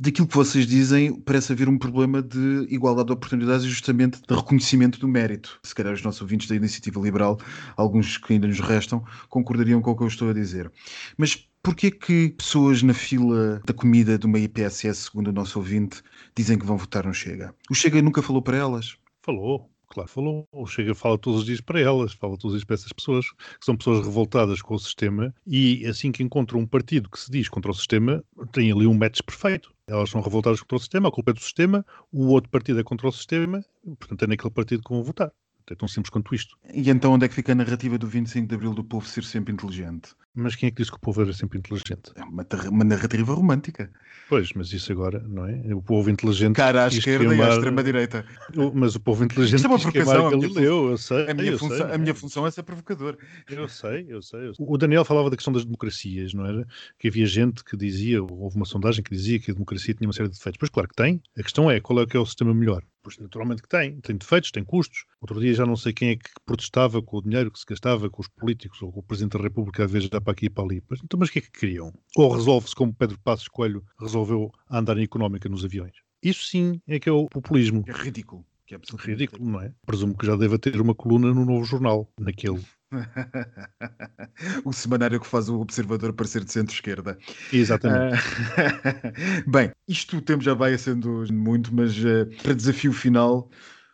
Daquilo 0.00 0.26
que 0.26 0.34
vocês 0.34 0.66
dizem, 0.66 1.14
parece 1.20 1.52
haver 1.52 1.68
um 1.68 1.76
problema 1.76 2.22
de 2.22 2.66
igualdade 2.70 3.08
de 3.08 3.12
oportunidades 3.12 3.66
e 3.66 3.68
justamente 3.68 4.18
de 4.26 4.34
reconhecimento 4.34 4.98
do 4.98 5.06
mérito. 5.06 5.60
Se 5.62 5.74
calhar 5.74 5.92
os 5.92 6.02
nossos 6.02 6.22
ouvintes 6.22 6.48
da 6.48 6.56
Iniciativa 6.56 6.98
Liberal, 6.98 7.38
alguns 7.76 8.16
que 8.16 8.32
ainda 8.32 8.48
nos 8.48 8.60
restam, 8.60 9.04
concordariam 9.28 9.82
com 9.82 9.90
o 9.90 9.96
que 9.96 10.02
eu 10.02 10.08
estou 10.08 10.30
a 10.30 10.32
dizer. 10.32 10.72
Mas 11.18 11.46
porquê 11.62 11.90
que 11.90 12.30
pessoas 12.30 12.82
na 12.82 12.94
fila 12.94 13.60
da 13.66 13.74
comida 13.74 14.18
de 14.18 14.24
uma 14.24 14.38
IPSS, 14.38 15.10
segundo 15.10 15.28
o 15.28 15.32
nosso 15.32 15.58
ouvinte, 15.58 16.02
dizem 16.34 16.58
que 16.58 16.64
vão 16.64 16.78
votar 16.78 17.06
no 17.06 17.12
Chega? 17.12 17.54
O 17.70 17.74
Chega 17.74 18.00
nunca 18.00 18.22
falou 18.22 18.40
para 18.40 18.56
elas? 18.56 18.96
Falou 19.22 19.70
claro, 19.90 20.08
falou. 20.08 20.48
O 20.52 20.66
Chega 20.66 20.94
fala 20.94 21.18
todos 21.18 21.40
os 21.40 21.46
dias 21.46 21.60
para 21.60 21.80
elas, 21.80 22.12
fala 22.12 22.38
todos 22.38 22.54
os 22.54 22.60
dias 22.60 22.64
para 22.64 22.74
essas 22.74 22.92
pessoas, 22.92 23.30
que 23.30 23.64
são 23.64 23.76
pessoas 23.76 24.06
revoltadas 24.06 24.62
com 24.62 24.74
o 24.74 24.78
sistema 24.78 25.34
e 25.46 25.84
assim 25.86 26.10
que 26.10 26.22
encontram 26.22 26.60
um 26.60 26.66
partido 26.66 27.10
que 27.10 27.18
se 27.18 27.30
diz 27.30 27.48
contra 27.48 27.70
o 27.70 27.74
sistema, 27.74 28.24
tem 28.52 28.72
ali 28.72 28.86
um 28.86 28.94
match 28.94 29.20
perfeito. 29.20 29.74
Elas 29.86 30.08
são 30.08 30.20
revoltadas 30.20 30.60
contra 30.60 30.76
o 30.76 30.80
sistema, 30.80 31.08
a 31.08 31.12
culpa 31.12 31.32
é 31.32 31.34
do 31.34 31.40
sistema, 31.40 31.84
o 32.12 32.28
outro 32.28 32.48
partido 32.48 32.80
é 32.80 32.84
contra 32.84 33.08
o 33.08 33.12
sistema, 33.12 33.64
portanto 33.98 34.22
é 34.22 34.26
naquele 34.28 34.54
partido 34.54 34.82
que 34.82 34.90
vão 34.90 35.02
votar. 35.02 35.32
É 35.70 35.74
tão 35.76 35.86
simples 35.86 36.10
quanto 36.10 36.34
isto. 36.34 36.58
E 36.74 36.90
então 36.90 37.12
onde 37.12 37.24
é 37.24 37.28
que 37.28 37.34
fica 37.34 37.52
a 37.52 37.54
narrativa 37.54 37.96
do 37.96 38.06
25 38.06 38.48
de 38.48 38.54
Abril 38.56 38.74
do 38.74 38.82
povo 38.82 39.06
ser 39.06 39.22
sempre 39.22 39.52
inteligente? 39.52 40.16
Mas 40.34 40.54
quem 40.54 40.68
é 40.68 40.70
que 40.70 40.76
disse 40.76 40.90
que 40.90 40.96
o 40.96 41.00
povo 41.00 41.22
era 41.22 41.32
sempre 41.32 41.58
inteligente? 41.58 42.12
É 42.14 42.22
uma, 42.22 42.46
uma 42.68 42.84
narrativa 42.84 43.34
romântica. 43.34 43.90
Pois, 44.28 44.52
mas 44.54 44.72
isso 44.72 44.92
agora, 44.92 45.18
não 45.28 45.44
é? 45.44 45.74
O 45.74 45.82
povo 45.82 46.08
inteligente. 46.08 46.54
Cara 46.54 46.84
à 46.84 46.88
esquerda 46.88 47.26
queimar... 47.26 47.48
e 47.48 47.50
à 47.50 47.54
extrema-direita. 47.54 48.24
Mas 48.72 48.94
o 48.94 49.00
povo 49.00 49.24
inteligente. 49.24 49.56
Isto 49.56 49.66
é 49.66 49.70
uma 49.70 49.78
provocação. 49.78 50.30
Galileu, 50.30 50.90
eu 50.90 50.96
sei. 50.96 51.28
A 51.28 51.34
minha, 51.34 51.58
função, 51.58 51.76
sei. 51.76 51.94
a 51.94 51.98
minha 51.98 52.14
função 52.14 52.46
é 52.46 52.50
ser 52.52 52.62
provocador. 52.62 53.18
Eu 53.48 53.68
sei, 53.68 54.06
eu 54.08 54.22
sei, 54.22 54.48
eu 54.48 54.54
sei. 54.54 54.66
O 54.68 54.78
Daniel 54.78 55.04
falava 55.04 55.30
da 55.30 55.36
questão 55.36 55.52
das 55.52 55.64
democracias, 55.64 56.32
não 56.32 56.46
era? 56.46 56.64
Que 56.96 57.08
havia 57.08 57.26
gente 57.26 57.64
que 57.64 57.76
dizia, 57.76 58.22
houve 58.22 58.54
uma 58.54 58.66
sondagem 58.66 59.02
que 59.02 59.10
dizia 59.10 59.40
que 59.40 59.50
a 59.50 59.54
democracia 59.54 59.94
tinha 59.94 60.06
uma 60.06 60.12
série 60.12 60.28
de 60.28 60.36
defeitos. 60.36 60.58
Pois 60.58 60.70
claro 60.70 60.88
que 60.88 60.94
tem. 60.94 61.20
A 61.36 61.42
questão 61.42 61.68
é 61.68 61.80
qual 61.80 62.00
é 62.00 62.06
que 62.06 62.16
é 62.16 62.20
o 62.20 62.26
sistema 62.26 62.54
melhor. 62.54 62.84
Pois 63.02 63.18
naturalmente 63.18 63.62
que 63.62 63.68
tem. 63.68 64.00
Tem 64.00 64.16
defeitos, 64.16 64.50
tem 64.50 64.64
custos. 64.64 65.04
Outro 65.20 65.40
dia 65.40 65.54
já 65.54 65.64
não 65.64 65.76
sei 65.76 65.92
quem 65.92 66.10
é 66.10 66.16
que 66.16 66.30
protestava 66.44 67.02
com 67.02 67.16
o 67.16 67.22
dinheiro 67.22 67.50
que 67.50 67.58
se 67.58 67.64
gastava 67.66 68.10
com 68.10 68.20
os 68.20 68.28
políticos 68.28 68.82
ou 68.82 68.92
com 68.92 69.00
o 69.00 69.02
Presidente 69.02 69.36
da 69.36 69.42
República, 69.42 69.84
às 69.84 69.90
vezes 69.90 70.08
dá 70.08 70.20
para 70.20 70.32
aqui 70.32 70.46
e 70.46 70.50
para 70.50 70.64
ali. 70.64 70.82
Mas, 70.88 71.00
então, 71.02 71.18
mas 71.18 71.28
o 71.28 71.32
que 71.32 71.38
é 71.38 71.42
que 71.42 71.50
queriam? 71.50 71.92
Ou 72.16 72.32
resolve-se 72.32 72.74
como 72.74 72.94
Pedro 72.94 73.18
Passos 73.20 73.48
Coelho 73.48 73.84
resolveu 73.98 74.52
a 74.68 74.78
andar 74.78 74.98
em 74.98 75.04
económica 75.04 75.48
nos 75.48 75.64
aviões? 75.64 75.94
Isso 76.22 76.46
sim 76.46 76.80
é 76.86 77.00
que 77.00 77.08
é 77.08 77.12
o 77.12 77.26
populismo. 77.26 77.84
É 77.86 77.92
ridículo. 77.92 78.44
Que 78.66 78.74
é 78.74 78.78
ridículo, 78.98 79.50
não 79.50 79.60
é? 79.60 79.72
Presumo 79.84 80.16
que 80.16 80.26
já 80.26 80.36
deva 80.36 80.58
ter 80.58 80.80
uma 80.80 80.94
coluna 80.94 81.32
no 81.32 81.44
novo 81.44 81.64
jornal, 81.64 82.08
naquele 82.18 82.62
o 84.64 84.72
semanário 84.72 85.20
que 85.20 85.26
faz 85.26 85.48
o 85.48 85.60
observador 85.60 86.12
parecer 86.12 86.44
de 86.44 86.52
centro-esquerda. 86.52 87.18
Exatamente. 87.52 88.16
Uh, 88.16 89.46
bem, 89.50 89.70
isto 89.86 90.18
o 90.18 90.22
tempo 90.22 90.42
já 90.42 90.54
vai 90.54 90.76
sendo 90.76 91.24
muito, 91.32 91.74
mas 91.74 91.96
uh, 91.98 92.26
para 92.42 92.54
desafio 92.54 92.92
final, 92.92 93.50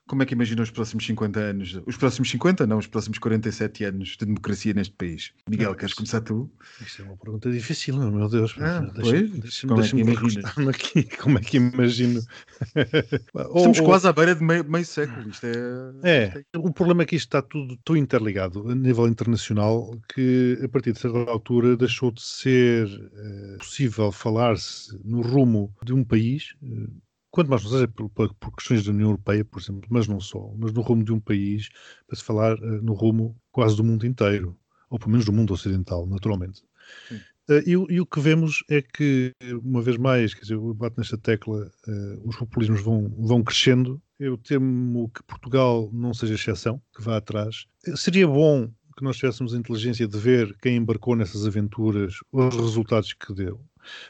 como 0.06 0.22
é 0.22 0.26
que 0.26 0.34
imagina 0.34 0.62
os 0.62 0.70
próximos 0.70 1.04
50 1.04 1.40
anos? 1.40 1.80
Os 1.84 1.96
próximos 1.96 2.30
50, 2.30 2.66
não, 2.66 2.78
os 2.78 2.86
próximos 2.86 3.18
47 3.18 3.84
anos 3.84 4.16
de 4.16 4.24
democracia 4.24 4.72
neste 4.72 4.94
país. 4.94 5.32
Miguel, 5.48 5.74
queres 5.74 5.94
começar 5.94 6.20
tu? 6.20 6.50
Isto 6.80 7.02
é 7.02 7.04
uma 7.06 7.16
pergunta 7.16 7.50
difícil, 7.50 7.96
meu 8.10 8.28
Deus. 8.28 8.54
Ah, 8.60 8.80
deixa, 8.80 9.26
deixa, 9.26 9.66
como, 9.66 9.80
deixa 9.80 9.98
é 9.98 10.04
me 10.04 10.70
aqui, 10.70 11.02
como 11.18 11.38
é 11.38 11.40
que 11.40 11.56
imagino? 11.56 12.20
Estamos 12.76 13.78
ou, 13.80 13.84
quase 13.84 14.06
ou... 14.06 14.10
à 14.10 14.12
beira 14.12 14.34
de 14.34 14.44
meio, 14.44 14.64
meio 14.64 14.84
século. 14.84 15.28
Isto 15.28 15.46
é, 15.46 15.52
é, 16.04 16.44
é... 16.52 16.58
o 16.58 16.72
problema 16.72 17.02
é 17.02 17.06
que 17.06 17.16
isto 17.16 17.26
está 17.26 17.42
tudo 17.42 17.76
tão 17.84 17.96
interligado 17.96 18.70
a 18.70 18.74
nível 18.74 19.08
internacional 19.08 19.90
que 20.14 20.58
a 20.62 20.68
partir 20.68 20.92
de 20.92 21.00
certa 21.00 21.18
altura 21.30 21.76
deixou 21.76 22.12
de 22.12 22.22
ser 22.22 22.86
uh, 22.86 23.58
possível 23.58 24.12
falar-se 24.12 24.96
no 25.04 25.20
rumo 25.20 25.74
de 25.84 25.92
um 25.92 26.04
país. 26.04 26.54
Quanto 27.36 27.50
mais 27.50 27.62
não 27.64 27.70
seja 27.70 27.86
por, 27.86 28.08
por, 28.08 28.56
questões 28.56 28.82
da 28.82 28.92
União 28.92 29.10
Europeia, 29.10 29.44
por 29.44 29.60
exemplo, 29.60 29.86
mas 29.90 30.08
não 30.08 30.18
só, 30.18 30.54
mas 30.56 30.72
no 30.72 30.80
rumo 30.80 31.04
de 31.04 31.12
um 31.12 31.20
país, 31.20 31.68
para 32.06 32.16
se 32.16 32.24
falar 32.24 32.58
uh, 32.58 32.82
no 32.82 32.94
rumo 32.94 33.36
quase 33.52 33.76
do 33.76 33.84
mundo 33.84 34.06
inteiro, 34.06 34.58
ou 34.88 34.98
pelo 34.98 35.10
menos 35.10 35.26
do 35.26 35.34
mundo 35.34 35.52
ocidental, 35.52 36.06
naturalmente. 36.06 36.62
Uh, 37.46 37.60
e, 37.66 37.72
e, 37.72 38.00
o 38.00 38.06
que 38.06 38.20
vemos 38.20 38.64
é 38.70 38.80
que, 38.80 39.32
uma 39.62 39.82
vez 39.82 39.98
mais, 39.98 40.32
quer 40.32 40.40
dizer, 40.40 40.54
eu 40.54 40.72
bato 40.72 40.98
nesta 40.98 41.18
tecla, 41.18 41.70
uh, 41.86 42.26
os 42.26 42.36
populismos 42.36 42.80
vão, 42.80 43.14
vão 43.18 43.44
crescendo 43.44 44.00
Eu 44.18 44.38
temo 44.38 45.10
que 45.10 45.22
Portugal 45.24 45.90
não 45.92 46.14
seja 46.14 46.36
exceção, 46.36 46.80
que 46.96 47.02
vá 47.02 47.18
atrás. 47.18 47.66
Seria 47.96 48.26
bom 48.26 48.70
que 48.96 49.04
nós 49.04 49.16
tivéssemos 49.16 49.54
a 49.54 49.58
inteligência 49.58 50.08
de 50.08 50.18
ver 50.18 50.56
quem 50.60 50.76
embarcou 50.76 51.14
nessas 51.14 51.46
aventuras, 51.46 52.14
os 52.32 52.54
resultados 52.56 53.12
que 53.12 53.34
deu. 53.34 53.60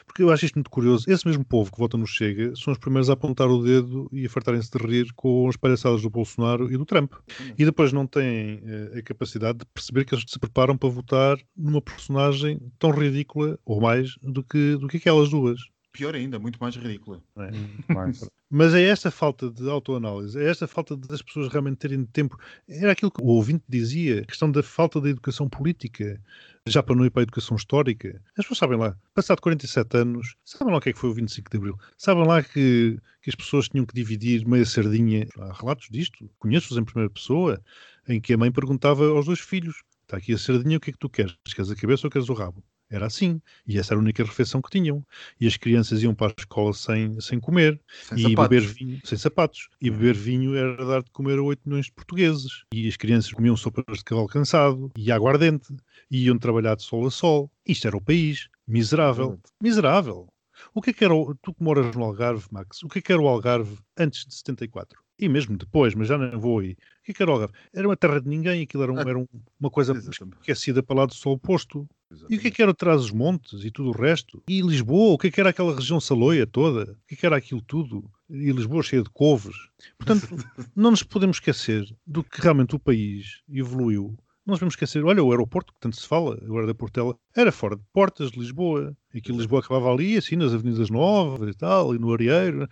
Porque 0.05 0.23
eu 0.23 0.31
acho 0.31 0.45
isto 0.45 0.55
muito 0.55 0.69
curioso. 0.69 1.05
Esse 1.07 1.27
mesmo 1.27 1.45
povo 1.45 1.71
que 1.71 1.77
vota 1.77 1.97
no 1.97 2.07
Chega 2.07 2.55
são 2.55 2.73
os 2.73 2.79
primeiros 2.79 3.09
a 3.09 3.13
apontar 3.13 3.47
o 3.47 3.61
dedo 3.61 4.09
e 4.11 4.25
a 4.25 4.29
fartarem-se 4.29 4.71
de 4.71 4.83
rir 4.83 5.13
com 5.15 5.47
as 5.47 5.55
palhaçadas 5.55 6.01
do 6.01 6.09
Bolsonaro 6.09 6.71
e 6.71 6.77
do 6.77 6.85
Trump. 6.85 7.13
E 7.57 7.65
depois 7.65 7.93
não 7.93 8.07
têm 8.07 8.55
uh, 8.55 8.97
a 8.97 9.01
capacidade 9.03 9.59
de 9.59 9.65
perceber 9.65 10.05
que 10.05 10.15
eles 10.15 10.25
se 10.27 10.39
preparam 10.39 10.77
para 10.77 10.89
votar 10.89 11.37
numa 11.55 11.81
personagem 11.81 12.59
tão 12.79 12.91
ridícula, 12.91 13.59
ou 13.65 13.79
mais, 13.79 14.15
do 14.21 14.43
que, 14.43 14.77
do 14.77 14.87
que 14.87 14.97
aquelas 14.97 15.29
duas 15.29 15.59
pior 15.91 16.15
ainda, 16.15 16.37
muito 16.39 16.59
mais 16.59 16.75
ridícula. 16.75 17.21
É? 17.37 17.49
Mas 18.49 18.73
é 18.73 18.83
esta 18.83 19.11
falta 19.11 19.49
de 19.49 19.69
autoanálise, 19.69 20.39
é 20.39 20.49
esta 20.49 20.67
falta 20.67 20.95
das 20.95 21.21
pessoas 21.21 21.51
realmente 21.51 21.77
terem 21.77 22.05
tempo. 22.05 22.39
Era 22.67 22.93
aquilo 22.93 23.11
que 23.11 23.21
o 23.21 23.25
ouvinte 23.25 23.63
dizia, 23.67 24.21
a 24.21 24.25
questão 24.25 24.49
da 24.49 24.63
falta 24.63 25.01
da 25.01 25.09
educação 25.09 25.49
política, 25.49 26.21
já 26.65 26.81
para 26.81 26.95
não 26.95 27.05
ir 27.05 27.09
para 27.09 27.23
a 27.23 27.23
educação 27.23 27.57
histórica. 27.57 28.21
As 28.37 28.45
pessoas 28.45 28.59
sabem 28.59 28.77
lá, 28.77 28.95
passado 29.13 29.41
47 29.41 29.97
anos, 29.97 30.35
sabem 30.45 30.71
lá 30.71 30.77
o 30.77 30.81
que 30.81 30.89
é 30.89 30.93
que 30.93 30.99
foi 30.99 31.09
o 31.09 31.13
25 31.13 31.51
de 31.51 31.57
Abril. 31.57 31.79
Sabem 31.97 32.25
lá 32.25 32.41
que, 32.41 32.97
que 33.21 33.29
as 33.29 33.35
pessoas 33.35 33.67
tinham 33.67 33.85
que 33.85 33.93
dividir 33.93 34.47
meia 34.47 34.65
sardinha. 34.65 35.27
Há 35.39 35.51
relatos 35.51 35.89
disto, 35.89 36.29
conheço-os 36.39 36.77
em 36.79 36.85
primeira 36.85 37.09
pessoa, 37.09 37.61
em 38.07 38.21
que 38.21 38.33
a 38.33 38.37
mãe 38.37 38.51
perguntava 38.51 39.05
aos 39.09 39.25
dois 39.25 39.39
filhos: 39.39 39.83
está 40.03 40.17
aqui 40.17 40.33
a 40.33 40.37
sardinha, 40.37 40.77
o 40.77 40.79
que 40.79 40.91
é 40.91 40.93
que 40.93 40.99
tu 40.99 41.09
queres? 41.09 41.35
Queres 41.53 41.69
a 41.69 41.75
cabeça 41.75 42.07
ou 42.07 42.11
queres 42.11 42.29
o 42.29 42.33
rabo? 42.33 42.63
Era 42.89 43.07
assim. 43.07 43.41
E 43.67 43.77
essa 43.77 43.93
era 43.93 43.99
a 43.99 44.03
única 44.03 44.23
refeição 44.23 44.61
que 44.61 44.69
tinham. 44.69 45.05
E 45.39 45.47
as 45.47 45.57
crianças 45.57 46.01
iam 46.01 46.15
para 46.15 46.27
a 46.27 46.35
escola 46.37 46.73
sem, 46.73 47.19
sem 47.19 47.39
comer. 47.39 47.79
Sem 48.07 48.17
e 48.17 48.21
sapatos. 48.21 48.49
beber 48.49 48.67
vinho, 48.67 48.99
sem 49.03 49.17
sapatos. 49.17 49.69
E 49.81 49.89
beber 49.89 50.15
vinho 50.15 50.55
era 50.55 50.85
dar 50.85 51.03
de 51.03 51.11
comer 51.11 51.39
a 51.39 51.43
8 51.43 51.61
milhões 51.65 51.85
de 51.85 51.91
portugueses. 51.91 52.63
E 52.73 52.87
as 52.87 52.95
crianças 52.95 53.31
comiam 53.31 53.57
sopas 53.57 53.97
de 53.97 54.03
cavalo 54.03 54.27
cansado 54.27 54.91
e 54.97 55.11
aguardente. 55.11 55.75
E 56.09 56.25
iam 56.25 56.37
trabalhar 56.37 56.75
de 56.75 56.83
sol 56.83 57.05
a 57.05 57.11
sol. 57.11 57.51
Isto 57.65 57.87
era 57.87 57.97
o 57.97 58.01
país. 58.01 58.47
Miserável. 58.67 59.39
Miserável. 59.61 60.27
O 60.73 60.81
que 60.81 60.89
é 60.89 60.93
que 60.93 61.03
era, 61.03 61.13
o, 61.13 61.35
tu 61.35 61.53
que 61.53 61.63
moras 61.63 61.95
no 61.95 62.03
Algarve, 62.03 62.47
Max, 62.51 62.81
o 62.83 62.87
que 62.87 62.99
é 62.99 63.01
que 63.01 63.11
era 63.11 63.21
o 63.21 63.27
Algarve 63.27 63.77
antes 63.97 64.25
de 64.25 64.33
74? 64.33 64.99
E 65.19 65.27
mesmo 65.27 65.57
depois, 65.57 65.95
mas 65.95 66.07
já 66.07 66.17
não 66.17 66.39
vou 66.39 66.59
aí. 66.59 66.71
O 66.71 67.05
que 67.05 67.11
é 67.11 67.13
que 67.13 67.21
era 67.23 67.31
o 67.31 67.33
Algarve? 67.33 67.53
Era 67.73 67.87
uma 67.87 67.97
terra 67.97 68.21
de 68.21 68.27
ninguém, 68.27 68.61
aquilo 68.61 68.83
era, 68.83 68.93
um, 68.93 68.99
era 68.99 69.17
um, 69.17 69.27
uma 69.59 69.69
coisa 69.69 69.93
Exatamente. 69.93 70.37
esquecida 70.39 70.83
para 70.83 70.97
lá 70.97 71.05
do 71.05 71.15
sol 71.15 71.33
oposto. 71.33 71.87
E 72.29 72.37
o 72.37 72.39
que 72.39 72.47
é 72.47 72.51
que 72.51 72.61
era 72.61 72.71
atrás 72.71 73.01
dos 73.01 73.11
montes 73.11 73.65
e 73.65 73.71
tudo 73.71 73.89
o 73.89 73.91
resto? 73.91 74.43
E 74.47 74.61
Lisboa, 74.61 75.13
o 75.13 75.17
que 75.17 75.27
é 75.27 75.31
que 75.31 75.39
era 75.39 75.49
aquela 75.49 75.75
região 75.75 75.99
saloia 75.99 76.45
toda? 76.45 76.91
O 76.91 77.07
que 77.07 77.15
é 77.15 77.17
que 77.17 77.25
era 77.25 77.35
aquilo 77.35 77.61
tudo? 77.61 78.09
E 78.29 78.51
Lisboa 78.51 78.83
cheia 78.83 79.01
de 79.01 79.09
couves. 79.09 79.55
Portanto, 79.97 80.27
não 80.75 80.91
nos 80.91 81.03
podemos 81.03 81.37
esquecer 81.37 81.85
do 82.05 82.23
que 82.23 82.41
realmente 82.41 82.75
o 82.75 82.79
país 82.79 83.41
evoluiu. 83.49 84.15
Não 84.45 84.53
nos 84.53 84.59
podemos 84.59 84.75
esquecer, 84.75 85.03
olha, 85.03 85.21
o 85.21 85.31
aeroporto, 85.31 85.73
que 85.73 85.79
tanto 85.81 85.97
se 85.97 86.07
fala, 86.07 86.39
agora 86.41 86.65
da 86.65 86.73
Portela, 86.73 87.17
era 87.35 87.51
fora 87.51 87.75
de 87.75 87.83
portas 87.91 88.31
de 88.31 88.39
Lisboa. 88.39 88.95
E 89.13 89.19
que 89.19 89.31
Lisboa 89.31 89.59
acabava 89.59 89.91
ali, 89.91 90.15
assim, 90.15 90.37
nas 90.37 90.53
Avenidas 90.53 90.89
Novas 90.89 91.49
e 91.49 91.57
tal, 91.57 91.93
e 91.93 91.99
no 91.99 92.13
Arieiro. 92.13 92.67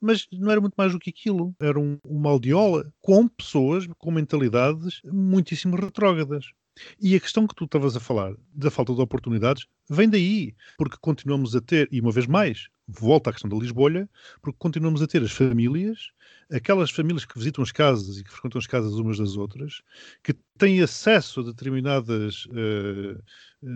Mas 0.00 0.26
não 0.32 0.50
era 0.50 0.60
muito 0.60 0.74
mais 0.76 0.92
do 0.92 0.98
que 0.98 1.10
aquilo. 1.10 1.54
Era 1.60 1.78
um, 1.78 1.98
uma 2.04 2.30
aldeola 2.30 2.92
com 3.00 3.26
pessoas 3.28 3.86
com 3.98 4.10
mentalidades 4.10 5.00
muitíssimo 5.04 5.76
retrógradas. 5.76 6.46
E 7.00 7.14
a 7.16 7.20
questão 7.20 7.46
que 7.46 7.54
tu 7.54 7.64
estavas 7.64 7.96
a 7.96 8.00
falar, 8.00 8.34
da 8.52 8.70
falta 8.70 8.94
de 8.94 9.00
oportunidades, 9.00 9.66
vem 9.88 10.08
daí, 10.08 10.54
porque 10.76 10.96
continuamos 11.00 11.54
a 11.56 11.60
ter, 11.60 11.88
e 11.90 12.00
uma 12.00 12.12
vez 12.12 12.26
mais, 12.26 12.68
volta 12.86 13.30
à 13.30 13.32
questão 13.32 13.50
da 13.50 13.56
Lisboa, 13.56 14.08
porque 14.42 14.58
continuamos 14.58 15.02
a 15.02 15.06
ter 15.06 15.22
as 15.22 15.32
famílias, 15.32 16.10
aquelas 16.50 16.90
famílias 16.90 17.24
que 17.24 17.38
visitam 17.38 17.62
as 17.62 17.72
casas 17.72 18.18
e 18.18 18.24
que 18.24 18.30
frequentam 18.30 18.58
as 18.58 18.66
casas 18.66 18.94
umas 18.94 19.18
das 19.18 19.36
outras, 19.36 19.82
que 20.22 20.34
têm 20.58 20.80
acesso 20.82 21.40
a 21.40 21.44
determinadas, 21.44 22.46
uh, 22.46 23.22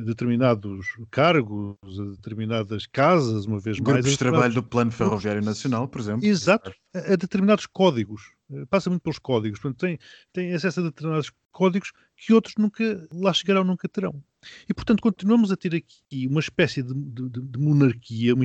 determinados 0.05 0.87
cargos, 1.11 1.77
a 1.99 2.05
determinadas 2.11 2.87
casas, 2.87 3.47
uma 3.47 3.59
vez 3.59 3.79
Grupos 3.79 4.03
mais. 4.03 4.13
de 4.13 4.19
trabalho 4.19 4.55
do 4.55 4.63
Plano 4.63 4.93
Ferroviário 4.93 5.43
Nacional, 5.43 5.89
por 5.89 6.01
exemplo. 6.01 6.25
Exato, 6.25 6.73
a, 6.95 7.13
a 7.13 7.17
determinados 7.17 7.67
códigos. 7.67 8.23
Passa 8.69 8.91
muito 8.91 9.03
pelos 9.03 9.19
códigos. 9.19 9.61
Portanto, 9.61 9.81
tem, 9.81 9.99
tem 10.33 10.53
acesso 10.53 10.81
a 10.81 10.85
determinados 10.85 11.31
códigos 11.51 11.93
que 12.17 12.33
outros 12.33 12.55
nunca 12.59 13.09
lá 13.13 13.33
chegarão, 13.33 13.65
nunca 13.65 13.89
terão. 13.89 14.23
E, 14.69 14.75
portanto, 14.75 15.01
continuamos 15.03 15.53
a 15.53 15.57
ter 15.57 15.75
aqui 15.75 16.27
uma 16.27 16.41
espécie 16.41 16.83
de, 16.83 16.95
de, 16.95 17.29
de 17.29 17.59
monarquia. 17.59 18.35
Uma, 18.35 18.45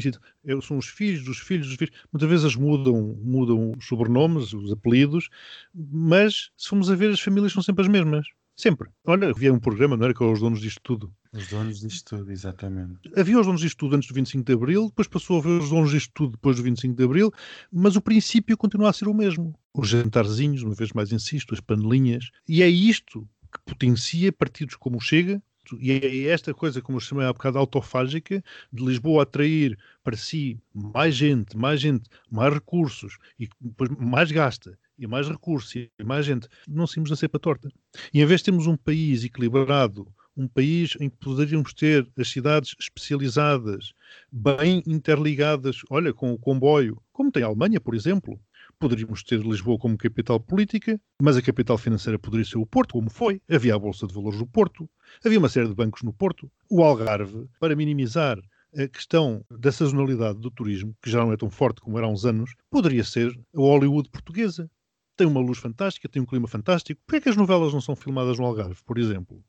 são 0.61 0.77
os 0.77 0.87
filhos 0.87 1.23
dos 1.23 1.37
filhos 1.39 1.67
dos 1.67 1.77
filhos. 1.77 1.95
Muitas 2.11 2.29
vezes 2.29 2.55
mudam, 2.55 3.17
mudam 3.21 3.71
os 3.77 3.85
sobrenomes, 3.85 4.53
os 4.53 4.71
apelidos, 4.71 5.29
mas 5.73 6.51
se 6.57 6.69
formos 6.69 6.89
a 6.91 6.95
ver, 6.95 7.11
as 7.11 7.19
famílias 7.19 7.53
são 7.53 7.63
sempre 7.63 7.83
as 7.83 7.87
mesmas. 7.87 8.27
Sempre. 8.55 8.89
Olha, 9.05 9.29
havia 9.29 9.53
um 9.53 9.59
programa, 9.59 9.97
não 9.97 10.05
era? 10.05 10.13
Com 10.13 10.31
os 10.31 10.39
donos 10.39 10.61
disto 10.61 10.79
tudo. 10.81 11.13
Os 11.33 11.47
donos 11.49 11.81
disto 11.81 12.17
tudo, 12.17 12.31
exatamente. 12.31 13.11
Havia 13.15 13.39
os 13.39 13.45
donos 13.45 13.59
disto 13.59 13.77
tudo 13.77 13.97
antes 13.97 14.07
do 14.07 14.15
25 14.15 14.45
de 14.45 14.53
Abril, 14.53 14.87
depois 14.87 15.07
passou 15.07 15.35
a 15.35 15.39
haver 15.39 15.61
os 15.61 15.69
donos 15.69 15.91
disto 15.91 16.11
tudo 16.13 16.31
depois 16.31 16.55
do 16.55 16.63
25 16.63 16.95
de 16.95 17.03
Abril, 17.03 17.31
mas 17.71 17.97
o 17.97 18.01
princípio 18.01 18.57
continua 18.57 18.89
a 18.89 18.93
ser 18.93 19.09
o 19.09 19.13
mesmo. 19.13 19.53
Os 19.73 19.89
jantarzinhos, 19.89 20.63
uma 20.63 20.73
vez 20.73 20.93
mais 20.93 21.11
insisto, 21.11 21.53
as 21.53 21.59
panelinhas. 21.59 22.29
E 22.47 22.63
é 22.63 22.69
isto 22.69 23.27
que 23.51 23.59
potencia 23.65 24.31
partidos 24.31 24.75
como 24.75 24.97
o 24.97 25.01
Chega, 25.01 25.41
e 25.79 25.91
é 25.91 26.27
esta 26.27 26.53
coisa, 26.53 26.81
como 26.81 26.97
eu 26.97 27.01
chamei 27.01 27.25
há 27.25 27.33
bocado, 27.33 27.57
autofágica, 27.57 28.43
de 28.71 28.85
Lisboa 28.85 29.23
atrair 29.23 29.77
para 30.03 30.15
si 30.15 30.59
mais 30.73 31.15
gente, 31.15 31.57
mais 31.57 31.81
gente, 31.81 32.09
mais 32.29 32.53
recursos, 32.53 33.17
e 33.39 33.49
depois 33.59 33.89
mais 33.99 34.31
gasta, 34.31 34.77
e 34.97 35.07
mais 35.07 35.27
recursos, 35.27 35.75
e 35.75 35.89
mais 36.03 36.25
gente, 36.25 36.47
não 36.67 36.87
saímos 36.87 37.09
da 37.09 37.15
cepa 37.15 37.39
torta. 37.39 37.69
E 38.13 38.21
em 38.21 38.25
vez 38.25 38.41
de 38.41 38.45
termos 38.45 38.67
um 38.67 38.77
país 38.77 39.23
equilibrado, 39.23 40.07
um 40.37 40.47
país 40.47 40.97
em 40.99 41.09
que 41.09 41.17
poderíamos 41.17 41.73
ter 41.73 42.07
as 42.17 42.27
cidades 42.27 42.75
especializadas, 42.79 43.93
bem 44.31 44.83
interligadas, 44.85 45.77
olha, 45.89 46.13
com 46.13 46.33
o 46.33 46.37
comboio, 46.37 47.01
como 47.11 47.31
tem 47.31 47.43
a 47.43 47.47
Alemanha, 47.47 47.79
por 47.79 47.95
exemplo. 47.95 48.39
Poderíamos 48.77 49.23
ter 49.23 49.39
Lisboa 49.39 49.77
como 49.77 49.97
capital 49.97 50.37
política, 50.37 50.99
mas 51.21 51.37
a 51.37 51.41
capital 51.41 51.77
financeira 51.77 52.19
poderia 52.19 52.45
ser 52.45 52.57
o 52.57 52.65
Porto, 52.65 52.91
como 52.91 53.09
foi. 53.09 53.41
Havia 53.49 53.75
a 53.75 53.79
Bolsa 53.79 54.05
de 54.05 54.13
Valores 54.13 54.37
do 54.37 54.45
Porto, 54.45 54.89
havia 55.23 55.39
uma 55.39 55.47
série 55.47 55.69
de 55.69 55.73
bancos 55.73 56.03
no 56.03 56.11
Porto. 56.11 56.51
O 56.69 56.83
Algarve, 56.83 57.47
para 57.57 57.75
minimizar 57.75 58.37
a 58.77 58.87
questão 58.89 59.45
da 59.49 59.71
sazonalidade 59.71 60.39
do 60.39 60.51
turismo, 60.51 60.93
que 61.01 61.09
já 61.09 61.19
não 61.23 61.31
é 61.31 61.37
tão 61.37 61.49
forte 61.49 61.79
como 61.79 61.97
era 61.97 62.07
há 62.07 62.09
uns 62.09 62.25
anos, 62.25 62.53
poderia 62.69 63.03
ser 63.05 63.31
a 63.55 63.59
Hollywood 63.59 64.09
portuguesa. 64.09 64.69
Tem 65.15 65.25
uma 65.25 65.39
luz 65.39 65.57
fantástica, 65.57 66.09
tem 66.09 66.21
um 66.21 66.25
clima 66.25 66.47
fantástico. 66.47 67.01
Por 67.05 67.13
que 67.13 67.17
é 67.17 67.21
que 67.21 67.29
as 67.29 67.37
novelas 67.37 67.73
não 67.73 67.81
são 67.81 67.95
filmadas 67.95 68.37
no 68.37 68.45
Algarve, 68.45 68.81
por 68.85 68.97
exemplo? 68.97 69.43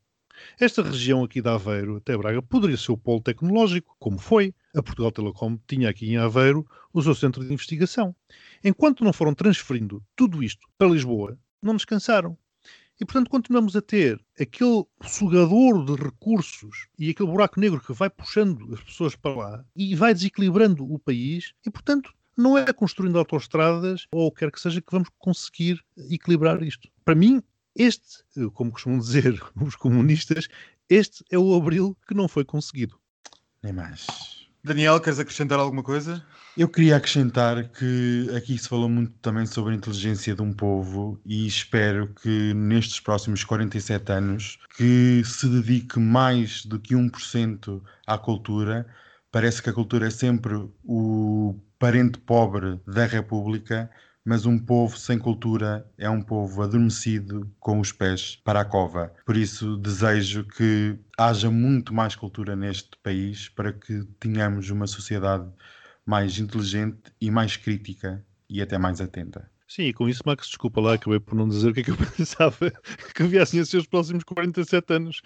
Esta 0.59 0.81
região 0.81 1.23
aqui 1.23 1.41
de 1.41 1.49
Aveiro 1.49 1.97
até 1.97 2.15
Braga 2.15 2.41
poderia 2.41 2.77
ser 2.77 2.91
o 2.91 2.97
polo 2.97 3.21
tecnológico, 3.21 3.95
como 3.99 4.19
foi. 4.19 4.53
A 4.75 4.83
Portugal 4.83 5.11
Telecom 5.11 5.57
tinha 5.67 5.89
aqui 5.89 6.09
em 6.09 6.17
Aveiro 6.17 6.65
o 6.93 7.01
seu 7.01 7.15
centro 7.15 7.43
de 7.43 7.51
investigação. 7.51 8.15
Enquanto 8.63 9.03
não 9.03 9.11
foram 9.11 9.33
transferindo 9.33 10.03
tudo 10.15 10.43
isto 10.43 10.67
para 10.77 10.89
Lisboa, 10.89 11.37
não 11.61 11.75
descansaram. 11.75 12.37
E, 12.99 13.05
portanto, 13.05 13.29
continuamos 13.29 13.75
a 13.75 13.81
ter 13.81 14.19
aquele 14.39 14.83
sugador 15.03 15.85
de 15.85 15.93
recursos 16.01 16.87
e 16.97 17.11
aquele 17.11 17.29
buraco 17.29 17.59
negro 17.59 17.79
que 17.79 17.93
vai 17.93 18.09
puxando 18.09 18.73
as 18.73 18.81
pessoas 18.81 19.15
para 19.15 19.35
lá 19.35 19.65
e 19.75 19.95
vai 19.95 20.13
desequilibrando 20.15 20.83
o 20.91 20.97
país. 20.97 21.53
E, 21.65 21.69
portanto, 21.69 22.11
não 22.37 22.57
é 22.57 22.71
construindo 22.71 23.17
autoestradas 23.17 24.05
ou 24.11 24.31
quer 24.31 24.51
que 24.51 24.61
seja 24.61 24.79
que 24.81 24.91
vamos 24.91 25.09
conseguir 25.17 25.83
equilibrar 26.09 26.61
isto. 26.61 26.87
Para 27.03 27.15
mim, 27.15 27.41
este, 27.75 28.23
como 28.53 28.71
costumam 28.71 28.99
dizer 28.99 29.41
os 29.59 29.75
comunistas, 29.75 30.47
este 30.89 31.23
é 31.31 31.37
o 31.37 31.55
abril 31.55 31.97
que 32.07 32.13
não 32.13 32.27
foi 32.27 32.45
conseguido. 32.45 32.99
Nem 33.61 33.73
mais. 33.73 34.05
Daniel, 34.63 34.99
queres 34.99 35.19
acrescentar 35.19 35.59
alguma 35.59 35.81
coisa? 35.81 36.23
Eu 36.57 36.67
queria 36.67 36.97
acrescentar 36.97 37.69
que 37.69 38.29
aqui 38.35 38.57
se 38.57 38.67
falou 38.67 38.89
muito 38.89 39.13
também 39.21 39.45
sobre 39.45 39.73
a 39.73 39.77
inteligência 39.77 40.35
de 40.35 40.41
um 40.41 40.51
povo 40.51 41.19
e 41.25 41.47
espero 41.47 42.13
que 42.21 42.53
nestes 42.53 42.99
próximos 42.99 43.43
47 43.43 44.11
anos 44.11 44.59
que 44.75 45.21
se 45.23 45.47
dedique 45.47 45.99
mais 45.99 46.65
do 46.65 46.79
que 46.79 46.95
1% 46.95 47.81
à 48.05 48.17
cultura. 48.17 48.87
Parece 49.31 49.61
que 49.61 49.69
a 49.69 49.73
cultura 49.73 50.07
é 50.07 50.09
sempre 50.09 50.67
o 50.83 51.55
parente 51.79 52.19
pobre 52.19 52.79
da 52.85 53.05
República, 53.05 53.89
mas 54.25 54.45
um 54.45 54.59
povo 54.59 54.97
sem 54.97 55.17
cultura 55.17 55.89
é 55.97 56.09
um 56.09 56.21
povo 56.21 56.61
adormecido 56.61 57.49
com 57.59 57.79
os 57.79 57.91
pés 57.91 58.35
para 58.43 58.61
a 58.61 58.65
cova. 58.65 59.13
Por 59.25 59.37
isso 59.37 59.77
desejo 59.77 60.43
que 60.43 60.97
haja 61.17 61.49
muito 61.49 61.93
mais 61.93 62.15
cultura 62.15 62.55
neste 62.55 62.97
país 63.01 63.47
para 63.47 63.71
que 63.71 64.03
tenhamos 64.19 64.69
uma 64.69 64.85
sociedade 64.85 65.49
mais 66.05 66.39
inteligente 66.39 67.11
e 67.21 67.31
mais 67.31 67.55
crítica 67.55 68.25
e 68.49 68.61
até 68.61 68.77
mais 68.77 68.99
atenta. 68.99 69.49
Sim, 69.67 69.83
e 69.83 69.93
com 69.93 70.07
isso, 70.07 70.23
Max, 70.25 70.47
desculpa 70.47 70.79
lá, 70.79 70.93
acabei 70.93 71.19
por 71.19 71.35
não 71.35 71.47
dizer 71.47 71.69
o 71.69 71.73
que 71.73 71.81
é 71.81 71.83
que 71.83 71.91
eu 71.91 71.97
pensava 72.17 72.71
que 73.13 73.23
viessem 73.23 73.59
a 73.59 73.65
ser 73.65 73.77
os 73.77 73.87
próximos 73.87 74.23
47 74.23 74.93
anos. 74.93 75.21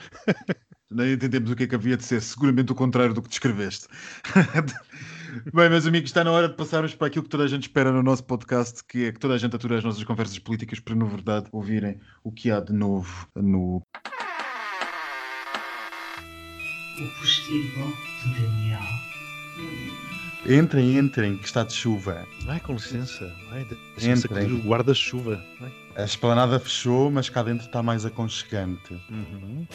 Nem 0.89 1.13
entendemos 1.13 1.51
o 1.51 1.55
que 1.55 1.63
é 1.63 1.67
que 1.67 1.75
havia 1.75 1.95
de 1.95 2.03
ser, 2.03 2.21
seguramente 2.21 2.71
o 2.71 2.75
contrário 2.75 3.13
do 3.13 3.21
que 3.21 3.29
descreveste. 3.29 3.87
Bem, 5.53 5.69
meus 5.69 5.87
amigos, 5.87 6.09
está 6.09 6.25
na 6.25 6.31
hora 6.31 6.49
de 6.49 6.55
passarmos 6.55 6.93
para 6.93 7.07
aquilo 7.07 7.23
que 7.23 7.29
toda 7.29 7.45
a 7.45 7.47
gente 7.47 7.63
espera 7.63 7.89
no 7.89 8.03
nosso 8.03 8.21
podcast, 8.23 8.83
que 8.83 9.05
é 9.05 9.11
que 9.13 9.19
toda 9.19 9.33
a 9.33 9.37
gente 9.37 9.55
ature 9.55 9.75
as 9.75 9.83
nossas 9.83 10.03
conversas 10.03 10.37
políticas 10.37 10.81
para, 10.81 10.93
na 10.93 11.05
verdade, 11.05 11.47
ouvirem 11.53 11.99
o 12.21 12.31
que 12.31 12.51
há 12.51 12.59
de 12.59 12.73
novo 12.73 13.29
no. 13.33 13.81
O 16.97 17.19
postigo 17.19 17.93
de 18.23 18.41
Daniel. 18.41 18.81
Entrem, 20.45 20.97
entrem, 20.97 21.37
que 21.37 21.45
está 21.45 21.63
de 21.63 21.73
chuva. 21.73 22.27
Ai, 22.47 22.59
com 22.59 22.73
licença. 22.73 23.33
Ai, 23.51 23.65
o 24.51 24.57
guarda-chuva. 24.67 25.41
A 25.95 26.03
esplanada 26.03 26.59
fechou, 26.59 27.09
mas 27.09 27.29
cá 27.29 27.41
dentro 27.41 27.65
está 27.67 27.81
mais 27.81 28.05
aconchegante. 28.05 28.93
Uhum. 29.09 29.65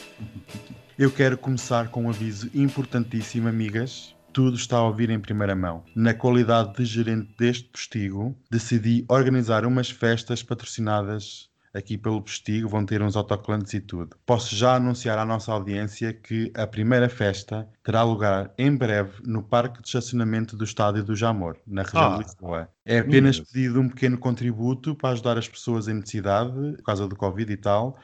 Eu 0.98 1.10
quero 1.10 1.38
começar 1.38 1.88
com 1.88 2.04
um 2.04 2.10
aviso 2.10 2.50
importantíssimo, 2.54 3.48
amigas. 3.48 4.15
Tudo 4.36 4.54
está 4.54 4.76
a 4.76 4.82
ouvir 4.82 5.08
em 5.08 5.18
primeira 5.18 5.56
mão. 5.56 5.82
Na 5.94 6.12
qualidade 6.12 6.74
de 6.74 6.84
gerente 6.84 7.34
deste 7.38 7.70
postigo, 7.70 8.36
decidi 8.50 9.02
organizar 9.08 9.64
umas 9.64 9.88
festas 9.88 10.42
patrocinadas 10.42 11.48
aqui 11.72 11.96
pelo 11.96 12.20
Postigo, 12.20 12.68
vão 12.68 12.84
ter 12.84 13.00
uns 13.00 13.16
autocolantes 13.16 13.72
e 13.72 13.80
tudo. 13.80 14.14
Posso 14.26 14.54
já 14.54 14.74
anunciar 14.74 15.18
à 15.18 15.24
nossa 15.24 15.52
audiência 15.52 16.12
que 16.12 16.52
a 16.54 16.66
primeira 16.66 17.08
festa 17.08 17.66
terá 17.82 18.02
lugar 18.02 18.52
em 18.58 18.76
breve 18.76 19.22
no 19.24 19.42
Parque 19.42 19.80
de 19.80 19.88
Estacionamento 19.88 20.54
do 20.54 20.64
Estádio 20.64 21.02
do 21.02 21.16
Jamor, 21.16 21.56
na 21.66 21.82
região 21.82 22.12
Ah. 22.12 22.16
de 22.18 22.24
Lisboa. 22.24 22.68
É 22.84 22.98
apenas 22.98 23.40
pedido 23.40 23.80
um 23.80 23.88
pequeno 23.88 24.18
contributo 24.18 24.94
para 24.94 25.10
ajudar 25.10 25.38
as 25.38 25.48
pessoas 25.48 25.88
em 25.88 25.94
necessidade, 25.94 26.52
por 26.76 26.82
causa 26.82 27.08
do 27.08 27.16
Covid 27.16 27.50
e 27.50 27.56
tal. 27.56 27.98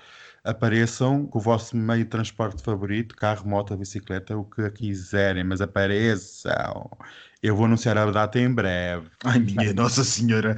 Apareçam 0.45 1.25
com 1.27 1.39
o 1.39 1.43
vosso 1.43 1.77
meio 1.77 2.03
de 2.03 2.11
transporte 2.11 2.63
favorito, 2.65 3.15
carro, 3.15 3.49
moto, 3.49 3.77
bicicleta, 3.77 4.37
o 4.37 4.45
que 4.45 4.69
quiserem, 4.71 5.45
mas 5.45 5.61
apareçam. 5.61 6.91
Eu 7.41 7.57
vou 7.57 7.67
anunciar 7.67 7.99
a 7.99 8.09
data 8.09 8.39
em 8.39 8.53
breve. 8.53 9.09
Ai, 9.25 9.41
minha 9.41 9.73
Nossa 9.73 10.05
Senhora! 10.05 10.55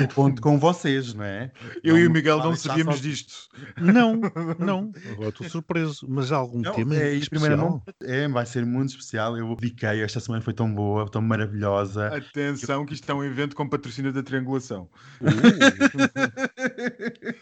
Eu 0.00 0.06
conto 0.14 0.40
com 0.40 0.60
vocês, 0.60 1.12
não 1.12 1.24
é? 1.24 1.50
Eu 1.82 1.98
e 1.98 2.02
o 2.02 2.04
Não 2.06 2.12
Miguel 2.14 2.38
não 2.38 2.54
sabíamos 2.54 2.96
só- 2.96 3.02
disto. 3.02 3.34
Não, 3.76 4.20
não. 4.60 4.92
Agora 5.10 5.30
estou 5.30 5.48
surpreso. 5.48 6.06
Mas 6.08 6.30
há 6.30 6.36
algum 6.36 6.60
Não, 6.60 6.72
tema 6.72 6.94
é, 6.94 7.14
em 7.14 7.18
especial? 7.18 7.28
primeira 7.40 7.56
mão, 7.56 7.82
é, 8.02 8.28
vai 8.28 8.46
ser 8.46 8.64
muito 8.64 8.90
especial. 8.90 9.36
Eu 9.36 9.56
dediquei, 9.56 10.02
esta 10.02 10.20
semana 10.20 10.40
foi 10.40 10.54
tão 10.54 10.72
boa, 10.72 11.10
tão 11.10 11.20
maravilhosa. 11.20 12.14
Atenção, 12.16 12.86
que 12.86 12.94
isto 12.94 13.10
é 13.10 13.14
um 13.14 13.24
evento 13.24 13.56
com 13.56 13.68
patrocínio 13.68 14.12
da 14.12 14.22
triangulação. 14.22 14.88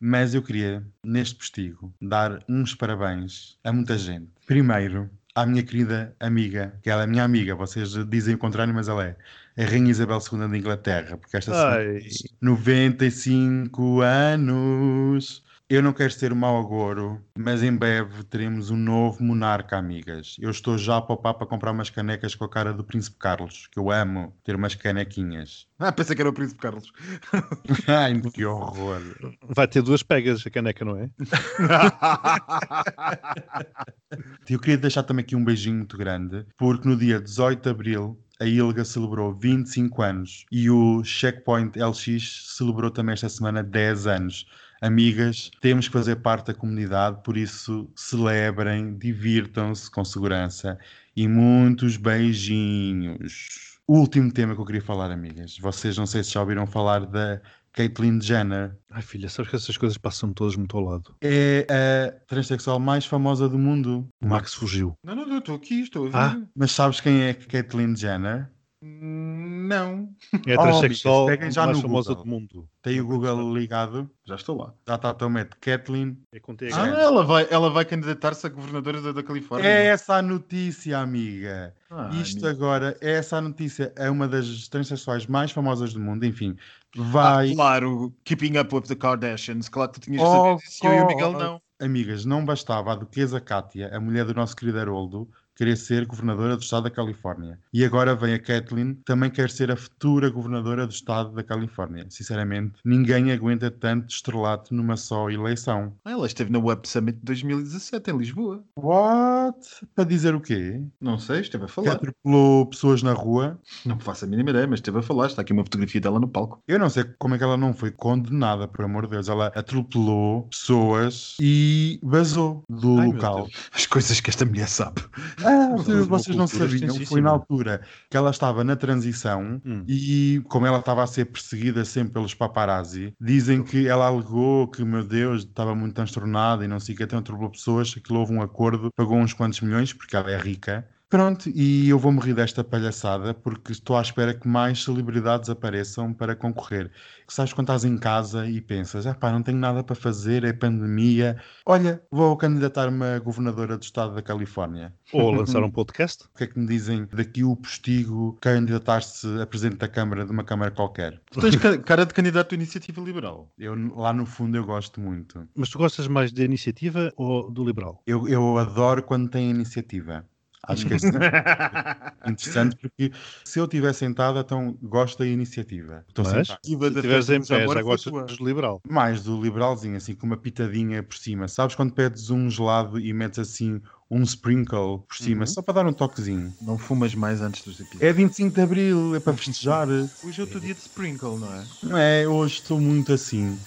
Mas 0.00 0.34
eu 0.34 0.42
queria, 0.42 0.86
neste 1.04 1.34
postigo, 1.34 1.92
dar 2.00 2.42
uns 2.48 2.74
parabéns 2.74 3.58
a 3.64 3.72
muita 3.72 3.98
gente. 3.98 4.30
Primeiro, 4.46 5.10
à 5.34 5.44
minha 5.44 5.62
querida 5.62 6.14
amiga, 6.20 6.78
que 6.82 6.90
ela 6.90 7.02
é 7.02 7.06
minha 7.06 7.24
amiga, 7.24 7.54
vocês 7.54 7.92
dizem 8.08 8.34
o 8.34 8.38
contrário, 8.38 8.72
mas 8.72 8.88
ela 8.88 9.04
é 9.04 9.16
a 9.56 9.64
Rainha 9.64 9.90
Isabel 9.90 10.18
II 10.20 10.48
de 10.48 10.58
Inglaterra, 10.58 11.16
porque 11.16 11.36
esta 11.36 11.52
semana 11.52 11.76
Ai, 11.76 12.00
95 12.40 14.00
anos. 14.00 15.42
Eu 15.70 15.82
não 15.82 15.92
quero 15.92 16.10
ser 16.10 16.34
mau 16.34 16.58
agouro, 16.58 17.22
mas 17.38 17.62
em 17.62 17.76
breve 17.76 18.24
teremos 18.24 18.70
um 18.70 18.76
novo 18.76 19.22
monarca, 19.22 19.76
amigas. 19.76 20.34
Eu 20.40 20.50
estou 20.50 20.78
já 20.78 20.96
a 20.96 21.02
poupar 21.02 21.34
para 21.34 21.46
comprar 21.46 21.72
umas 21.72 21.90
canecas 21.90 22.34
com 22.34 22.42
a 22.42 22.48
cara 22.48 22.72
do 22.72 22.82
Príncipe 22.82 23.18
Carlos, 23.18 23.68
que 23.70 23.78
eu 23.78 23.90
amo 23.90 24.34
ter 24.42 24.56
umas 24.56 24.74
canequinhas. 24.74 25.68
Ah, 25.80 25.92
pensei 25.92 26.16
que 26.16 26.22
era 26.22 26.28
o 26.28 26.32
Príncipe 26.32 26.60
Carlos. 26.60 26.92
Ai, 27.86 28.20
que 28.32 28.44
horror. 28.44 29.00
vai 29.42 29.68
ter 29.68 29.80
duas 29.80 30.02
pegas 30.02 30.44
a 30.44 30.50
caneca, 30.50 30.84
não 30.84 30.96
é? 30.96 31.08
Eu 34.50 34.58
queria 34.58 34.76
deixar 34.76 35.04
também 35.04 35.22
aqui 35.22 35.36
um 35.36 35.44
beijinho 35.44 35.76
muito 35.76 35.96
grande, 35.96 36.44
porque 36.56 36.88
no 36.88 36.96
dia 36.96 37.20
18 37.20 37.62
de 37.62 37.70
Abril 37.70 38.20
a 38.40 38.44
ILGA 38.44 38.84
celebrou 38.84 39.32
25 39.32 40.02
anos 40.02 40.46
e 40.50 40.68
o 40.68 41.04
Checkpoint 41.04 41.78
LX 41.78 42.56
celebrou 42.56 42.90
também 42.90 43.12
esta 43.12 43.28
semana 43.28 43.62
10 43.62 44.08
anos. 44.08 44.46
Amigas, 44.80 45.50
temos 45.60 45.88
que 45.88 45.92
fazer 45.92 46.16
parte 46.16 46.46
da 46.46 46.54
comunidade, 46.54 47.20
por 47.24 47.36
isso 47.36 47.90
celebrem, 47.96 48.96
divirtam-se 48.96 49.90
com 49.90 50.04
segurança 50.04 50.78
e 51.16 51.26
muitos 51.26 51.96
beijinhos. 51.96 53.78
O 53.86 53.98
último 53.98 54.30
tema 54.30 54.54
que 54.54 54.60
eu 54.60 54.66
queria 54.66 54.82
falar, 54.82 55.10
amigas, 55.10 55.58
vocês 55.58 55.96
não 55.96 56.06
sei 56.06 56.22
se 56.22 56.32
já 56.32 56.40
ouviram 56.40 56.66
falar 56.66 57.06
da 57.06 57.40
Caitlyn 57.72 58.20
Jenner. 58.20 58.76
Ai, 58.90 59.02
filha, 59.02 59.28
sabes 59.28 59.50
que 59.50 59.56
essas 59.56 59.76
coisas 59.76 59.96
passam 59.96 60.32
todas 60.32 60.56
muito 60.56 60.76
ao 60.76 60.82
lado. 60.82 61.14
É 61.22 61.66
a 61.70 62.26
transexual 62.26 62.78
mais 62.78 63.06
famosa 63.06 63.48
do 63.48 63.58
mundo. 63.58 64.08
O 64.20 64.26
Max 64.26 64.52
fugiu. 64.54 64.94
Não, 65.02 65.14
não, 65.14 65.26
não, 65.26 65.38
estou 65.38 65.54
aqui, 65.54 65.82
estou 65.82 66.06
a 66.06 66.08
ver. 66.10 66.16
Ah. 66.16 66.46
Mas 66.54 66.72
sabes 66.72 67.00
quem 67.00 67.22
é 67.22 67.34
Caitlyn 67.34 67.96
Jenner? 67.96 68.50
Não, 68.80 70.08
É 70.46 70.54
a 70.54 70.60
Oh, 70.60 70.62
transexual 70.62 71.26
peguem 71.26 71.50
já 71.50 71.64
mais 71.66 71.76
no 71.78 71.82
famosa 71.82 72.10
Google. 72.14 72.24
do 72.24 72.30
mundo. 72.30 72.68
Tem 72.80 73.00
o 73.00 73.06
Google 73.06 73.52
ligado. 73.56 74.08
já 74.24 74.36
estou 74.36 74.56
lá. 74.56 74.72
Já 74.86 74.94
está 74.94 75.10
atualmente 75.10 75.50
Kathleen. 75.60 76.16
É 76.32 76.38
com 76.38 76.54
TH. 76.54 76.76
Ah, 76.80 76.86
ela 76.88 77.24
vai, 77.24 77.46
ela 77.50 77.70
vai 77.70 77.84
candidatar-se 77.84 78.46
a 78.46 78.50
governadora 78.50 79.00
da, 79.02 79.12
da 79.12 79.22
Califórnia. 79.22 79.68
É 79.68 79.86
essa 79.86 80.14
a 80.16 80.22
notícia, 80.22 80.98
amiga. 80.98 81.74
Ah, 81.90 82.10
Isto 82.14 82.46
amigo. 82.46 82.62
agora, 82.62 82.96
é 83.00 83.12
essa 83.14 83.36
a 83.38 83.40
notícia. 83.40 83.92
É 83.96 84.08
uma 84.08 84.28
das 84.28 84.68
transexuais 84.68 85.26
mais 85.26 85.50
famosas 85.50 85.92
do 85.92 86.00
mundo. 86.00 86.24
Enfim, 86.24 86.56
Ah, 86.96 87.02
vai. 87.02 87.54
claro, 87.54 88.14
Keeping 88.24 88.58
Up 88.58 88.74
with 88.74 88.82
the 88.82 88.94
Kardashians. 88.94 89.68
Claro 89.68 89.90
que 89.90 90.00
tu 90.00 90.04
tinhas 90.04 90.22
que 90.22 90.28
Oh, 90.28 90.32
saber 90.42 90.56
disso. 90.58 90.86
Eu 90.86 90.92
e 90.92 91.00
o 91.02 91.06
Miguel 91.06 91.32
oh, 91.34 91.38
não. 91.38 91.62
Amigas, 91.80 92.24
não 92.24 92.44
bastava 92.44 92.92
a 92.92 92.94
duquesa 92.96 93.40
Kátia, 93.40 93.90
a 93.94 94.00
mulher 94.00 94.24
do 94.24 94.34
nosso 94.34 94.56
querido 94.56 94.80
Haroldo, 94.80 95.28
querer 95.58 95.76
ser 95.76 96.06
governadora 96.06 96.56
do 96.56 96.62
estado 96.62 96.84
da 96.84 96.90
Califórnia. 96.90 97.58
E 97.74 97.84
agora 97.84 98.14
vem 98.14 98.32
a 98.32 98.38
Kathleen, 98.38 98.94
também 99.04 99.28
quer 99.28 99.50
ser 99.50 99.72
a 99.72 99.76
futura 99.76 100.30
governadora 100.30 100.86
do 100.86 100.92
estado 100.92 101.32
da 101.34 101.42
Califórnia. 101.42 102.06
Sinceramente, 102.08 102.74
ninguém 102.84 103.32
aguenta 103.32 103.68
tanto 103.68 104.08
estrelato 104.10 104.72
numa 104.72 104.96
só 104.96 105.28
eleição. 105.28 105.92
Ah, 106.04 106.12
Ela 106.12 106.26
esteve 106.28 106.52
na 106.52 106.60
Web 106.60 106.88
Summit 106.88 107.18
de 107.18 107.24
2017 107.24 108.10
em 108.10 108.16
Lisboa. 108.18 108.62
What? 108.76 109.58
Para 109.96 110.04
dizer 110.04 110.34
o 110.34 110.40
quê? 110.40 110.80
Não 111.00 111.18
sei, 111.18 111.40
esteve 111.40 111.64
a 111.64 111.66
Que 111.66 111.72
falar. 111.72 111.92
atropelou 111.92 112.66
pessoas 112.66 113.02
na 113.02 113.12
rua? 113.12 113.58
Não 113.84 113.98
faço 113.98 114.24
a 114.24 114.28
mínima 114.28 114.50
ideia, 114.50 114.66
mas 114.66 114.78
esteve 114.78 114.98
a 114.98 115.02
falar. 115.02 115.26
Está 115.26 115.42
aqui 115.42 115.52
uma 115.52 115.64
fotografia 115.64 116.00
dela 116.00 116.20
no 116.20 116.28
palco. 116.28 116.62
Eu 116.68 116.78
não 116.78 116.88
sei 116.88 117.04
como 117.18 117.34
é 117.34 117.38
que 117.38 117.42
ela 117.44 117.56
não 117.56 117.74
foi 117.74 117.90
condenada, 117.90 118.68
por 118.68 118.84
amor 118.84 119.06
de 119.06 119.10
Deus. 119.12 119.28
Ela 119.28 119.48
atropelou 119.56 120.44
pessoas 120.44 121.36
e 121.40 121.98
vazou 122.02 122.62
do 122.68 123.00
Ai, 123.00 123.06
local. 123.08 123.48
As 123.74 123.86
coisas 123.86 124.20
que 124.20 124.30
esta 124.30 124.44
mulher 124.44 124.68
sabe. 124.68 125.02
Ah, 125.50 125.68
vocês, 125.76 126.06
uma 126.06 126.06
vocês 126.06 126.36
não 126.36 126.46
sabiam, 126.46 127.00
foi 127.00 127.20
na 127.22 127.30
altura 127.30 127.80
que 128.10 128.16
ela 128.16 128.30
estava 128.30 128.62
na 128.64 128.76
transição 128.76 129.60
Hum. 129.64 129.82
e 129.88 130.42
como 130.48 130.66
ela 130.66 130.78
estava 130.80 131.02
a 131.02 131.06
ser 131.06 131.24
perseguida 131.26 131.84
sempre 131.84 132.12
pelos 132.14 132.34
paparazzi, 132.34 133.14
dizem 133.20 133.62
que 133.64 133.88
ela 133.88 134.06
alegou 134.06 134.68
que, 134.68 134.84
meu 134.84 135.02
Deus, 135.04 135.44
estava 135.44 135.74
muito 135.74 135.94
transtornada 135.94 136.64
e 136.64 136.68
não 136.68 136.78
sei 136.78 136.94
o 136.94 136.98
que, 136.98 137.04
até 137.04 137.16
atropelou 137.16 137.50
pessoas, 137.50 137.94
que 137.94 138.12
houve 138.12 138.32
um 138.34 138.42
acordo, 138.42 138.90
pagou 138.94 139.16
uns 139.18 139.32
quantos 139.32 139.60
milhões, 139.62 139.92
porque 139.92 140.16
ela 140.16 140.30
é 140.30 140.36
rica. 140.38 140.86
Pronto, 141.08 141.48
e 141.54 141.88
eu 141.88 141.98
vou 141.98 142.12
morrer 142.12 142.34
desta 142.34 142.62
palhaçada 142.62 143.32
porque 143.32 143.72
estou 143.72 143.96
à 143.96 144.02
espera 144.02 144.34
que 144.34 144.46
mais 144.46 144.84
celebridades 144.84 145.48
apareçam 145.48 146.12
para 146.12 146.36
concorrer. 146.36 146.90
Sabes 147.26 147.54
quando 147.54 147.68
estás 147.68 147.84
em 147.86 147.96
casa 147.96 148.46
e 148.46 148.60
pensas, 148.60 149.06
ah 149.06 149.14
pá, 149.14 149.32
não 149.32 149.42
tenho 149.42 149.56
nada 149.56 149.82
para 149.82 149.96
fazer, 149.96 150.44
é 150.44 150.52
pandemia. 150.52 151.40
Olha, 151.64 152.02
vou 152.10 152.36
candidatar-me 152.36 153.02
a 153.04 153.18
governadora 153.20 153.78
do 153.78 153.82
estado 153.82 154.14
da 154.14 154.20
Califórnia. 154.20 154.92
Ou 155.10 155.30
lançar 155.32 155.62
um 155.62 155.70
podcast. 155.70 156.24
O 156.24 156.36
que 156.36 156.44
é 156.44 156.46
que 156.46 156.58
me 156.58 156.66
dizem 156.66 157.08
daqui 157.10 157.42
o 157.42 157.56
postigo 157.56 158.36
candidatar-se 158.40 159.26
a 159.40 159.46
presidente 159.46 159.78
da 159.78 159.88
Câmara 159.88 160.26
de 160.26 160.30
uma 160.30 160.44
Câmara 160.44 160.70
qualquer? 160.70 161.22
Tu 161.30 161.40
tens 161.40 161.56
ca- 161.56 161.78
cara 161.78 162.04
de 162.04 162.12
candidato 162.12 162.52
à 162.52 162.54
Iniciativa 162.54 163.00
Liberal. 163.00 163.50
Eu, 163.58 163.74
lá 163.96 164.12
no 164.12 164.26
fundo, 164.26 164.58
eu 164.58 164.64
gosto 164.64 165.00
muito. 165.00 165.48
Mas 165.56 165.70
tu 165.70 165.78
gostas 165.78 166.06
mais 166.06 166.32
da 166.32 166.44
iniciativa 166.44 167.10
ou 167.16 167.50
do 167.50 167.64
liberal? 167.64 168.02
Eu, 168.06 168.28
eu 168.28 168.58
adoro 168.58 169.02
quando 169.02 169.30
tem 169.30 169.48
iniciativa. 169.48 170.26
Acho 170.68 170.86
que 170.86 170.94
é 170.94 170.96
interessante 172.28 172.76
porque 172.76 173.10
se 173.44 173.58
eu 173.58 173.64
estiver 173.64 173.92
sentado, 173.94 174.38
então 174.38 174.76
gosto 174.82 175.18
da 175.18 175.26
iniciativa. 175.26 176.04
Estou 176.08 176.24
Mas? 176.24 176.46
sentado. 176.46 176.60
Se 176.62 176.74
estiveres 176.74 177.30
em 177.30 177.38
pé, 177.38 177.38
dos 177.38 177.48
já 177.48 177.56
amores 177.56 177.82
foi 177.82 177.82
gostas 177.82 178.12
tua. 178.12 178.24
do 178.24 178.44
liberal. 178.44 178.80
Mais 178.88 179.22
do 179.22 179.40
liberalzinho, 179.40 179.96
assim, 179.96 180.14
com 180.14 180.26
uma 180.26 180.36
pitadinha 180.36 181.02
por 181.02 181.16
cima. 181.16 181.48
Sabes 181.48 181.74
quando 181.74 181.94
pedes 181.94 182.30
um 182.30 182.50
gelado 182.50 183.00
e 183.00 183.12
metes 183.14 183.38
assim 183.38 183.80
um 184.10 184.22
sprinkle 184.22 185.00
por 185.06 185.16
cima, 185.16 185.40
Uhum. 185.42 185.46
só 185.46 185.60
para 185.62 185.74
dar 185.74 185.86
um 185.86 185.92
toquezinho? 185.92 186.54
Não 186.62 186.78
fumas 186.78 187.14
mais 187.14 187.40
antes 187.42 187.62
dos 187.62 187.74
episódios. 187.78 188.02
É 188.02 188.12
25 188.12 188.54
de 188.54 188.60
Abril, 188.62 189.14
é 189.14 189.20
para 189.20 189.36
festejar. 189.36 189.86
Hoje 190.24 190.40
é 190.40 190.44
o 190.44 190.46
teu 190.46 190.60
dia 190.60 190.74
de 190.74 190.80
sprinkle, 190.80 191.36
não 191.38 191.52
é? 191.54 191.64
Não 191.82 191.96
é, 191.98 192.26
hoje 192.26 192.54
estou 192.54 192.80
muito 192.80 193.12
assim, 193.12 193.58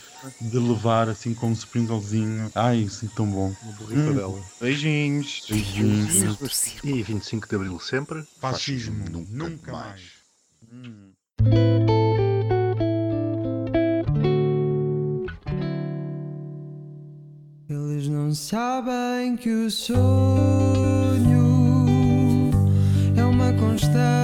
de 0.42 0.58
levar 0.58 1.10
assim 1.10 1.34
com 1.36 1.50
um 1.50 1.54
sprinklezinho. 1.54 2.52
Ai, 2.56 2.86
assim 2.86 3.08
tão 3.08 3.28
bom. 3.30 3.54
Uma 3.64 4.02
Hum. 4.12 4.14
dela. 4.16 4.44
Beijinhos. 4.60 5.44
Beijinhos. 5.48 6.38
Beijinhos. 6.40 6.84
E 6.84 7.04
25 7.04 7.48
de 7.48 7.56
Abril 7.56 7.80
sempre. 7.80 8.24
Fascismo, 8.40 9.06
nunca 9.30 9.72
mais. 9.72 10.02
Hum. 10.74 11.12
Não 18.32 18.36
sabem 18.36 19.36
que 19.36 19.50
o 19.50 19.70
sonho 19.70 20.00
é 23.18 23.26
uma 23.26 23.52
constante. 23.52 24.21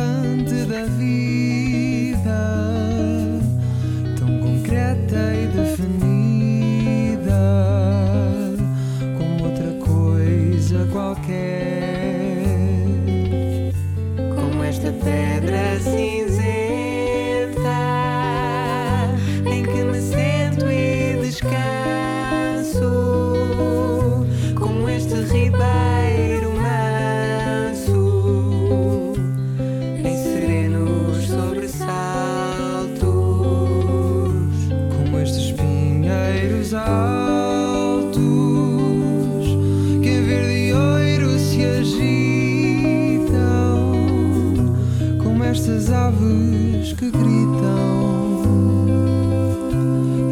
estas 45.49 45.89
aves 45.91 46.91
que 46.93 47.09
gritam 47.09 48.41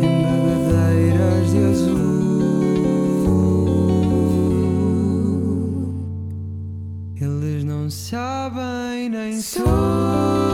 em 0.01 0.23
bebedeiras 0.43 1.51
de 1.51 1.57
azul. 1.71 2.05
Eles 7.15 7.63
não 7.63 7.89
sabem 7.89 9.09
nem 9.09 9.41
sou. 9.41 10.44